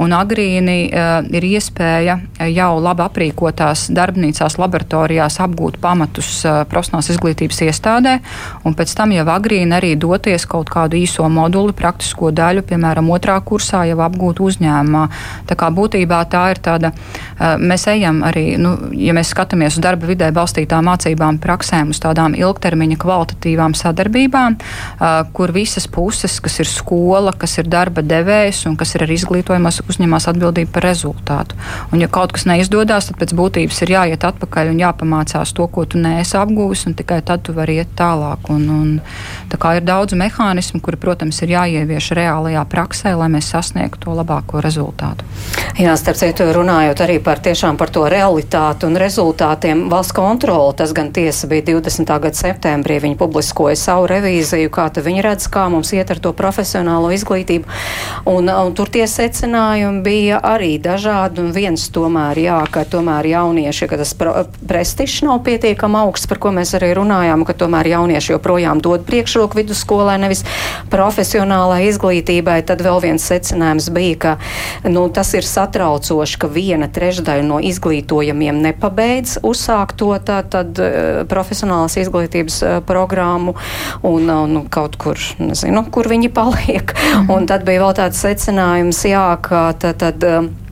Un 0.00 0.14
agrīni 0.16 0.78
uh, 0.88 1.20
ir 1.34 1.46
iespēja 1.50 2.18
jau 2.50 2.70
labi 2.82 3.04
aprīkotās 3.04 3.88
darbnīcās, 4.10 4.58
laboratorijās 4.60 5.40
apgūt 5.44 5.78
pamatus 5.80 6.42
uh, 6.44 6.62
profesionālās 6.68 7.10
izglītības 7.14 7.62
iestādē, 7.68 8.18
un 8.66 8.76
pēc 8.76 8.94
tam 8.98 9.14
jau 9.14 9.26
agrīni 9.30 9.76
arī 9.76 9.94
doties 10.00 10.46
kaut 10.50 10.70
kādu 10.72 10.98
īso 11.00 11.26
moduli, 11.30 11.74
praktisko 11.76 12.32
daļu, 12.34 12.66
piemēram, 12.68 13.10
otrā 13.14 13.38
kursā 13.46 13.84
jau 13.88 14.00
apgūt 14.04 14.42
uzņēmumā. 14.42 15.06
Tā 15.48 15.56
kā 15.58 15.70
būtībā 15.74 16.20
tā 16.30 16.44
ir 16.54 16.60
tāda 16.62 16.92
mēs 17.60 17.86
ejam 17.90 18.22
arī, 18.26 18.44
nu, 18.60 18.74
ja 18.96 19.14
mēs 19.16 19.32
skatāmies 19.32 19.78
uz 19.78 19.84
darba 19.84 20.08
vidē 20.10 20.30
balstītām 20.34 20.88
mācībām, 20.90 21.38
praksēm, 21.42 21.92
uz 21.94 22.00
tādām 22.02 22.34
ilgtermiņa 22.38 22.98
kvalitatīvām 23.00 23.76
sadarbībām, 23.78 24.58
kur 25.36 25.54
visas 25.54 25.86
puses, 25.90 26.38
kas 26.42 26.60
ir 26.62 26.68
skola, 26.70 27.32
kas 27.36 27.56
ir 27.60 27.70
darba 27.70 28.04
devējs 28.04 28.64
un 28.70 28.76
kas 28.80 28.94
ir 28.96 29.06
arī 29.06 29.16
izglītojumos, 29.20 29.82
uzņemās 29.88 30.28
atbildību 30.32 30.74
par 30.74 30.88
rezultātu. 30.90 31.58
Un, 31.90 32.02
ja 32.02 32.10
kaut 32.12 32.34
kas 32.36 32.46
neizdodas, 32.48 33.10
tad 33.10 33.20
pēc 33.20 33.34
būtības 33.38 33.82
ir 33.84 33.94
jāiet 34.00 34.24
atpakaļ 34.24 34.72
un 34.72 34.80
jāpamācās 34.80 35.52
to, 35.56 35.66
ko 35.72 35.84
tu 35.84 36.00
neesi 36.00 36.36
apguvis, 36.40 36.86
un 36.88 36.96
tikai 36.98 37.20
tad 37.26 37.44
tu 37.46 37.54
vari 37.56 37.80
iet 37.80 37.92
tālāk. 37.98 38.50
Un, 38.52 38.66
un, 38.72 38.90
tā 39.52 39.60
kā 39.60 39.76
ir 39.78 39.86
daudz 39.86 40.16
mehānismu, 40.18 40.80
kuri, 40.84 40.98
protams, 41.00 41.40
ir 41.44 41.54
jāievieš 41.54 42.12
reālajā 42.18 42.64
praksē, 42.70 43.14
lai 43.18 43.30
mēs 43.32 43.50
sasniegtu 43.52 44.06
to 44.06 44.16
labāko 44.16 44.62
rezultātu. 44.64 45.26
Jā, 45.80 45.94
starp 46.00 46.18
citu, 46.20 46.46
runājot 46.54 47.00
arī 47.04 47.18
par 47.24 47.40
tiešām 47.42 47.78
par 47.80 47.92
to 47.92 48.06
realitāti 48.10 48.88
un 48.88 48.98
rezultātiem, 49.00 49.86
valsts 49.92 50.16
kontrole, 50.16 50.72
tas 50.76 50.94
gan 50.96 51.12
tiesa 51.14 51.48
bija 51.50 51.66
20. 51.70 52.10
gada 52.10 52.36
septembrī, 52.36 52.98
viņi 53.02 53.18
publiskoja 53.20 53.78
savu 53.78 54.08
revīziju, 54.10 54.72
kā 54.74 54.88
viņi 55.00 55.24
redz, 55.24 55.48
kā 55.52 55.68
mums 55.72 55.92
iet 55.96 56.10
ar 56.10 56.20
to 56.22 56.32
profesionālo 56.36 57.12
izglītību. 57.14 57.68
Un, 58.30 58.50
un 58.50 58.74
tur 58.76 58.90
tie 58.92 59.06
secinājumi 59.08 60.02
bija 60.04 60.40
arī 60.44 60.74
dažādi, 60.82 61.44
un 61.44 61.54
viens 61.54 61.86
tomēr, 61.94 62.42
jā, 62.44 62.58
ka 62.72 62.84
tomēr 62.88 63.30
jaunieši, 63.30 63.89
ka 63.90 63.98
tas 64.00 64.14
prestižs 64.14 65.24
nav 65.26 65.42
pietiekami 65.46 65.98
augsts, 66.04 66.28
par 66.30 66.40
ko 66.42 66.52
mēs 66.54 66.72
arī 66.78 66.92
runājām, 66.98 67.44
ka 67.48 67.56
tomēr 67.58 67.90
jaunieši 67.90 68.34
joprojām 68.36 68.82
dod 68.84 69.04
priekšroku 69.08 69.60
vidusskolai, 69.60 70.16
nevis 70.22 70.44
profesionālai 70.92 71.82
izglītībai. 71.88 72.60
Tad 72.68 72.84
vēl 72.86 73.00
viens 73.04 73.26
secinājums 73.26 73.90
bija, 73.94 74.16
ka 74.24 74.90
nu, 74.90 75.06
tas 75.12 75.32
ir 75.38 75.46
satraucoši, 75.46 76.38
ka 76.40 76.50
viena 76.50 76.90
trešdaļa 76.90 77.46
no 77.46 77.60
izglītojamiem 77.70 78.62
nepabeidz 78.64 79.38
uzsākt 79.46 79.98
to 80.00 80.12
tā, 80.24 80.40
tad, 80.50 80.78
uh, 80.80 81.22
profesionālās 81.30 81.98
izglītības 82.00 82.62
uh, 82.62 82.78
programmu 82.86 83.56
un 84.06 84.30
uh, 84.30 84.46
nu, 84.50 84.64
kaut 84.70 84.96
kur, 85.00 85.20
nezinu, 85.42 85.84
kur 85.92 86.08
viņi 86.10 86.32
paliek. 86.34 86.94
Mm 86.94 87.26
-hmm. 87.26 87.36
Un 87.36 87.46
tad 87.46 87.64
bija 87.64 87.82
vēl 87.84 87.94
tāds 87.94 88.20
secinājums, 88.22 89.04
jā, 89.04 89.36
ka 89.42 89.72
tad. 89.78 89.98
tad 90.00 90.69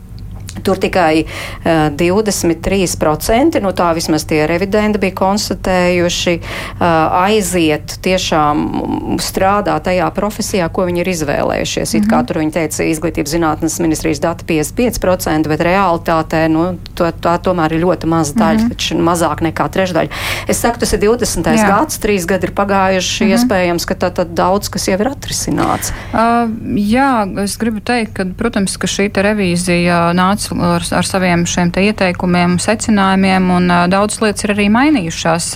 Tur 0.65 0.81
tikai 0.81 1.25
uh, 1.25 1.89
23%, 1.99 3.61
nu 3.63 3.73
tā 3.77 3.91
vismaz 3.97 4.27
tie 4.29 4.47
revidenti 4.51 5.01
bija 5.03 5.17
konstatējuši, 5.19 6.35
uh, 6.39 6.87
aiziet 7.25 7.99
tiešām 8.05 9.19
strādāt 9.23 9.87
tajā 9.89 10.09
profesijā, 10.15 10.69
ko 10.73 10.87
viņi 10.89 11.03
ir 11.05 11.13
izvēlējušies. 11.15 11.89
Mm 11.89 11.99
-hmm. 11.99 12.05
It 12.05 12.11
kā 12.11 12.19
mhm. 12.19 12.27
tur 12.27 12.39
viņi 12.43 12.53
teica, 12.53 12.85
izglītības 12.85 13.35
zinātnes 13.37 13.81
ministrijas 13.81 14.21
dati 14.21 14.45
55%, 14.45 15.49
bet 15.49 15.61
realitātē 15.61 16.49
nu, 16.49 16.79
to, 16.95 17.05
tā 17.05 17.39
tomēr 17.39 17.73
ir 17.73 17.85
ļoti 17.85 18.07
maza 18.07 18.35
daļa, 18.35 18.63
mm 18.63 18.71
-hmm. 18.71 19.03
mazāk 19.11 19.43
nekā 19.43 19.69
trešdaļa. 19.69 20.09
Es 20.49 20.61
saku, 20.61 20.79
tas 20.79 20.93
ir 20.93 21.01
20. 21.01 21.49
Jā. 21.57 21.67
gads, 21.69 21.99
trīs 21.99 22.27
gadi 22.27 22.47
ir 22.47 22.53
pagājuši, 22.53 23.25
mm 23.25 23.31
-hmm. 23.31 23.35
iespējams, 23.35 23.87
ka 23.87 23.95
tad, 23.95 24.15
tad 24.15 24.29
daudz 24.35 24.69
kas 24.69 24.89
jau 24.89 25.01
ir 25.01 25.09
atrisināts. 25.09 25.93
Uh, 26.13 26.51
jā, 26.77 27.43
es 27.45 27.57
gribu 27.57 27.81
teikt, 27.81 28.13
ka, 28.13 28.25
protams, 28.37 28.77
ka 28.77 28.87
šī 28.87 29.11
revīzija 29.23 30.13
nāca 30.17 30.48
ar, 30.53 30.85
ar 31.01 31.07
saviem 31.07 31.45
šiem 31.49 31.73
ieteikumiem, 31.79 32.57
secinājumiem, 32.63 33.51
un 33.55 33.71
uh, 33.71 33.85
daudz 33.91 34.21
lietas 34.23 34.47
ir 34.47 34.55
arī 34.55 34.69
mainījušās. 34.73 35.49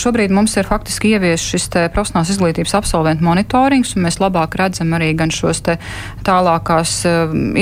Šobrīd 0.00 0.32
mums 0.34 0.56
ir 0.58 0.66
faktiski 0.68 1.14
ievies 1.16 1.42
šis 1.44 1.68
profesionāls 1.94 2.30
izglītības 2.34 2.74
absolventu 2.78 3.24
monitorings, 3.26 3.94
un 3.96 4.06
mēs 4.06 4.18
labāk 4.22 4.56
redzam 4.58 4.94
arī 4.96 5.12
gan 5.18 5.32
šos 5.34 5.62
tālākās 6.26 6.92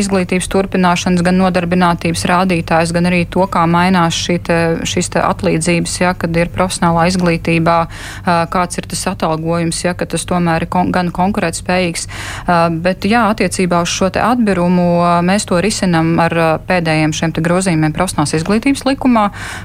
izglītības 0.01 0.49
turpināšanas, 0.51 1.23
gan 1.25 1.39
nodarbinātības 1.41 2.25
rādītājus, 2.31 2.95
gan 2.97 3.09
arī 3.11 3.25
to, 3.31 3.47
kā 3.51 3.65
mainās 3.71 4.17
šī 4.19 4.39
te, 4.47 4.59
šīs 4.89 5.13
te 5.15 5.23
atlīdzības, 5.25 5.97
ja, 6.03 6.15
kad 6.19 6.37
ir 6.37 6.53
profesionālā 6.55 7.07
izglītībā, 7.13 7.79
kāds 8.53 8.81
ir 8.81 8.89
tas 8.91 9.05
atalgojums, 9.15 9.85
ja, 9.87 9.95
ka 9.99 10.09
tas 10.11 10.27
tomēr 10.29 10.67
ir 10.67 10.73
kon 10.73 10.93
gan 10.95 11.13
konkurētspējīgs. 11.15 12.09
Bet 12.85 13.07
jā, 13.09 13.27
attiecībā 13.35 13.83
uz 13.85 13.93
šo 13.93 14.11
atbirumu 14.15 14.89
mēs 15.25 15.47
to 15.49 15.59
risinam 15.65 16.14
ar 16.23 16.37
pēdējiem 16.69 17.15
šiem 17.17 17.35
grozījumiem 17.45 17.95
profesionālās 17.97 18.35
izglītības 18.39 18.85
likumā, 18.89 19.25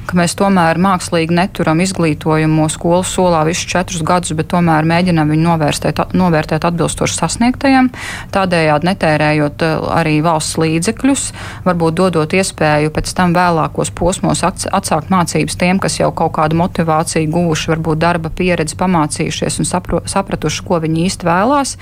ka 0.09 0.17
mēs 0.19 0.35
tomēr 0.39 0.79
mākslīgi 0.81 1.35
neturam 1.35 1.81
izglītojumu 1.83 2.67
skolu 2.71 3.05
solā 3.07 3.43
visus 3.47 3.67
četrus 3.69 4.03
gadus, 4.05 4.33
bet 4.37 4.49
tomēr 4.53 4.87
mēģinam 4.89 5.29
viņu 5.33 5.45
novērstēt, 5.45 6.01
novērtēt 6.17 6.65
atbilstoši 6.69 7.17
sasniegtajam, 7.19 7.91
tādējādi 8.35 8.89
netērējot 8.89 9.65
arī 9.95 10.17
valsts 10.25 10.59
līdzekļus, 10.61 11.25
varbūt 11.67 11.99
dodot 11.99 12.33
iespēju 12.35 12.93
pēc 12.95 13.13
tam 13.17 13.35
vēlākos 13.37 13.93
posmos 13.95 14.43
atsākt 14.45 15.11
mācības 15.13 15.57
tiem, 15.59 15.81
kas 15.81 15.99
jau 15.99 16.11
kaut 16.15 16.35
kādu 16.37 16.59
motivāciju 16.59 17.31
guvuši, 17.33 17.71
varbūt 17.73 18.01
darba 18.01 18.31
pieredzi 18.33 18.77
pamācījušies 18.79 19.59
un 19.61 19.69
sapro, 19.69 20.01
sapratuši, 20.09 20.65
ko 20.67 20.79
viņi 20.83 21.05
īsti 21.07 21.27
vēlās. 21.27 21.75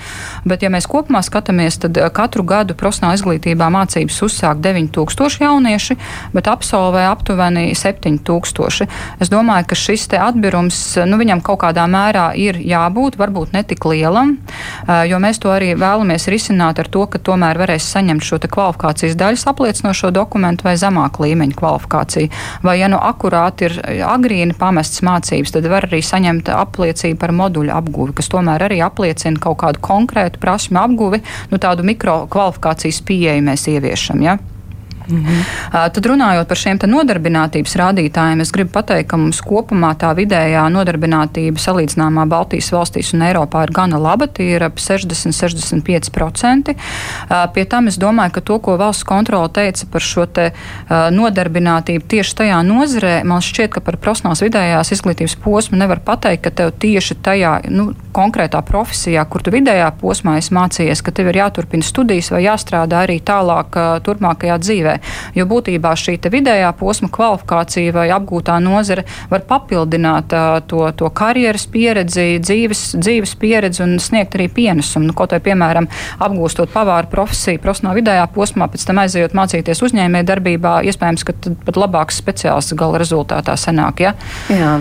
Bet, 0.48 0.64
ja 0.64 0.72
mēs 0.72 0.88
kopumā 0.90 1.22
skatāmies, 1.26 1.80
tad 1.82 1.98
katru 2.14 2.44
gadu 2.48 2.76
profesionāla 2.78 3.18
izglītībā 3.18 3.68
mācības 3.74 4.20
uzsāk 4.26 4.57
vairāk 4.58 4.88
9000 4.88 5.42
jaunieši, 5.42 5.96
bet 6.32 6.48
absolvē 6.48 7.08
aptuveni 7.10 7.74
7000. 7.74 8.86
Es 9.20 9.28
domāju, 9.30 9.66
ka 9.68 9.74
šis 9.74 10.08
atbirums 10.18 10.98
nu, 11.06 11.18
viņam 11.18 11.42
kaut 11.42 11.60
kādā 11.62 11.86
mērā 11.86 12.34
ir 12.36 12.58
jābūt, 12.58 13.18
varbūt 13.18 13.52
ne 13.52 13.62
tik 13.62 13.84
lielam, 13.84 14.38
jo 15.06 15.18
mēs 15.18 15.38
to 15.38 15.50
arī 15.50 15.74
vēlamies 15.76 16.28
risināt 16.28 16.78
ar 16.78 16.88
to, 16.88 17.06
ka 17.06 17.18
tomēr 17.18 17.58
varēs 17.58 17.84
saņemt 17.92 18.22
šo 18.22 18.38
kvalifikācijas 18.38 19.16
daļas 19.16 19.46
apliecinošo 19.50 20.10
dokumentu 20.10 20.64
vai 20.64 20.76
zemāku 20.76 21.26
līmeņu 21.26 21.56
kvalifikāciju. 21.58 22.30
Vai, 22.62 22.78
ja 22.80 22.88
nu 22.88 22.98
akurāti 22.98 23.68
ir 23.68 23.78
agrīni 24.06 24.56
pamestas 24.58 25.02
mācības, 25.02 25.52
tad 25.52 25.68
var 25.68 25.88
arī 25.88 26.00
saņemt 26.02 26.48
apliecību 26.54 27.18
par 27.20 27.34
moduļu 27.36 27.74
apguvi, 27.74 28.16
kas 28.18 28.30
tomēr 28.32 28.68
arī 28.68 28.80
apliecina 28.84 29.40
kaut 29.42 29.60
kādu 29.62 29.82
konkrētu 29.84 30.40
prasmu 30.40 30.80
apguvi, 30.80 31.22
nu 31.52 31.60
tādu 31.60 31.86
mikrokvalifikācijas 31.88 33.02
pieeju 33.04 33.44
mēs 33.50 33.68
ieviešam. 33.68 34.24
Ja? 34.24 34.38
Mm 35.08 35.24
-hmm. 35.24 35.92
Tad 35.92 36.06
runājot 36.06 36.48
par 36.48 36.56
šiem 36.56 36.78
nodarbinātības 36.84 37.76
rādītājiem, 37.76 38.40
es 38.40 38.52
gribu 38.52 38.70
pateikt, 38.70 39.08
ka 39.08 39.16
mums 39.16 39.40
kopumā 39.40 39.94
tā 39.94 40.14
vidējā 40.14 40.68
nodarbinātība 40.72 41.58
salīdzināmā 41.58 42.28
Baltijas 42.28 42.72
valstīs 42.72 43.14
un 43.14 43.20
Eiropā 43.22 43.62
ir 43.62 43.72
gana 43.72 43.98
laba, 43.98 44.26
tie 44.26 44.56
ir 44.56 44.64
ap 44.64 44.76
60-65%. 44.76 46.74
Pie 47.54 47.64
tam 47.64 47.86
es 47.86 47.98
domāju, 47.98 48.30
ka 48.30 48.40
to, 48.40 48.58
ko 48.58 48.76
valsts 48.76 49.04
kontrola 49.04 49.48
teica 49.48 49.86
par 49.92 50.00
šo 50.00 50.26
te 50.26 50.50
nodarbinātību 50.90 52.04
tieši 52.08 52.34
tajā 52.34 52.62
nozarē, 52.62 53.24
man 53.24 53.40
šķiet, 53.40 53.68
ka 53.68 53.80
par 53.80 53.96
profesionāls 53.96 54.42
vidējās 54.42 54.92
izglītības 54.92 55.36
posmu 55.36 55.78
nevar 55.78 56.00
pateikt, 56.00 56.42
ka 56.42 56.50
tev 56.50 56.72
tieši 56.78 57.14
tajā 57.14 57.60
nu, 57.68 57.92
konkrētā 58.12 58.62
profesijā, 58.62 59.24
kur 59.30 59.42
tu 59.42 59.50
vidējā 59.54 59.92
posmā 60.00 60.38
esi 60.38 60.54
mācījies, 60.54 61.02
ka 61.02 61.10
tev 61.14 61.28
ir 61.32 61.40
jāturpina 61.42 61.84
studijas 61.84 62.30
vai 62.30 62.44
jāstrādā 62.44 63.04
arī 63.06 63.20
tālāk 63.20 63.78
turpmākajā 64.04 64.58
dzīvē. 64.58 64.97
Jo 65.36 65.46
būtībā 65.48 65.92
šī 65.98 66.16
vidējā 66.28 66.70
posma 66.78 67.08
kvalifikācija 67.12 67.94
vai 67.94 68.08
apgūtā 68.14 68.58
nozare 68.62 69.04
var 69.30 69.44
papildināt 69.48 70.34
uh, 70.36 70.58
to, 70.68 70.82
to 70.98 71.10
karjeras 71.14 71.66
pieredzi, 71.70 72.38
dzīves, 72.42 72.84
dzīves 72.98 73.34
pieredzi 73.40 73.84
un 73.84 73.96
sniegt 74.02 74.36
arī 74.38 74.48
pienesumu. 74.52 75.08
Nu, 75.08 75.16
kaut 75.16 75.34
vai, 75.34 75.40
piemēram, 75.44 75.88
apgūstot 76.24 76.72
pavāru 76.74 77.10
profesiju, 77.12 77.62
profesionālā 77.62 78.00
vidējā 78.00 78.26
posmā, 78.34 78.68
pēc 78.72 78.86
tam 78.88 79.02
aizejot 79.04 79.36
mācīties 79.38 79.84
uzņēmē 79.88 80.24
darbībā, 80.28 80.78
iespējams, 80.90 81.26
ka 81.28 81.36
pat 81.66 81.80
labāks 81.80 82.20
speciālists 82.22 82.76
gala 82.78 83.00
rezultātā 83.00 83.56
sanāk. 83.60 84.04
Ja? 84.04 84.14
Jā. 84.52 84.78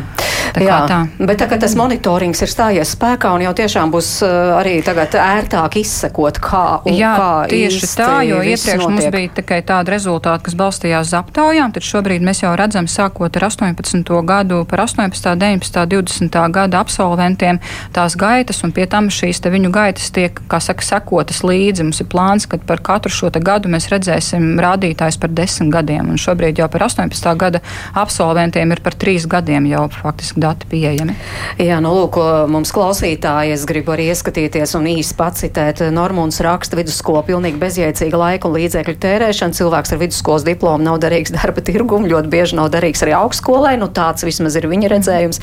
Tā 0.55 0.63
Jā, 0.63 0.77
tā. 0.89 0.97
Bet 1.19 1.41
tā, 1.41 1.47
tas 1.59 1.73
monitorings 1.77 2.39
ir 2.43 2.51
stājies 2.51 2.93
spēkā 2.95 3.33
un 3.35 3.43
jau 3.45 3.53
tiešām 3.57 3.91
būs 3.93 4.11
uh, 4.25 4.57
arī 4.59 4.77
tagad 4.85 5.17
ērtāk 5.19 5.79
izsekot, 5.81 6.39
kā 6.43 6.63
un 6.87 6.95
Jā, 6.97 7.13
kā 7.19 7.29
tieši 7.51 7.89
tā, 7.97 8.11
jo 8.27 8.39
iepriekš 8.41 8.81
notiek. 8.81 8.93
mums 8.93 9.09
bija 9.13 9.33
tikai 9.41 9.59
tāda 9.67 9.95
rezultāti, 10.07 10.45
kas 10.47 10.55
balstījās 10.55 11.09
uz 11.09 11.15
aptaujām, 11.19 11.73
tad 11.75 11.83
šobrīd 11.83 12.23
mēs 12.23 12.43
jau 12.43 12.53
redzam, 12.55 12.87
sākot 12.87 13.35
ar 13.35 13.47
18. 13.49 14.07
gadu, 14.23 14.63
par 14.69 14.85
18., 14.85 15.35
19., 15.35 15.85
20. 15.91 16.39
gada 16.55 16.79
absolventiem 16.79 17.59
tās 17.93 18.15
gaitas, 18.15 18.63
un 18.63 18.71
pie 18.71 18.87
tam 18.87 19.11
šīs 19.11 19.43
viņu 19.47 19.71
gaitas 19.71 20.09
tiek, 20.15 20.39
kā 20.47 20.59
saka, 20.63 20.83
sekotas 20.83 21.43
līdzi. 21.43 21.83
Mums 21.83 22.01
ir 22.03 22.07
plāns, 22.11 22.47
ka 22.47 22.57
par 22.57 22.79
katru 22.83 23.11
šo 23.11 23.31
gadu 23.37 23.69
mēs 23.69 23.89
redzēsim 23.91 24.57
rādītājs 24.63 25.19
par 25.19 25.31
desmit 25.35 25.71
gadiem, 25.73 26.09
un 26.11 26.19
šobrīd 26.19 26.59
jau 26.59 26.69
par 26.71 26.87
18. 26.87 27.35
gada 27.37 27.61
absolventiem 27.93 28.71
ir 28.71 28.81
par 28.83 28.95
trīs 28.95 29.27
gadiem 29.27 29.67
jau 29.67 29.87
faktiski 29.91 30.41
dati 30.41 30.67
pieejami. 30.71 31.15
Jā, 31.59 31.81
nu 31.83 31.91
lūk, 31.95 32.19
mums 32.51 32.71
klausīt 32.71 33.17
klausītāji, 33.17 33.53
es 33.55 33.65
gribu 33.67 33.93
arī 33.93 34.07
ieskatīties 34.11 34.75
un 34.77 34.87
īsi 34.89 35.15
pacitēt. 35.17 35.81
Normūns 35.93 36.39
raksta 36.43 36.77
vidusskola 36.77 37.23
pilnīgi 37.25 37.59
bezjēdzīga 37.61 38.17
laika 38.17 38.47
un 38.47 38.55
līdzekļu 38.57 38.95
tērēšana. 39.03 39.55
Cilvēks 39.57 39.86
ar 39.93 40.01
vidusskolas 40.01 40.45
diplomu 40.47 40.85
nav 40.85 40.99
derīgs 41.03 41.33
darba 41.37 41.63
tirgumu, 41.63 42.09
ļoti 42.11 42.31
bieži 42.31 42.57
nav 42.59 42.71
derīgs 42.73 43.03
arī 43.05 43.15
augstskolai. 43.17 43.75
Nu, 43.81 43.89
tāds 43.93 44.25
vismaz 44.27 44.57
ir 44.59 44.69
viņa 44.69 44.91
redzējums. 44.95 45.41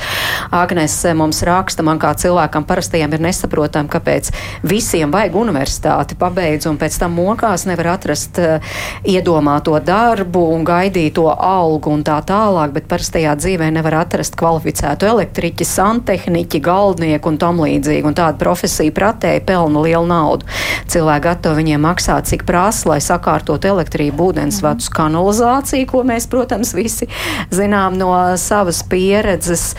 Agnes 0.55 0.97
mums 1.17 1.41
raksta, 1.47 1.85
man 1.85 2.01
kā 2.01 2.13
cilvēkam 2.19 2.67
parastajam 2.67 3.15
ir 3.15 3.23
nesaprotami, 3.25 3.91
kāpēc 3.91 4.31
visiem 4.65 5.13
vajag 5.13 5.37
universitāti 5.39 6.17
pabeidz 6.19 6.69
un 6.69 6.79
pēc 6.81 6.99
tam 7.01 7.15
mokās 7.19 7.65
nevar 7.69 7.93
atrast 7.95 8.39
uh, 8.41 8.75
iedomāto 9.07 9.77
darbu 9.83 10.41
un 10.53 10.65
gaidīto 10.67 11.27
algu 11.31 11.93
un 11.95 12.03
tā 12.05 12.17
tālāk, 12.25 12.73
bet 12.75 12.89
parastajā 12.91 13.35
dzīvē 13.39 13.69
nevar 13.75 13.99
atrast 14.03 14.37
kvalificētu 14.39 15.09
elektriķi, 15.09 15.67
santehniķi, 15.67 16.61
galdnieku 16.65 17.31
un 17.31 17.39
tam 17.41 17.61
līdzīgi. 17.63 18.05
Un 18.07 18.17
tāda 18.17 18.39
profesija 18.41 18.93
pratēji 18.95 19.43
pelna 19.47 19.83
lielu 19.85 20.07
naudu. 20.09 20.47
Cilvēki 20.91 21.25
gatavi 21.25 21.61
viņiem 21.61 21.85
maksāt, 21.85 22.29
cik 22.29 22.45
prasa, 22.47 22.89
lai 22.91 22.99
sakārtot 23.03 23.65
elektrību, 23.65 24.17
ūdensvadus, 24.35 24.89
kanalizāciju, 24.93 25.87
ko 25.89 26.03
mēs, 26.07 26.27
protams, 26.31 26.73
visi 26.75 27.07
zinām 27.53 27.95
no 27.97 28.11
savas 28.37 28.81
pieredzes. 28.89 29.73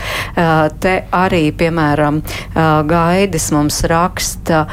Te 0.81 0.95
arī, 1.13 1.51
piemēram, 1.57 2.21
Gaidis 2.89 3.51
mums 3.53 3.83
raksta, 3.87 4.65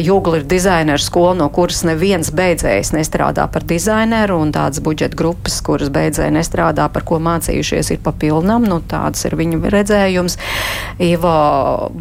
Jūgla 0.00 0.40
ir 0.40 0.46
dizainera 0.50 1.00
skola, 1.00 1.34
no 1.40 1.48
kuras 1.52 1.82
neviens 1.88 2.32
beidzējs 2.36 2.92
nestrādā 2.96 3.46
par 3.52 3.64
dizaineru, 3.68 4.40
un 4.44 4.52
tādas 4.54 4.82
budžeta 4.84 5.16
grupas, 5.16 5.60
kuras 5.64 5.92
beidzēji 5.92 6.36
nestrādā, 6.36 6.88
par 6.92 7.06
ko 7.08 7.20
mācījušies, 7.22 7.94
ir 7.94 8.02
papilnam. 8.04 8.66
Nu, 8.68 8.80
tāds 8.84 9.24
ir 9.28 9.36
viņa 9.40 9.72
redzējums. 9.72 10.36
Ivo 11.00 11.34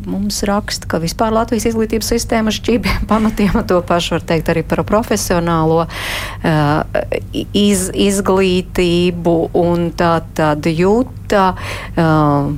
mums 0.10 0.42
raksta, 0.48 0.90
ka 0.92 1.00
vispār 1.02 1.34
Latvijas 1.36 1.70
izglītības 1.72 2.12
sistēma 2.16 2.54
šķībiem 2.56 3.08
pamatiem 3.12 3.62
to 3.70 3.80
pašu 3.86 4.18
var 4.18 4.28
teikt 4.34 4.52
arī 4.52 4.66
par 4.68 4.84
profesionālo 4.88 5.86
uh, 5.86 7.29
iz, 7.34 7.90
izglītību 7.94 9.36
un 9.60 9.90
tā 9.98 10.16
tad 10.38 10.66
jūta. 10.70 11.54
Uh, 11.96 12.56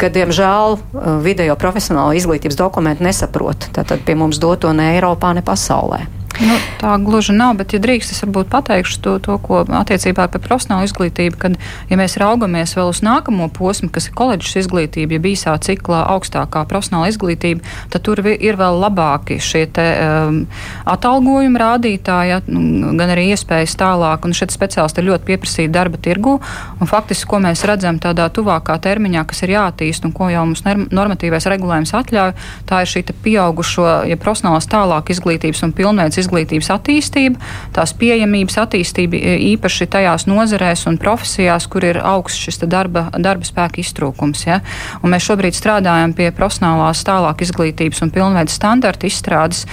ka, 0.00 0.08
diemžēl, 0.12 0.78
video 1.24 1.56
profesionāla 1.60 2.16
izglītības 2.16 2.56
dokumenti 2.58 3.04
nesaprot. 3.04 3.68
Tātad 3.76 4.04
pie 4.06 4.16
mums 4.18 4.40
doto 4.40 4.72
ne 4.76 4.94
Eiropā, 4.94 5.34
ne 5.36 5.44
pasaulē. 5.44 6.06
Nu, 6.36 6.56
tā 6.80 6.92
gluži 7.00 7.32
nav, 7.32 7.54
bet, 7.56 7.72
ja 7.72 7.80
drīkst, 7.80 8.12
es 8.12 8.20
varbūt 8.20 8.50
pateikšu 8.52 8.98
to, 9.00 9.12
to 9.24 9.36
ko 9.40 9.62
attiecībā 9.64 10.26
par 10.28 10.42
profesionālu 10.44 10.84
izglītību, 10.84 11.38
kad, 11.40 11.54
ja 11.88 11.96
mēs 11.96 12.18
raugamies 12.20 12.74
vēl 12.76 12.90
uz 12.92 13.00
nākamo 13.04 13.48
posmu, 13.56 13.88
kas 13.92 14.10
ir 14.10 14.16
koledžas 14.18 14.58
izglītība, 14.60 15.16
ja 15.16 15.22
īsā 15.32 15.54
ciklā 15.64 16.02
augstākā 16.12 16.66
profesionāla 16.68 17.08
izglītība, 17.12 17.64
tad 17.92 18.04
tur 18.04 18.20
ir 18.20 18.58
vēl 18.60 18.80
labāki 18.82 19.38
šie 19.40 19.64
te, 19.72 19.86
um, 19.96 20.42
atalgojuma 20.84 21.62
rādītāji, 21.62 22.34
ja, 22.34 22.42
nu, 22.52 22.92
gan 23.00 23.14
arī 23.14 23.30
iespējas 23.32 23.78
tālāk, 23.80 24.28
un 24.28 24.36
šeit 24.36 24.52
speciālisti 24.52 25.00
ir 25.00 25.08
ļoti 25.08 25.28
pieprasīti 25.30 25.72
darba 25.72 26.00
tirgu, 26.02 26.36
un 26.76 26.90
faktiski, 26.90 27.30
ko 27.32 27.40
mēs 27.46 27.64
redzam 27.68 28.00
tādā 28.02 28.28
tuvākā 28.28 28.76
termiņā, 28.84 29.24
kas 29.32 29.42
ir 29.46 29.54
jātīst 29.56 30.04
un 30.04 30.12
ko 30.16 30.28
jau 30.32 30.44
mums 30.44 30.66
normatīvais 30.66 31.48
regulējums 31.48 31.96
atļauj, 31.96 32.36
tā 32.68 32.84
ir 32.84 32.92
šī 32.92 33.06
pieaugušo, 33.24 33.88
ja 34.10 34.20
profesionālās 34.20 34.68
tālāk 34.68 35.16
izglītības 35.16 35.64
un 35.64 35.72
pilnveids 35.76 36.25
izglītības 36.26 36.70
attīstība, 36.74 37.40
tās 37.76 37.94
pieejamības 37.96 38.58
attīstība 38.66 39.18
e, 39.18 39.36
īpaši 39.54 39.88
tajās 39.94 40.26
nozarēs 40.28 40.86
un 40.90 40.98
profesijās, 41.00 41.68
kur 41.70 41.86
ir 41.86 42.00
augsts 42.02 42.46
šis 42.46 42.62
darba, 42.66 43.06
darba 43.16 43.46
spēka 43.46 43.80
iztrūkums. 43.82 44.46
Ja? 44.48 44.60
Un 45.02 45.14
mēs 45.14 45.26
šobrīd 45.28 45.56
strādājam 45.56 46.14
pie 46.16 46.30
profesionālās 46.36 47.04
tālāk 47.06 47.44
izglītības 47.46 48.02
un 48.04 48.12
pilnveidu 48.14 48.52
standarta 48.52 49.08
izstrādes, 49.08 49.64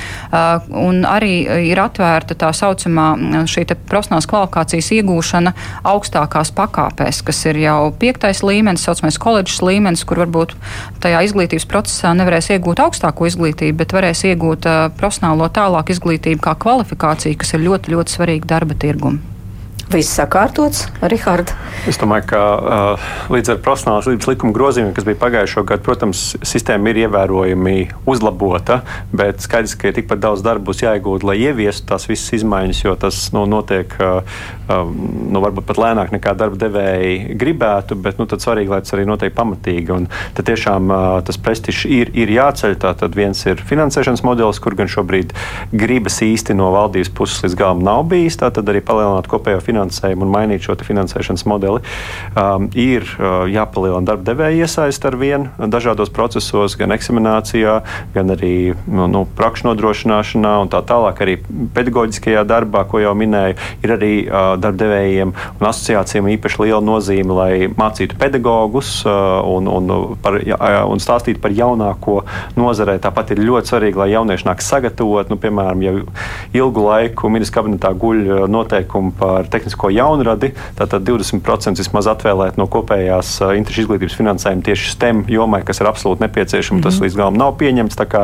un 0.70 1.04
arī 1.08 1.34
ir 1.72 1.80
atvērta 1.82 2.38
tā 2.40 2.52
saucamā 2.56 3.08
šī 3.50 3.66
profesionālās 3.90 4.28
kvalifikācijas 4.30 4.92
iegūšana 5.00 5.54
augstākās 5.90 6.52
pakāpēs, 6.56 7.22
kas 7.26 7.42
ir 7.50 7.60
jau 7.64 7.78
piektais 8.00 8.44
līmenis, 8.46 8.86
saucamais 8.86 9.20
koledžas 9.22 9.62
līmenis, 9.66 10.06
kur 10.08 10.24
varbūt 10.24 10.56
tajā 11.04 11.24
izglītības 11.28 11.68
procesā 11.70 12.14
nevarēs 12.18 12.52
iegūt 12.56 12.82
augstāko 12.84 13.28
izglītību, 13.30 13.78
bet 13.82 13.96
varēs 13.96 14.24
iegūt 14.30 14.68
uh, 14.70 14.86
profesionālo 15.00 15.50
tālāk 15.54 15.94
izglītību 15.96 16.43
kā 16.44 16.56
kvalifikācija, 16.60 17.40
kas 17.40 17.56
ir 17.56 17.64
ļoti, 17.68 17.96
ļoti 17.96 18.18
svarīga 18.18 18.52
darba 18.58 18.78
tirgumam. 18.80 19.22
Viss 19.94 20.10
sakārtots, 20.18 20.88
Rihards. 21.06 21.54
Es 21.90 22.00
domāju, 22.02 22.26
ka 22.32 22.40
uh, 22.42 23.10
līdz 23.34 23.52
ar 23.54 23.58
profesionālās 23.62 24.08
līdzības 24.10 24.30
likuma 24.32 24.56
grozījumiem, 24.56 24.94
kas 24.96 25.06
bija 25.06 25.20
pagājušo 25.22 25.64
gadu, 25.70 25.84
protams, 25.86 26.22
sistēma 26.42 26.90
ir 26.90 27.04
ievērojami 27.04 27.76
uzlabota, 28.10 28.80
bet 29.14 29.44
skaidrs, 29.44 29.76
ka 29.78 29.92
ir 29.92 29.98
tikpat 29.98 30.22
daudz 30.24 30.42
darba 30.46 30.72
būs 30.72 30.82
jāiegūt, 30.82 31.26
lai 31.28 31.36
ieviestu 31.44 31.92
tās 31.92 32.08
visas 32.10 32.34
izmaiņas, 32.40 32.80
jo 32.88 32.96
tas 33.04 33.20
nu, 33.36 33.44
notiek 33.52 33.94
uh, 34.00 34.40
nu, 34.72 35.44
varbūt 35.44 35.68
pat 35.70 35.82
lēnāk 35.84 36.16
nekā 36.16 36.34
darba 36.40 36.58
devēji 36.64 37.38
gribētu, 37.38 38.00
bet 38.00 38.22
nu, 38.22 38.26
svarīgi, 38.34 38.74
lai 38.74 38.82
tas 38.82 38.96
arī 38.98 39.06
notiek 39.10 39.36
pamatīgi. 39.38 39.94
Un 39.94 40.10
tad 40.34 40.50
tiešām 40.50 40.90
uh, 40.90 41.20
tas 41.28 41.38
prestižs 41.38 41.86
ir, 41.86 42.14
ir 42.18 42.34
jāceļ. 42.34 42.80
Tātad 42.82 43.14
viens 43.18 43.46
ir 43.46 43.62
finansēšanas 43.62 44.26
modelis, 44.26 44.64
kur 44.64 44.74
gan 44.80 44.90
šobrīd 44.90 45.36
gribas 45.76 46.18
īsti 46.26 46.58
no 46.58 46.72
valdības 46.74 47.14
puses 47.14 47.46
līdz 47.46 47.60
galam 47.60 47.86
nav 47.86 48.08
bijis, 48.10 48.40
tātad 48.42 48.68
arī 48.72 48.82
palielināt 48.82 49.30
kopējo 49.32 49.62
finansējumu 49.62 49.83
finansējumu 49.84 50.26
un 50.26 50.32
mainīt 50.34 50.64
šo 50.64 50.76
finansēšanas 50.84 51.46
modeli. 51.48 51.82
Um, 52.36 52.70
ir 52.74 53.04
uh, 53.20 53.46
jāpalielina 53.52 54.08
darba 54.08 54.24
devēja 54.32 54.66
iesaist 54.66 55.06
ar 55.06 55.16
vienu 55.20 55.70
dažādos 55.70 56.12
procesos, 56.14 56.76
gan 56.80 56.92
eksaminācijā, 56.92 57.82
gan 58.14 58.34
arī 58.34 58.74
nu, 58.88 59.08
nu 59.08 59.26
prakšu 59.38 59.70
nodrošināšanā 59.70 60.54
un 60.64 60.72
tā 60.72 60.82
tālāk. 60.86 61.22
Arī 61.24 61.38
pedagoģiskajā 61.76 62.44
darbā, 62.48 62.86
ko 62.90 63.02
jau 63.04 63.14
minēju, 63.18 63.58
ir 63.84 63.96
arī 63.96 64.14
uh, 64.26 64.56
darba 64.58 64.80
devējiem 64.84 65.34
un 65.34 65.68
asociācijām 65.70 66.30
īpaši 66.38 66.64
liela 66.64 66.82
nozīme, 66.84 67.38
lai 67.38 67.52
mācītu 67.72 68.18
pedagogus 68.20 68.96
uh, 69.08 69.40
un, 69.48 69.70
un, 69.70 70.18
par, 70.24 70.40
uh, 70.42 70.80
un 70.90 71.04
stāstītu 71.04 71.42
par 71.44 71.54
jaunāko 71.56 72.22
nozarē. 72.60 72.98
Tāpat 73.04 73.36
ir 73.36 73.44
ļoti 73.44 73.74
svarīgi, 73.74 74.02
lai 74.02 74.12
jaunieši 74.14 74.50
nāk 74.50 74.64
sagatavot, 74.64 75.32
nu, 75.32 75.40
piemēram, 75.42 75.84
jau 75.86 75.96
ilgu 76.54 76.88
laiku 76.88 77.32
ministra 77.34 77.62
kabinetā 77.62 77.94
guļ 78.00 78.24
uh, 78.24 78.44
noteikumi 78.52 79.14
par 79.20 79.48
tehnisko 79.52 79.63
tehnisko 79.64 79.90
jaunradi, 79.94 80.52
tātad 80.78 81.06
20% 81.08 81.80
vismaz 81.80 82.10
atvēlēt 82.12 82.60
no 82.60 82.68
kopējās 82.72 83.38
interešu 83.56 83.86
izglītības 83.86 84.18
finansējuma 84.20 84.66
tieši 84.68 84.92
STEM 84.94 85.24
jomai, 85.32 85.64
kas 85.66 85.80
ir 85.82 85.90
absolūti 85.90 86.26
nepieciešama. 86.26 86.78
Mm 86.78 86.82
-hmm. 86.82 86.84
Tas 86.84 86.96
mhm. 86.96 87.04
līdz 87.04 87.16
galam 87.18 87.38
nav 87.40 87.56
pieņemts. 87.58 87.98
Tā 87.98 88.06
kā 88.06 88.24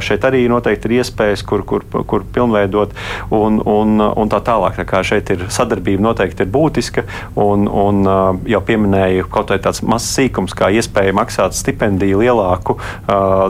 šeit 0.00 0.24
arī 0.24 0.48
noteikti 0.48 0.88
ir 0.88 1.00
iespējas, 1.00 1.42
kur, 1.42 1.64
kur, 1.64 1.84
kur 2.06 2.24
pilnveidot 2.32 2.94
un, 3.30 3.60
un, 3.66 4.00
un 4.00 4.28
tā 4.28 4.40
tālāk. 4.40 4.76
Tā 4.78 4.84
kā 4.84 5.02
šeit 5.02 5.30
ir 5.30 5.44
sadarbība 5.48 6.02
noteikti 6.02 6.42
ir 6.42 6.48
būtiska 6.48 7.02
un, 7.36 7.68
un 7.68 8.04
jau 8.46 8.60
pieminēju 8.60 9.28
kaut 9.30 9.50
vai 9.50 9.58
tāds 9.58 9.82
mazs 9.82 10.14
sīkums, 10.16 10.54
kā 10.54 10.70
iespēja 10.70 11.12
maksāt 11.12 11.54
stipendiju 11.54 12.20
lielāku, 12.20 12.78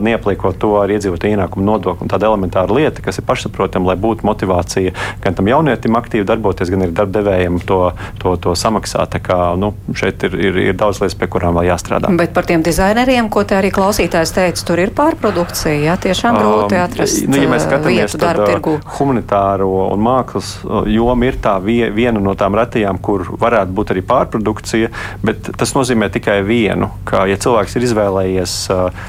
neapliekot 0.00 0.58
to 0.58 0.76
ar 0.80 0.88
iedzīvotāju 0.88 1.36
ienākumu 1.36 1.64
nodokli. 1.64 2.08
Tāda 2.08 2.26
elementāra 2.26 2.74
lieta, 2.74 3.02
kas 3.02 3.18
ir 3.18 3.24
pašsaprotama, 3.24 3.92
lai 3.92 3.96
būtu 3.96 4.26
motivācija 4.26 4.92
gan 5.24 5.34
tam 5.34 5.48
jaunietim 5.48 5.96
aktīvi 5.96 6.24
darboties, 6.24 6.70
gan 6.70 6.86
arī 6.86 6.94
darba 6.96 7.09
devējiem 7.14 7.60
to, 7.66 7.80
to, 8.22 8.34
to 8.40 8.54
samaksāt. 8.58 9.18
Kā, 9.24 9.36
nu, 9.58 9.72
šeit 9.96 10.22
ir, 10.28 10.36
ir, 10.38 10.58
ir 10.70 10.76
daudz 10.78 11.00
lietas, 11.02 11.16
pie 11.18 11.28
kurām 11.30 11.56
vēl 11.58 11.70
jāstrādā. 11.70 12.10
Bet 12.20 12.34
par 12.36 12.46
tiem 12.48 12.62
dizaineriem, 12.64 13.28
ko 13.32 13.42
te 13.48 13.56
arī 13.58 13.72
klausītājs 13.74 14.32
teica, 14.36 14.64
tur 14.66 14.82
ir 14.82 14.92
pārprodukcija. 14.96 15.76
Jā, 15.84 15.96
tiešām 16.00 16.38
grūti 16.38 16.76
um, 16.76 16.84
atrast 16.84 17.24
um, 17.24 17.32
nu, 17.34 17.40
ja 17.42 17.50
mēs 17.50 17.64
uh, 17.64 17.68
skatāmies 17.68 18.16
uz 18.16 18.22
darba 18.22 18.46
uh, 18.46 18.52
tirgu. 18.52 18.76
Humanitāro 18.98 19.70
un 19.90 20.04
mākslas 20.04 20.52
uh, 20.64 20.82
joma 20.90 21.28
ir 21.28 21.40
tā 21.42 21.56
vie, 21.64 21.82
viena 21.94 22.22
no 22.22 22.36
tām 22.38 22.56
retajām, 22.58 23.00
kur 23.02 23.26
varētu 23.40 23.76
būt 23.76 23.94
arī 23.94 24.04
pārprodukcija, 24.06 24.92
bet 25.26 25.52
tas 25.60 25.74
nozīmē 25.76 26.10
tikai 26.14 26.40
vienu, 26.46 26.90
ka 27.08 27.26
ja 27.30 27.38
cilvēks 27.40 27.76
ir 27.76 27.88
izvēlējies 27.90 28.56
uh, 28.74 29.08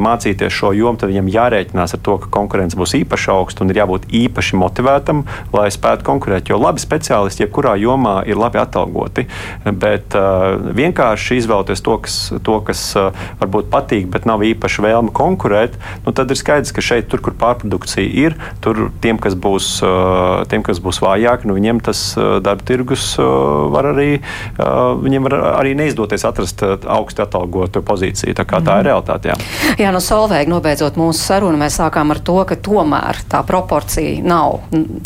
mācīties 0.00 0.54
šo 0.54 0.72
jomu, 0.76 0.98
tad 1.00 1.12
viņam 1.12 1.30
jārēķinās 1.30 1.94
ar 1.96 2.02
to, 2.04 2.16
ka 2.22 2.30
konkurence 2.32 2.78
būs 2.78 2.94
īpaši 3.00 3.30
augsta 3.34 3.64
un 3.64 3.72
ir 3.72 3.80
jābūt 3.82 4.08
īpaši 4.22 4.58
motivētam, 4.60 5.24
lai 5.54 5.68
spētu 5.72 6.06
konkurēt. 6.06 6.50
Jo 6.50 6.58
labi 6.60 6.82
speciālisti 6.82 7.29
jebkurā 7.38 7.76
jomā 7.80 8.20
ir 8.26 8.40
labi 8.40 8.58
atalgoti, 8.60 9.26
bet 9.64 10.16
uh, 10.18 10.56
vienkārši 10.74 11.38
izvēlēties 11.40 11.84
to, 11.86 11.96
kas, 12.02 12.18
to, 12.46 12.58
kas 12.66 12.82
uh, 12.98 13.10
varbūt 13.40 13.70
patīk, 13.72 14.08
bet 14.10 14.26
nav 14.28 14.42
īpaši 14.46 14.84
vēlme 14.86 15.14
konkurēt, 15.16 15.78
nu, 16.06 16.14
tad 16.16 16.32
ir 16.32 16.40
skaidrs, 16.40 16.74
ka 16.74 16.84
šeit, 16.84 17.08
tur, 17.12 17.22
kur 17.24 17.36
pārprodukcija 17.38 18.08
ir, 18.24 18.36
tur 18.64 18.88
tiem, 19.04 19.20
kas 19.22 19.36
būs, 19.38 19.72
uh, 19.86 20.42
tiem, 20.50 20.64
kas 20.66 20.82
būs 20.82 21.02
vājāki, 21.04 21.48
nu, 21.48 21.56
viņiem 21.58 21.82
tas 21.84 22.02
darba 22.16 22.66
tirgus 22.66 23.14
var 23.20 23.90
arī, 23.92 24.08
viņiem 24.58 25.26
var 25.26 25.36
arī 25.60 25.74
neizdoties 25.78 26.24
atrast 26.28 26.62
augstu 26.64 27.24
atalgotu 27.24 27.82
pozīciju. 27.86 28.34
Tā, 28.36 28.46
kā, 28.48 28.60
tā 28.64 28.80
ir 28.80 28.84
mhm. 28.84 28.88
realitāte. 28.88 29.32
Jā. 29.32 29.38
Jā, 29.80 29.92
nu, 29.94 30.02
Solveig, 30.04 30.48
nobeidzot 30.50 30.98
mūsu 31.00 31.22
sarunu, 31.22 31.58
mēs 31.60 31.78
sākām 31.80 32.14
ar 32.14 32.22
to, 32.24 32.38
ka 32.48 32.56
tomēr 32.56 33.22
tā 33.30 33.42
proporcija 33.46 34.24
nav 34.24 34.60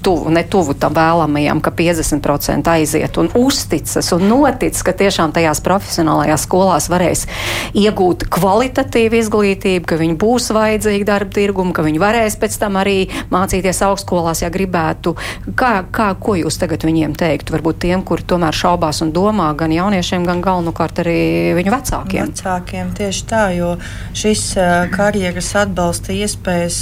tuvu, 0.05 0.33
ne 0.35 0.45
tuvu 0.51 0.77
tam 0.79 0.95
vēlamajam, 0.97 1.63
ka 1.65 1.73
50 1.75 2.14
80% 2.21 2.69
aiziet 2.69 3.17
un 3.17 3.31
uzticas 3.35 4.13
un 4.13 4.27
notic, 4.29 4.77
ka 4.85 4.93
tiešām 4.93 5.33
tajās 5.35 5.61
profesionālajās 5.65 6.47
skolās 6.47 6.89
varēs 6.93 7.27
iegūt 7.75 8.27
kvalitatīvu 8.33 9.19
izglītību, 9.21 9.87
ka 9.89 9.99
viņi 10.01 10.17
būs 10.21 10.51
vajadzīgi 10.55 11.09
darba 11.09 11.35
tirgumu, 11.35 11.75
ka 11.75 11.85
viņi 11.87 12.03
varēs 12.03 12.39
pēc 12.41 12.59
tam 12.61 12.79
arī 12.81 13.09
mācīties 13.33 13.83
augstskolās, 13.87 14.45
ja 14.45 14.51
gribētu. 14.55 15.15
Kā, 15.59 15.85
kā, 15.95 16.11
ko 16.21 16.37
jūs 16.39 16.59
tagad 16.61 16.87
viņiem 16.87 17.17
teiktu? 17.19 17.55
Varbūt 17.57 17.83
tiem, 17.85 18.05
kuri 18.07 18.27
tomēr 18.29 18.57
šaubās 18.57 19.03
un 19.05 19.13
domā 19.15 19.51
gan 19.59 19.73
jauniešiem, 19.75 20.27
gan 20.29 20.43
galvenokārt 20.45 21.03
arī 21.05 21.19
viņu 21.59 21.75
vecākiem. 21.75 22.33
Vecākiem 22.35 22.93
tieši 22.97 23.27
tā, 23.31 23.45
jo 23.57 23.75
šis 24.17 24.47
karjeras 24.95 25.53
atbalsta 25.65 26.15
iespējas 26.15 26.81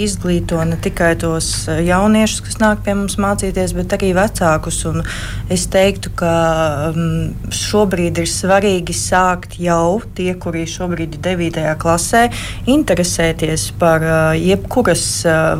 izglīto 0.00 0.60
ne 0.68 0.78
tikai 0.80 1.14
tos 1.20 1.50
jauniešus, 1.68 2.42
kas 2.48 2.60
nāk 2.62 2.84
pie 2.86 2.96
mums 2.98 3.18
mācīties, 3.20 3.74
bet 3.76 3.96
arī 3.96 4.12
vecākus. 4.16 4.73
Un 4.88 5.02
es 5.52 5.66
teiktu, 5.70 6.12
ka 6.18 6.32
šobrīd 7.54 8.20
ir 8.22 8.28
svarīgi 8.30 8.96
sākt 8.96 9.58
jau 9.62 10.00
tie, 10.16 10.32
kuri 10.40 10.64
šobrīd 10.68 11.18
ir 11.18 11.22
9. 11.24 11.66
klasē, 11.80 12.26
interesēties 12.70 13.70
par 13.80 14.04
jebkuras, 14.38 15.04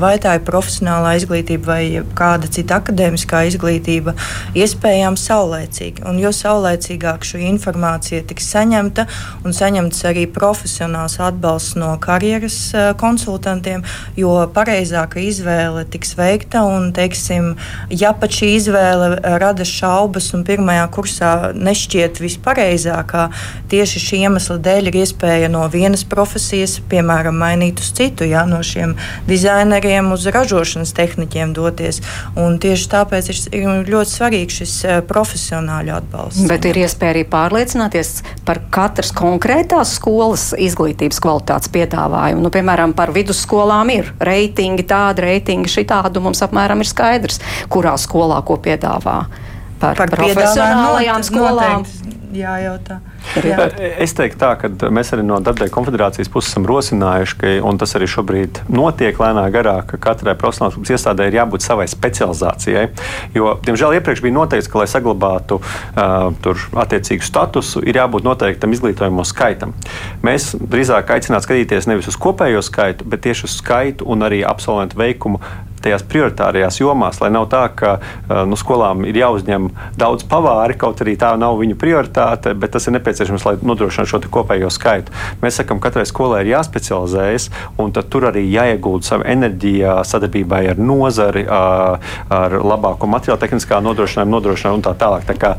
vai 0.01 0.15
tā 0.23 0.37
ir 0.39 0.47
profesionālā 0.47 1.15
izglītība 1.21 1.71
vai 1.71 1.83
kāda 2.17 2.51
cita 2.51 2.81
akadēmiskā 2.83 3.45
izglītība, 3.51 4.15
iespējams 4.59 5.27
saulēcīgi. 5.31 6.05
Un 6.09 6.21
jo 6.23 6.33
saulēcīgāk 6.35 7.27
šī 7.27 7.45
informācija 7.51 8.25
tiks 8.29 8.51
saņemta 8.55 9.07
un 9.45 9.57
saņemts 9.57 10.05
arī 10.09 10.27
profesionāls 10.31 11.19
atbalsts 11.23 11.79
no 11.81 11.93
karjeras 12.03 12.59
konsultantiem, 13.01 13.85
jo 14.19 14.35
pareizāka 14.55 15.23
izvēle 15.23 15.85
tiks 15.91 16.15
veikta. 16.19 16.65
Un, 16.65 16.91
teiksim, 16.97 17.55
ja 17.93 18.15
pat 18.17 18.35
šī 18.35 18.55
izvēle 18.59 19.04
rada 19.41 19.65
šaubas 19.69 20.31
un 20.37 20.45
pirmajā 20.47 20.85
kursā 20.95 21.31
nešķiet 21.57 22.21
vispareizākā, 22.23 23.29
tieši 23.73 24.03
šī 24.03 24.21
iemesla 24.29 24.59
dēļ 24.65 24.91
ir 24.91 24.99
iespēja 25.05 25.51
no 25.53 25.65
vienas 25.73 26.05
profesijas, 26.09 26.77
piemēram, 26.91 27.37
mainīt 27.41 27.83
uz 27.83 27.91
citu, 27.97 28.27
ja, 28.29 28.45
no 28.49 28.61
šiem 28.65 28.97
dizaineriem 29.29 30.13
uz 30.15 30.27
ražošanas 30.35 30.95
tehniķiem 30.97 31.55
doties. 31.57 32.01
Un 32.41 32.59
tieši 32.63 32.91
tāpēc 32.93 33.31
ir 33.33 33.69
ļoti 33.89 34.11
svarīgs 34.11 34.61
šis 34.63 34.75
profesionāļu 35.09 35.95
atbalsts. 35.99 36.45
Bet 36.51 36.69
ir 36.69 36.83
iespēja 36.85 37.15
arī 37.17 37.25
pārliecināties 37.31 38.15
par 38.47 38.61
katras 38.75 39.13
konkrētās 39.17 39.97
skolas 39.99 40.51
izglītības 40.59 41.21
kvalitātes 41.23 41.71
piedāvājumu. 41.75 42.45
Nu, 42.45 42.53
piemēram, 42.55 42.95
par 42.97 43.13
vidusskolām 43.15 43.93
ir 43.95 44.13
reitingi 44.25 44.87
tādi, 44.89 45.25
reitingi 45.29 45.73
šitādi, 45.73 46.21
un 46.21 46.29
mums 46.29 46.43
apmēram 46.45 46.83
ir 46.85 46.91
skaidrs, 46.91 47.41
kurā 47.73 47.97
skolā 48.01 48.41
ko 48.47 48.59
piedāvā. 48.61 48.94
Par, 49.03 49.97
par 49.99 50.13
profesionālajām 50.15 51.25
skolām. 51.27 51.83
Noteikti 51.83 52.41
jājautā. 52.41 53.01
Jā. 53.43 53.67
Es 54.03 54.15
teiktu, 54.15 54.39
tā, 54.39 54.53
ka 54.61 54.69
mēs 54.95 55.11
arī 55.15 55.25
no 55.27 55.41
Darbdevēja 55.43 55.73
konfederācijas 55.75 56.31
puses 56.31 56.53
esam 56.53 56.67
rosinājuši, 56.69 57.37
ka, 57.41 57.53
un 57.67 57.81
tas 57.81 57.97
arī 57.99 58.09
šobrīd 58.11 58.61
notiek 58.73 59.19
lēnā 59.21 59.47
garā, 59.55 59.77
ka 59.89 59.99
katrai 60.09 60.37
profesionālās 60.39 60.95
iestādē 60.95 61.29
ir 61.29 61.39
jābūt 61.41 61.67
savai 61.67 61.89
specializācijai. 61.91 62.87
Jo, 63.35 63.57
diemžēl, 63.67 63.97
iepriekš 63.99 64.23
bija 64.25 64.37
noteikts, 64.39 64.71
ka, 64.71 64.83
lai 64.83 64.89
saglabātu 64.91 65.61
uh, 65.61 66.65
attiecīgu 66.85 67.27
statusu, 67.27 67.83
ir 67.83 67.99
jābūt 67.99 68.27
noteiktam 68.29 68.75
izglītojamo 68.77 69.27
skaitam. 69.27 69.75
Mēs 70.27 70.53
drīzāk 70.61 71.15
aicinātu 71.17 71.49
skatīties 71.49 71.91
nevis 71.91 72.11
uz 72.13 72.21
kopējo 72.21 72.63
skaitu, 72.65 73.09
bet 73.09 73.27
tieši 73.27 73.49
uz 73.49 73.59
skaitu 73.59 74.07
un 74.11 74.27
arī 74.29 74.45
absolventu 74.47 75.01
veikumu 75.01 75.43
tajās 75.85 76.05
prioritārajās 76.09 76.81
jomās, 76.81 77.21
lai 77.21 77.31
nav 77.35 77.49
tā, 77.53 77.65
ka 77.77 77.97
nu, 78.49 78.57
skolām 78.57 79.05
ir 79.09 79.19
jāuzņem 79.21 79.69
daudz 80.01 80.27
pavāri, 80.31 80.79
kaut 80.81 81.03
arī 81.05 81.17
tā 81.21 81.35
nav 81.41 81.59
viņu 81.61 81.77
prioritāte, 81.81 82.55
bet 82.57 82.75
tas 82.77 82.89
ir 82.89 82.97
nepieciešams 82.97 83.14
nepieciešams, 83.15 83.47
lai 83.47 83.55
nodrošinātu 83.63 84.11
šo 84.11 84.21
kopējo 84.35 84.71
skaitu. 84.73 85.13
Mēs 85.43 85.61
sakām, 85.61 85.79
ka 85.79 85.89
katrai 85.89 86.07
skolai 86.09 86.43
ir 86.43 86.53
jāspecializējas, 86.55 87.49
un 87.79 87.93
tur 87.95 88.29
arī 88.31 88.45
jāiegūda 88.51 89.07
sava 89.07 89.29
enerģija 89.31 90.01
sadarbībai 90.07 90.65
ar 90.73 90.81
nozari, 90.81 91.45
ar 91.47 92.57
labāko 92.59 93.09
materiālu, 93.11 93.41
tehniskā 93.43 93.81
nodrošinājumu, 93.85 94.35
nodrošinājumu 94.35 94.81
un 94.81 94.85
tā 94.85 94.95
tālāk. 94.99 95.27
Tā 95.29 95.37
kā 95.39 95.53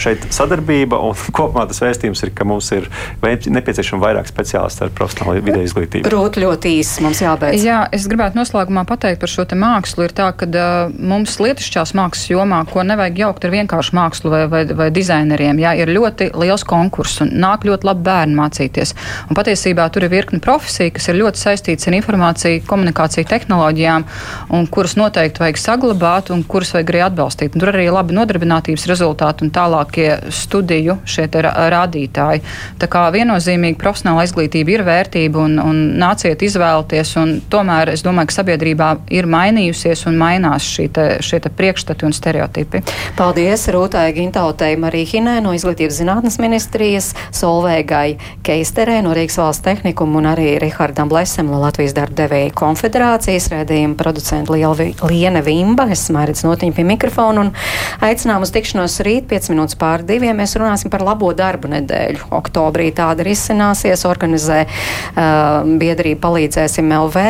šeit 0.00 0.24
sadarbība 0.34 1.00
un 1.04 1.16
kopumā 1.36 1.66
tas 1.68 1.82
vēstījums 1.84 2.24
ir, 2.24 2.32
ka 2.36 2.48
mums 2.48 2.70
ir 2.76 2.88
nepieciešama 3.22 4.04
vairāk 4.06 4.30
speciālistu 4.30 4.86
ar 4.86 4.94
profesionālu 4.96 5.44
video 5.44 5.64
izglītību. 5.66 6.10
Rūt 6.12 6.40
ļoti 6.40 6.76
īsi 6.80 7.04
mums 7.04 7.20
jābeidz. 7.22 7.64
Jā, 7.66 7.82
es 7.94 8.08
gribētu 8.10 8.40
noslēgumā 8.40 8.86
pateikt 8.88 9.22
par 9.22 9.32
šo 9.32 9.46
mākslu. 9.56 10.06
Ir 10.06 10.14
tā, 10.16 10.30
ka 10.36 10.48
uh, 10.48 10.92
mums 10.96 11.36
lietišķās 11.42 11.94
mākslas 11.96 12.30
jomā, 12.30 12.62
ko 12.70 12.84
nevajag 12.86 13.20
jaukt 13.24 13.46
ar 13.46 13.54
vienkāršu 13.54 13.96
mākslu 13.96 14.32
vai, 14.32 14.42
vai, 14.50 14.62
vai 14.78 14.88
dizaineriem, 14.94 15.60
jā, 15.62 15.74
ir 15.82 15.92
ļoti 15.94 16.30
liels 16.38 16.64
konkurss 16.66 16.85
konkurss 16.86 17.22
un 17.24 17.32
nāk 17.42 17.66
ļoti 17.66 17.86
labi 17.88 18.04
bērni 18.06 18.36
mācīties. 18.38 18.94
Un 19.30 19.38
patiesībā 19.38 19.88
tur 19.92 20.06
ir 20.06 20.12
virkni 20.12 20.40
profesija, 20.42 20.94
kas 20.94 21.10
ir 21.10 21.20
ļoti 21.20 21.42
saistīts 21.42 21.88
ar 21.88 21.96
informāciju, 21.98 22.62
komunikāciju 22.68 23.26
tehnoloģijām, 23.30 24.06
un 24.56 24.66
kuras 24.70 24.96
noteikti 24.98 25.42
vajag 25.42 25.60
saglabāt 25.60 26.30
un 26.34 26.44
kuras 26.46 26.72
vajag 26.76 26.92
arī 26.92 27.02
atbalstīt. 27.08 27.54
Un 27.54 27.62
tur 27.62 27.72
arī 27.72 27.88
ir 27.88 27.96
labi 27.96 28.16
nodarbinātības 28.16 28.86
rezultāti 28.90 29.46
un 29.46 29.52
tālākie 29.54 30.08
studiju 30.30 30.98
šie 31.06 31.26
rādītāji. 31.32 32.42
Tā 32.80 32.88
kā 32.90 33.06
viennozīmīgi 33.14 33.78
profesionāla 33.80 34.26
izglītība 34.26 34.76
ir 34.76 34.84
vērtība 34.86 35.42
un, 35.42 35.58
un 35.62 35.82
nāciet 36.00 36.42
izvēlēties, 36.46 37.14
un 37.20 37.34
tomēr 37.52 37.92
es 37.94 38.04
domāju, 38.06 38.30
ka 38.30 38.38
sabiedrībā 38.40 38.90
ir 39.14 39.28
mainījusies 39.30 40.06
un 40.10 40.18
mainās 40.20 40.66
šī 40.76 40.88
te, 40.94 41.06
šie 41.24 41.40
te 41.44 41.52
priekšstati 41.52 42.06
un 42.06 42.14
stereotipi. 42.16 42.82
Paldies 43.18 43.66
Rūtai 43.72 44.08
Gintautei 44.16 44.76
Marīhinē 44.80 45.38
no 45.44 45.54
Izglītības 45.56 46.00
zinātnes 46.00 46.38
ministra 46.42 46.75
ministrijas, 46.76 47.14
Solveigai 47.32 48.16
Keisterē 48.44 49.00
no 49.02 49.14
Rīgas 49.16 49.38
valsts 49.40 49.64
tehnikuma 49.64 50.18
un 50.20 50.26
arī 50.28 50.58
Rihardam 50.60 51.08
Blesem 51.08 51.48
no 51.48 51.60
Latvijas 51.60 51.94
darba 51.96 52.16
devēja 52.16 52.52
konfederācijas 52.56 53.48
rēdījuma 53.52 53.96
producenta 53.96 54.52
Liena 54.52 55.42
Vimba. 55.42 55.88
Es 55.90 56.08
mērķis 56.10 56.44
notiņu 56.44 56.76
pie 56.76 56.84
mikrofona 56.84 57.46
un 57.46 57.52
aicinām 58.04 58.44
uz 58.44 58.52
tikšanos 58.52 59.00
rīt 59.06 59.28
5 59.30 59.50
minūtes 59.54 59.78
pār 59.80 60.04
diviem. 60.04 60.36
Mēs 60.36 60.56
runāsim 60.56 60.92
par 60.92 61.04
labo 61.06 61.32
darbu 61.32 61.72
nedēļu. 61.72 62.28
Oktobrī 62.36 62.90
tāda 62.92 63.24
ir 63.24 63.32
izcināsies, 63.32 64.04
organizē 64.08 64.66
uh, 64.66 65.64
biedrība 65.80 66.26
palīdzēsim 66.28 66.92
LV. 67.00 67.26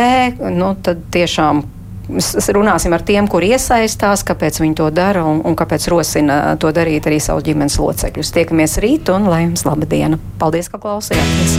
Nu, 0.56 0.74
tad 0.82 1.06
tiešām 1.14 1.62
runāsim 2.08 2.94
ar 2.94 3.02
tiem, 3.06 3.28
kur 3.30 3.44
iesaistās, 3.46 4.24
kāpēc 4.26 4.60
viņi 4.62 4.78
to 4.78 4.88
dara 4.94 5.24
un, 5.26 5.42
un 5.46 5.56
kāpēc 5.58 5.88
rosina 5.92 6.56
to 6.60 6.70
darīt 6.74 7.08
arī 7.10 7.20
savu 7.22 7.44
ģimenes 7.46 7.78
locekļus. 7.82 8.34
Tiekamies 8.36 8.78
rīt 8.82 9.10
un 9.14 9.28
lai 9.30 9.44
jums 9.46 9.66
laba 9.66 9.88
diena. 9.88 10.20
Paldies, 10.40 10.70
ka 10.72 10.80
klausījāties! 10.82 11.58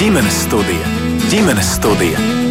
Ģimenes 0.00 0.40
studija. 0.48 0.96
Ģimenes 1.30 1.76
studija. 1.78 2.43